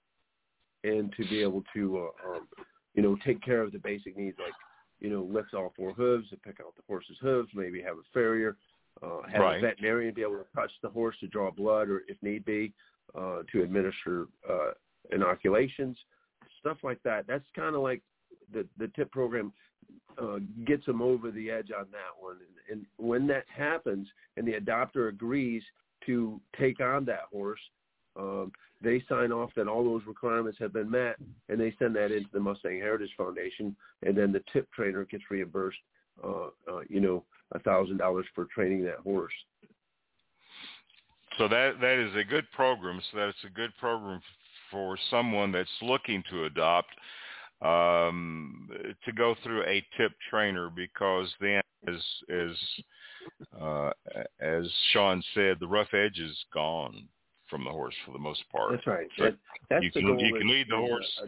[0.84, 2.48] and to be able to, uh, um,
[2.94, 4.52] you know, take care of the basic needs like,
[5.00, 8.06] you know, lift all four hooves to pick out the horse's hooves, maybe have a
[8.12, 8.56] farrier,
[9.02, 9.58] uh, have right.
[9.58, 12.72] a veterinarian be able to touch the horse to draw blood or if need be,
[13.16, 14.70] uh, to administer uh,
[15.12, 15.96] inoculations,
[16.60, 17.26] stuff like that.
[17.26, 18.02] That's kind of like
[18.52, 19.52] the the TIP program
[20.20, 22.36] uh, gets them over the edge on that one.
[22.68, 25.62] And, and when that happens, and the adopter agrees
[26.06, 27.60] to take on that horse,
[28.18, 28.52] um,
[28.82, 31.16] they sign off that all those requirements have been met,
[31.48, 35.24] and they send that into the Mustang Heritage Foundation, and then the TIP trainer gets
[35.30, 35.78] reimbursed,
[36.24, 39.32] uh, uh, you know, a thousand dollars for training that horse.
[41.38, 43.00] So that that is a good program.
[43.12, 44.20] So that's a good program
[44.70, 46.88] for someone that's looking to adopt
[47.62, 48.68] um,
[49.04, 52.56] to go through a TIP trainer because then, as as
[53.60, 53.90] uh,
[54.40, 57.08] as Shawn said, the rough edge is gone
[57.48, 58.72] from the horse for the most part.
[58.72, 59.08] That's right.
[59.16, 59.36] So that,
[59.70, 61.20] that's you the can goal you can lead the horse.
[61.22, 61.26] uh,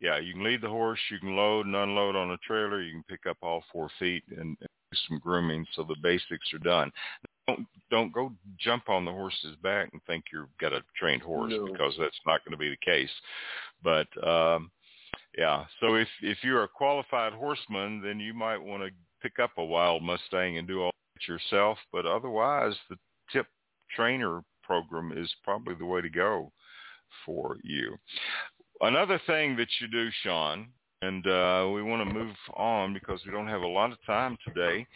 [0.00, 1.00] yeah, you can lead the horse.
[1.10, 2.82] You can load and unload on a trailer.
[2.82, 6.52] You can pick up all four feet and, and do some grooming, so the basics
[6.54, 6.90] are done.
[7.46, 11.52] Don't don't go jump on the horse's back and think you've got a trained horse
[11.54, 11.66] No.
[11.66, 13.10] because that's not going to be the case.
[13.82, 14.70] But um,
[15.36, 18.90] yeah, so if if you're a qualified horseman, then you might want to
[19.22, 21.78] pick up a wild Mustang and do all that yourself.
[21.92, 22.96] But otherwise, the
[23.32, 23.46] TIP
[23.94, 26.52] trainer program is probably the way to go
[27.24, 27.96] for you.
[28.80, 30.68] Another thing that you do, Shawn,
[31.02, 34.36] and uh, we want to move on because we don't have a lot of time
[34.46, 34.86] today.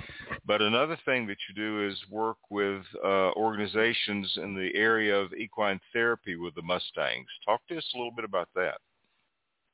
[0.47, 5.33] But another thing that you do is work with uh, organizations in the area of
[5.33, 7.27] equine therapy with the Mustangs.
[7.45, 8.79] Talk to us a little bit about that.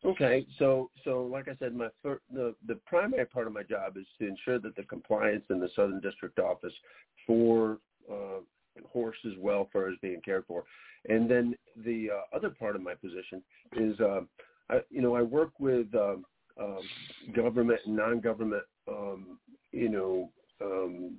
[0.04, 4.06] Okay, so so like I said, my the the primary part of my job is
[4.18, 6.72] to ensure that the compliance in the Southern District Office
[7.26, 7.78] for
[8.10, 8.40] uh,
[8.86, 10.62] horses' welfare is being cared for,
[11.08, 13.42] and then the uh, other part of my position
[13.76, 14.20] is, uh,
[14.70, 16.24] I, you know, I work with um,
[16.60, 16.80] um,
[17.34, 19.38] government and non-government, um,
[19.72, 20.30] you know,
[20.62, 21.16] um,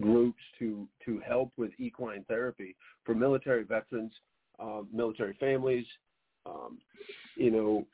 [0.00, 4.12] groups to to help with equine therapy for military veterans,
[4.58, 5.86] uh, military families,
[6.46, 6.78] um,
[7.40, 7.86] you know,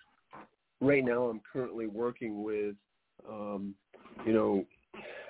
[0.80, 2.74] right now I'm currently working with,
[3.28, 3.74] um,
[4.26, 4.64] you know,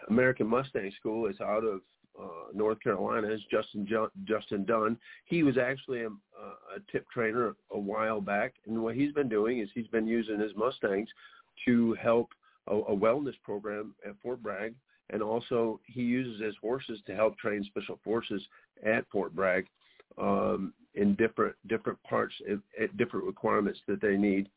[0.09, 1.80] American Mustang School is out of
[2.18, 3.28] uh, North Carolina.
[3.28, 3.86] Is Justin
[4.24, 4.97] Justin Dunn.
[5.26, 9.59] He was actually a, a tip trainer a while back, and what he's been doing
[9.59, 11.09] is he's been using his Mustangs
[11.66, 12.30] to help
[12.68, 14.74] a, a wellness program at Fort Bragg,
[15.10, 18.43] and also he uses his horses to help train special forces
[18.82, 19.66] at Fort Bragg
[20.18, 22.35] um, in different different parts
[22.81, 24.48] at, different requirements that they need.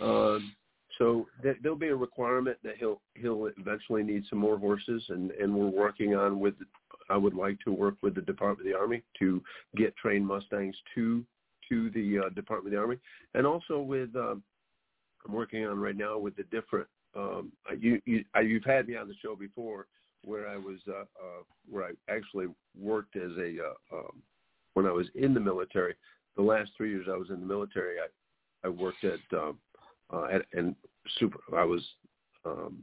[0.00, 0.54] Um,
[0.98, 5.30] so th- there'll be a requirement that he'll he'll eventually need some more horses, and
[5.32, 6.54] and we're working on with.
[7.08, 9.40] I would like to work with the Department of the Army to
[9.76, 11.24] get trained Mustangs to
[11.68, 12.96] to the uh, Department of the Army,
[13.34, 14.42] and also with um,
[15.26, 16.88] I'm working on right now with the different.
[17.14, 19.86] Um, you, you I, you've had me on the show before
[20.24, 22.46] where I was uh, uh, where I actually
[22.78, 24.22] worked as a uh, um,
[24.76, 25.94] when I was in the military.
[26.36, 29.58] The last three years I was in the military, I I worked at um,
[30.12, 30.76] uh, at and
[31.18, 31.38] super.
[31.56, 31.82] I was
[32.44, 32.82] um,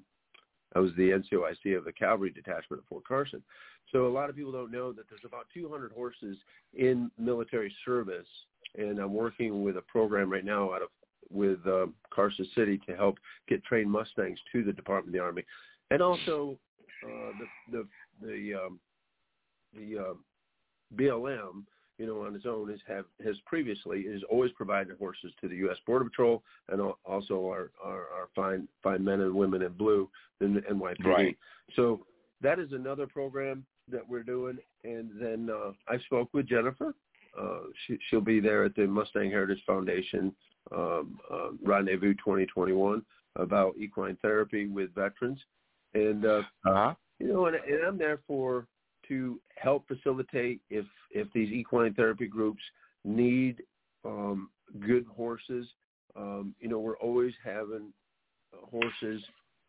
[0.75, 3.43] I was the NCOIC of the cavalry detachment at Fort Carson.
[3.91, 6.35] So a lot of people don't know that there's about 200 horses
[6.73, 8.27] in military service,
[8.75, 10.89] and I'm working with a program right now out of
[11.29, 15.45] with uh, Carson City to help get trained Mustangs to the Department of the Army,
[15.91, 16.57] and also
[17.05, 17.31] uh,
[17.71, 18.79] the the the um,
[19.75, 20.13] the uh,
[20.95, 21.65] BLM
[21.97, 25.55] you know, on its own is have has previously is always provided horses to the
[25.57, 25.77] U.S.
[25.85, 30.09] Border Patrol and also our our, our fine fine men and women in blue
[30.41, 31.05] in the NYPD.
[31.05, 31.37] Right.
[31.75, 32.05] So
[32.41, 34.57] that is another program that we're doing.
[34.83, 36.93] And then uh, I spoke with Jennifer.
[37.39, 40.33] Uh, she, she'll be there at the Mustang Heritage Foundation
[40.71, 43.01] um, uh, Rendezvous 2021
[43.35, 45.39] about equine therapy with veterans.
[45.93, 46.93] And uh, uh-huh.
[47.19, 48.67] you know, and, and I'm there for
[49.07, 52.61] to help facilitate if if these equine therapy groups
[53.03, 53.63] need
[54.05, 54.49] um,
[54.79, 55.67] good horses.
[56.15, 57.91] Um, you know, we're always having
[58.53, 59.23] horses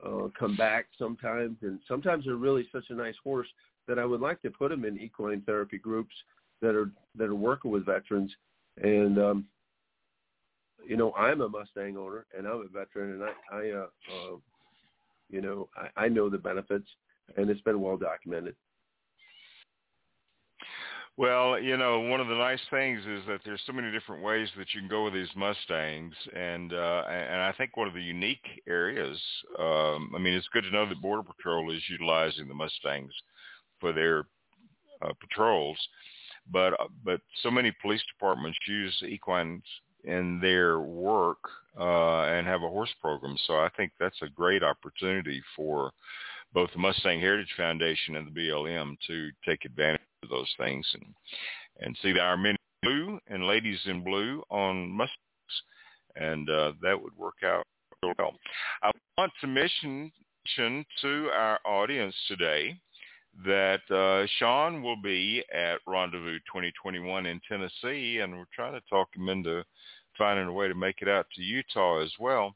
[0.05, 3.49] uh, come back sometimes, and sometimes they're really such a nice horse
[3.89, 6.15] that I would like to put them in equine therapy groups
[6.61, 8.33] that are that are working with veterans.
[8.83, 9.47] And um,
[10.87, 14.37] you know, I'm a Mustang owner, and I'm a veteran, and I, I uh, uh,
[15.31, 16.89] you know, I, I know the benefits,
[17.37, 18.57] and it's been well documented.
[21.17, 24.49] Well, you know, one of the nice things is that there's so many different ways
[24.59, 28.03] that you can go with these Mustangs, and uh, and I think one of the
[28.03, 29.17] unique areas.
[29.57, 33.13] Um, I mean, it's good to know that Border Patrol is utilizing the Mustangs
[33.81, 34.25] for their
[35.03, 35.79] uh, patrols,
[36.51, 39.63] but uh, but so many police departments use equines
[40.03, 41.39] in their work
[41.79, 43.37] uh, and have a horse program.
[43.47, 45.93] So I think that's a great opportunity for
[46.53, 51.15] both the Mustang Heritage Foundation and the BLM to take advantage those things and
[51.81, 55.19] and see our men in blue and ladies in blue on Mustangs,
[56.17, 57.65] and uh, that would work out
[58.03, 58.33] real well.
[58.83, 60.13] I want to mention
[60.57, 62.77] to our audience today
[63.45, 69.09] that uh, Shawn will be at Rendezvous 2021 in Tennessee, and we're trying to talk
[69.17, 69.65] him into
[70.17, 72.55] finding a way to make it out to Utah as well.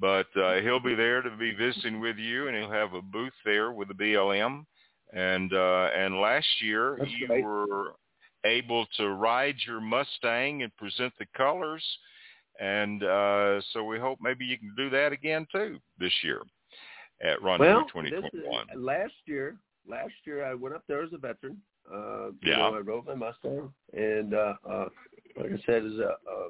[0.00, 3.32] But uh, he'll be there to be visiting with you, and he'll have a booth
[3.44, 4.66] there with the BLM
[5.12, 7.44] and uh, and last year That's you great.
[7.44, 7.92] were
[8.44, 11.84] able to ride your Mustang and present the colors,
[12.60, 16.42] and uh, so we hope maybe you can do that again too this year
[17.22, 18.62] at Rendezvous well, 2021.
[18.62, 19.56] Is, last year,
[19.88, 21.60] last year I went up there as a veteran.
[21.92, 22.58] Uh, you Yeah.
[22.58, 24.88] know, I rode my Mustang, and uh, uh,
[25.36, 26.48] like I said, is uh, uh,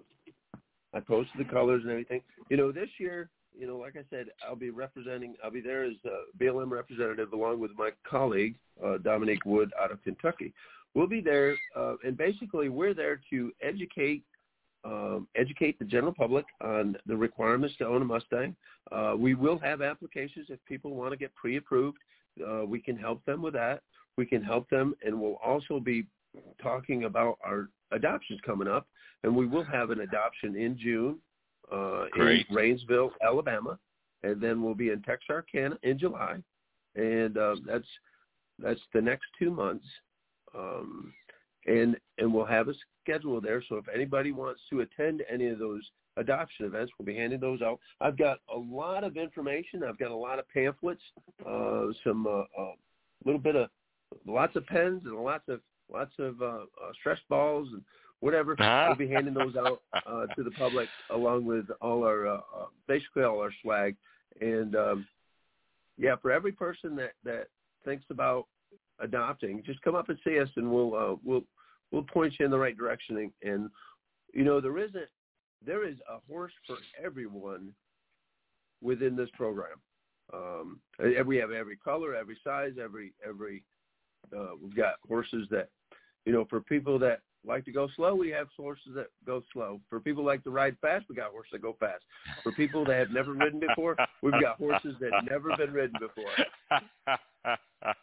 [0.94, 2.22] I posted the colors and everything.
[2.48, 3.28] You know, this year
[3.58, 5.34] you know, like I said, I'll be representing.
[5.42, 9.90] I'll be there as a BLM representative along with my colleague uh, Dominique Wood out
[9.90, 10.52] of Kentucky.
[10.94, 14.22] We'll be there, uh, and basically, we're there to educate
[14.84, 18.54] um, educate the general public on the requirements to own a Mustang.
[18.92, 21.98] Uh, we will have applications if people want to get pre-approved.
[22.46, 23.82] Uh, we can help them with that.
[24.16, 26.06] We can help them, and we'll also be
[26.62, 28.86] talking about our adoptions coming up.
[29.24, 31.18] And we will have an adoption in June
[31.72, 32.44] uh, in.
[32.52, 33.78] Rainsville, Alabama,
[34.22, 36.36] and then we'll be in Texarkana in July,
[36.94, 37.88] and uh, that's
[38.58, 39.86] that's the next two months,
[40.56, 41.12] um,
[41.66, 43.62] and and we'll have a schedule there.
[43.68, 45.82] So if anybody wants to attend any of those
[46.16, 46.92] adoption events.
[46.98, 47.78] We'll be handing those out.
[48.00, 49.82] I've got a lot of information.
[49.84, 51.02] I've got a lot of pamphlets,
[51.46, 52.72] uh, some uh, uh,
[53.24, 53.68] little bit of
[54.26, 55.60] lots of pens and lots of
[55.92, 57.82] lots of uh, uh, stress balls and
[58.20, 58.56] whatever.
[58.58, 58.86] Ah.
[58.88, 62.66] we'll be handing those out uh, to the public along with all our uh, uh,
[62.88, 63.96] basically all our swag.
[64.40, 65.06] And um,
[65.98, 67.46] yeah, for every person that that
[67.84, 68.46] thinks about
[69.00, 71.44] adopting, just come up and see us, and we'll uh, we'll
[71.90, 73.16] we'll point you in the right direction.
[73.18, 73.70] And, and
[74.32, 75.08] you know, there isn't
[75.64, 77.72] there is a horse for everyone
[78.82, 79.80] within this program.
[80.32, 80.80] Um,
[81.24, 83.62] we have every color, every size, every every.
[84.36, 85.68] Uh, we've got horses that,
[86.24, 89.80] you know, for people that like to go slow, we have horses that go slow.
[89.88, 92.02] For people like to ride fast, we got horses that go fast.
[92.42, 95.96] For people that have never ridden before, we've got horses that have never been ridden
[96.00, 96.30] before.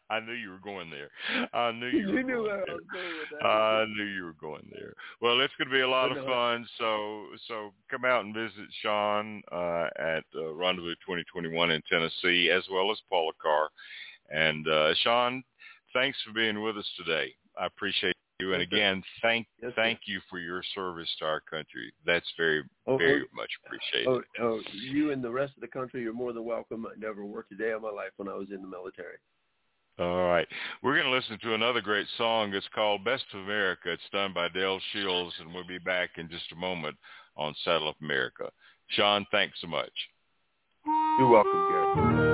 [0.09, 1.09] I knew you were going there.
[1.53, 2.75] I knew you, were knew going I there.
[2.75, 3.45] was going with that.
[3.45, 4.93] I knew you were going there.
[5.21, 6.65] Well, it's going to be a lot of fun.
[6.77, 12.63] So, so come out and visit Shawn uh, at uh, Rendezvous 2021 in Tennessee, as
[12.71, 13.69] well as Paula Carr.
[14.31, 15.43] And uh, Shawn,
[15.93, 17.33] thanks for being with us today.
[17.59, 18.53] I appreciate you.
[18.53, 21.91] And again, thank Yes, thank you for your service to our country.
[22.05, 24.07] That's very Oh, very oh, much appreciated.
[24.07, 26.85] Oh, oh, you and the rest of the country, you're more than welcome.
[26.85, 29.17] I never worked a day of my life when I was in the military.
[29.99, 30.47] All right.
[30.81, 32.53] We're going to listen to another great song.
[32.53, 33.91] It's called Best of America.
[33.91, 36.97] It's done by Dale Shields, and we'll be back in just a moment
[37.37, 38.49] on Saddle Up America.
[38.87, 39.91] Shawn, thanks so much.
[41.19, 42.32] You're welcome, Gary.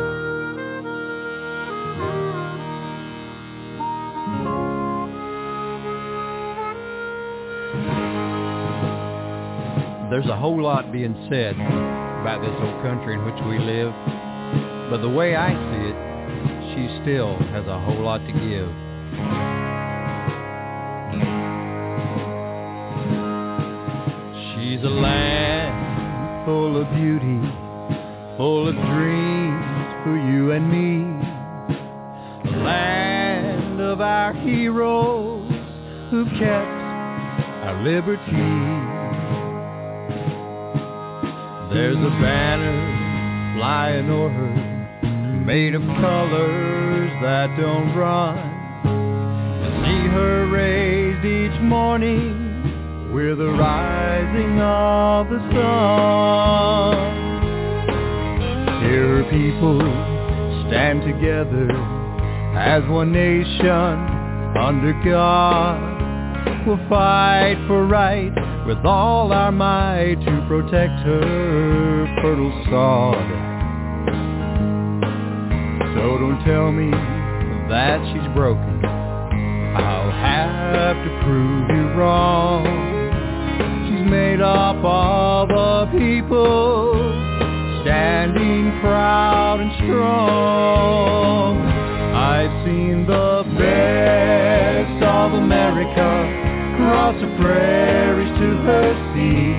[10.19, 13.93] There's a whole lot being said about this old country in which we live,
[14.91, 15.95] but the way I see it,
[16.75, 18.67] she still has a whole lot to give.
[24.51, 27.39] She's a land full of beauty,
[28.35, 31.07] full of dreams for you and me.
[32.43, 35.49] A land of our heroes
[36.11, 36.67] who kept
[37.63, 38.88] our liberty.
[41.71, 44.69] There's a banner flying o'er
[45.45, 48.37] made of colors that don't run.
[49.85, 56.95] See her raised each morning with the rising of the sun.
[58.83, 59.79] Here people
[60.67, 61.69] stand together
[62.57, 63.69] as one nation
[64.57, 65.88] under God.
[66.69, 68.31] We'll fight for right
[68.67, 73.15] with all our might to protect her fertile sod.
[75.95, 76.91] So don't tell me
[77.69, 78.85] that she's broken.
[78.85, 82.65] I'll have to prove you wrong.
[83.89, 86.93] She's made up of a people
[87.81, 91.57] standing proud and strong.
[92.13, 96.38] I've seen the best of America
[96.89, 99.53] cross the prairies to her sea.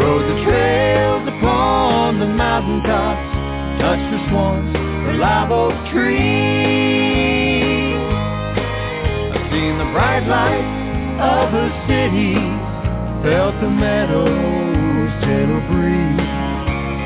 [0.00, 3.20] Rode the trails upon the mountaintops,
[3.84, 4.72] touched her swamps,
[5.04, 7.20] her live oak trees.
[9.36, 10.72] I've seen the bright lights
[11.20, 12.40] of her city,
[13.28, 16.32] felt the meadows' gentle breeze.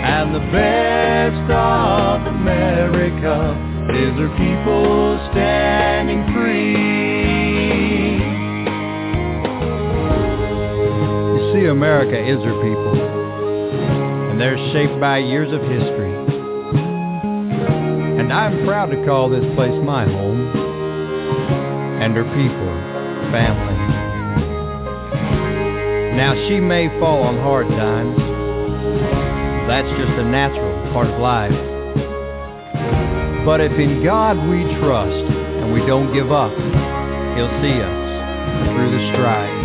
[0.07, 3.59] And the best of America
[3.91, 6.98] is her people standing free.
[11.59, 12.95] See, America is her people,
[14.31, 16.15] and they're shaped by years of history.
[18.19, 20.41] And I'm proud to call this place my home,
[22.03, 22.73] and her people,
[23.33, 23.75] family.
[26.17, 28.17] Now, she may fall on hard times.
[29.69, 31.53] That's just a natural part of life.
[33.45, 35.27] But if in God we trust
[35.63, 36.53] and we don't give up,
[37.37, 39.58] He'll see us through the strife.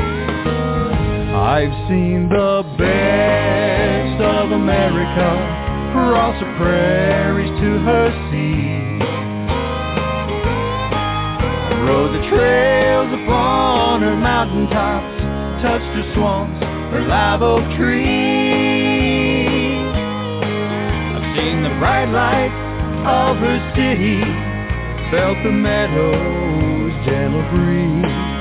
[1.54, 5.30] I've seen the best of America
[5.94, 8.98] cross the prairies to her sea.
[11.86, 15.22] Rode the trails upon her mountaintops,
[15.62, 16.58] touched her swamps,
[16.90, 18.02] her live oak trees.
[21.14, 22.58] I've seen the bright lights
[23.06, 24.26] of her city,
[25.12, 28.33] felt the meadows' gentle breeze.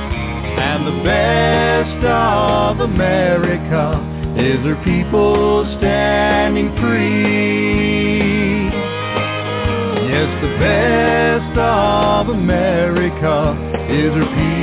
[0.65, 3.85] And the best of America
[4.39, 8.71] is her people standing free.
[10.09, 13.57] Yes, the best of America
[13.91, 14.62] is her people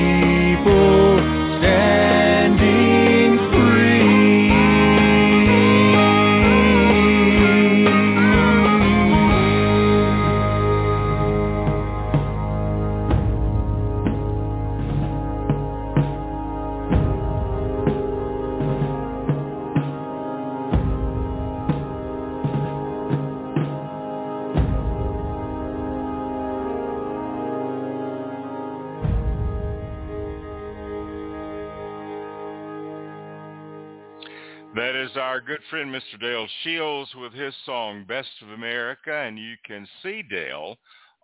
[34.75, 36.19] That is our good friend Mr.
[36.21, 40.77] Dale Shields with his song Best of America, and you can see Dale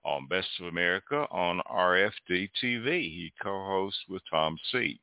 [0.03, 3.01] on Best of America on RFD TV.
[3.01, 4.97] He co-hosts with Tom Seay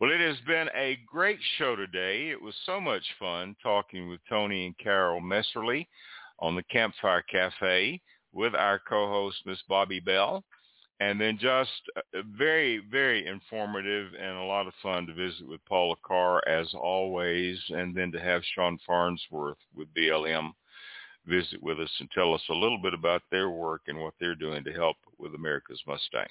[0.00, 2.30] Well, it has been a great show today.
[2.30, 5.88] It was so much fun talking with Tony and Carol Messerly
[6.38, 8.00] on the Campfire Cafe
[8.32, 10.44] with our co-host, Miss Bobbi Bell.
[11.00, 15.64] And then just uh, very, very informative and a lot of fun to visit with
[15.64, 20.52] Paula Carr as always, and then to have Shawn Farnsworth with BLM
[21.28, 24.34] visit with us and tell us a little bit about their work and what they're
[24.34, 26.26] doing to help with America's Mustang.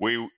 [0.00, 0.30] We,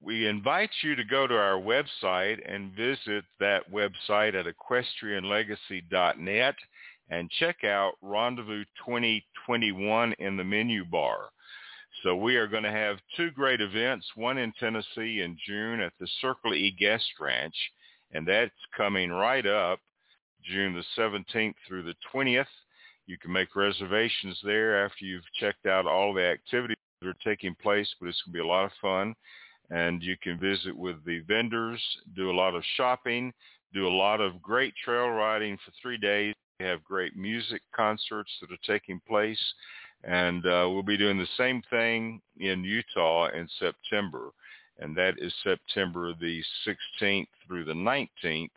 [0.00, 6.56] we invite you to go to our website and visit that website at equestrianlegacy.net
[7.10, 11.28] and check out Rendezvous 2021 in the menu bar.
[12.04, 15.94] So we are going to have two great events, one in Tennessee in June at
[15.98, 17.56] the Circle E Guest Ranch,
[18.12, 19.80] and that's coming right up
[20.44, 22.44] June the 17th through the 20th.
[23.06, 27.54] You can make reservations there after you've checked out all the activities that are taking
[27.62, 29.14] place, but it's going to be a lot of fun.
[29.70, 31.82] And you can visit with the vendors,
[32.14, 33.32] do a lot of shopping,
[33.72, 36.34] do a lot of great trail riding for three days.
[36.60, 39.40] We have great music concerts that are taking place.
[40.06, 44.30] And uh, we'll be doing the same thing in Utah in September.
[44.78, 48.50] And that is September the 16th through the 19th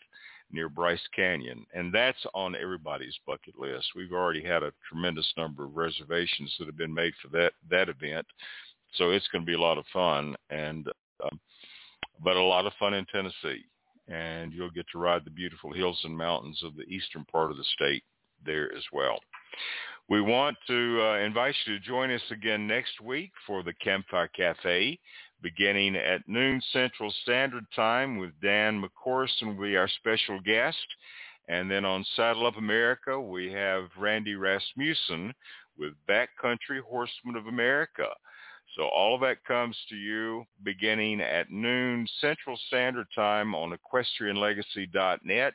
[0.51, 1.65] near Bryce Canyon.
[1.73, 3.87] And that's on everybody's bucket list.
[3.95, 7.89] We've already had a tremendous number of reservations that have been made for that, that
[7.89, 8.25] event.
[8.93, 10.87] So it's going to be a lot of fun and,
[11.23, 11.39] um,
[12.23, 13.63] but a lot of fun in Tennessee.
[14.07, 17.57] And you'll get to ride the beautiful hills and mountains of the eastern part of
[17.57, 18.03] the state
[18.45, 19.19] there as well.
[20.09, 24.29] We want to uh, invite you to join us again next week for the Campfire
[24.29, 24.97] Cafe
[25.41, 30.77] beginning at noon Central Standard Time with Dan McCorson will be our special guest.
[31.49, 35.33] And then on Saddle Up America, we have Randy Rasmussen
[35.77, 38.07] with Backcountry Horsemen of America.
[38.75, 45.53] So all of that comes to you beginning at noon Central Standard Time on equestrianlegacy.net.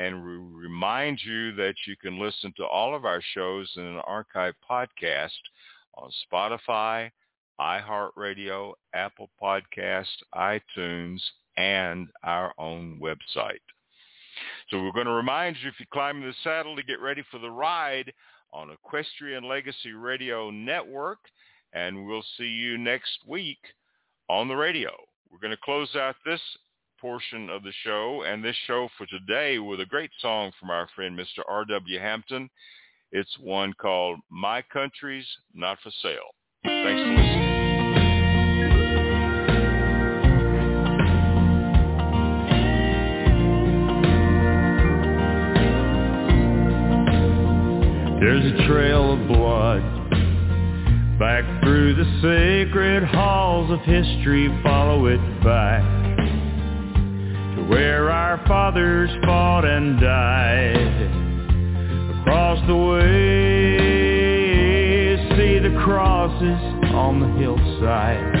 [0.00, 4.00] And we remind you that you can listen to all of our shows in an
[4.06, 5.28] archive podcast
[5.94, 7.10] on Spotify,
[7.60, 11.20] iHeartRadio, Apple Podcast, iTunes,
[11.58, 13.60] and our own website.
[14.70, 17.22] So we're going to remind you if you climb in the saddle to get ready
[17.30, 18.10] for the ride
[18.54, 21.18] on Equestrian Legacy Radio Network,
[21.74, 23.60] and we'll see you next week
[24.30, 24.92] on the radio.
[25.30, 26.40] We're going to close out this
[27.00, 30.88] portion of the show and this show for today with a great song from our
[30.94, 31.42] friend Mr.
[31.48, 31.98] R.W.
[31.98, 32.50] Hampton.
[33.12, 36.18] It's one called My Country's Not for Sale.
[36.64, 37.60] Thanks for listening.
[48.20, 49.82] There's a trail of blood
[51.18, 54.48] back through the sacred halls of history.
[54.62, 55.99] Follow it back
[57.56, 61.10] to where our fathers fought and died.
[62.20, 64.20] Across the way,
[65.36, 66.60] see the crosses
[66.94, 68.36] on the hillside.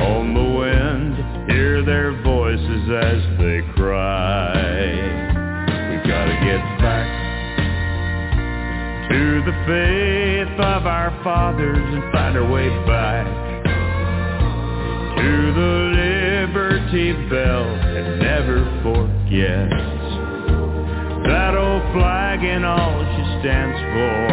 [0.00, 1.14] On the wind,
[1.50, 4.82] hear their voices as they cry.
[5.90, 7.08] We've got to get back
[9.10, 13.26] to the faith of our fathers and find our way back
[15.16, 16.11] to the
[16.92, 19.70] Liberty Bell and never forget
[21.24, 24.28] that old flag and all she stands for.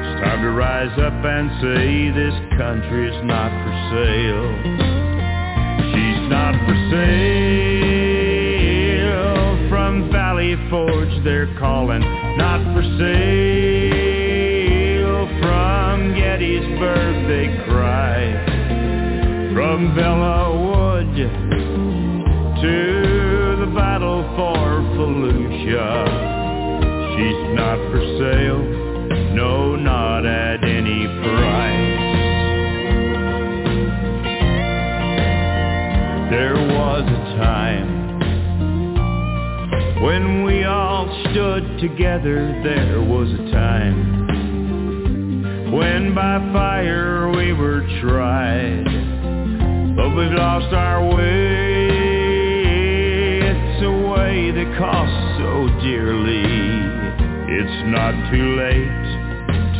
[0.00, 4.48] It's time to rise up and say this country is not for sale.
[5.92, 7.28] She's not for sale
[9.68, 12.00] from Valley Forge they're calling
[12.38, 14.16] not for sale.
[15.42, 18.55] From Gettysburg they cry,
[19.76, 21.12] from Belleau Wood
[22.62, 22.76] to
[23.60, 26.00] the battle for Fallujah.
[27.12, 28.64] She's not for sale,
[29.34, 32.00] no, not at any price.
[36.30, 37.90] There was a time
[40.02, 44.24] when we all stood together, there was a time
[45.70, 49.05] when by fire we were tried.
[49.96, 51.88] But we've lost our way.
[53.48, 56.44] It's a way that costs so dearly.
[57.48, 59.06] It's not too late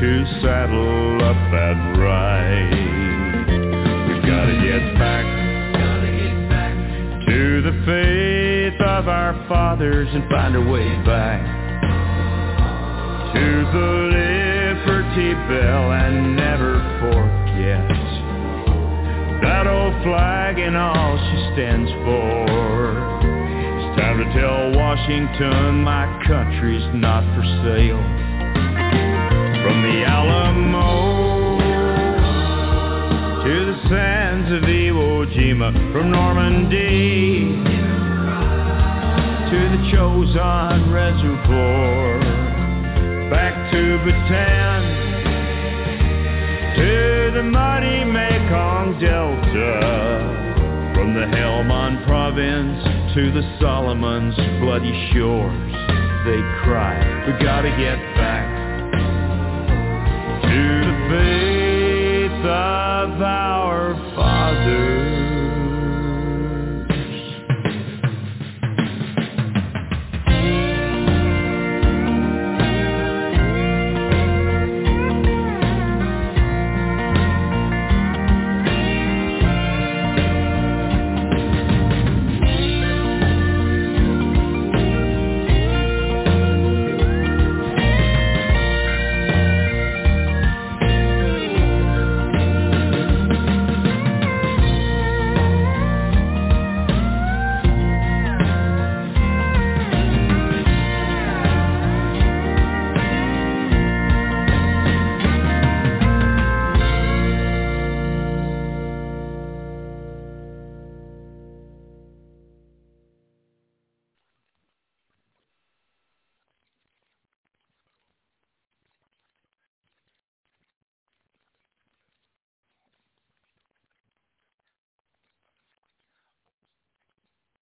[0.01, 0.11] to
[0.41, 2.73] saddle up and ride.
[4.09, 5.25] We've got to get back,
[5.77, 6.75] gotta get back
[7.29, 11.45] to the faith of our fathers and find our way back
[13.35, 17.96] to the Liberty Bell and never forget
[19.65, 22.45] old flag and all she stands for.
[22.45, 28.05] It's time to tell Washington my country's not for sale.
[29.65, 31.57] From the Alamo
[33.45, 37.57] to the sands of Iwo Jima, from Normandy
[39.49, 42.21] to the Chosin Reservoir,
[43.31, 45.06] back to Bataan,
[46.77, 50.93] to the mighty Mekong Delta.
[50.95, 52.83] From the Helmand province
[53.15, 55.73] to the Solomon's bloody shores,
[56.27, 56.97] they cry,
[57.27, 58.47] we gotta get back
[60.43, 64.96] to the faith of our fathers.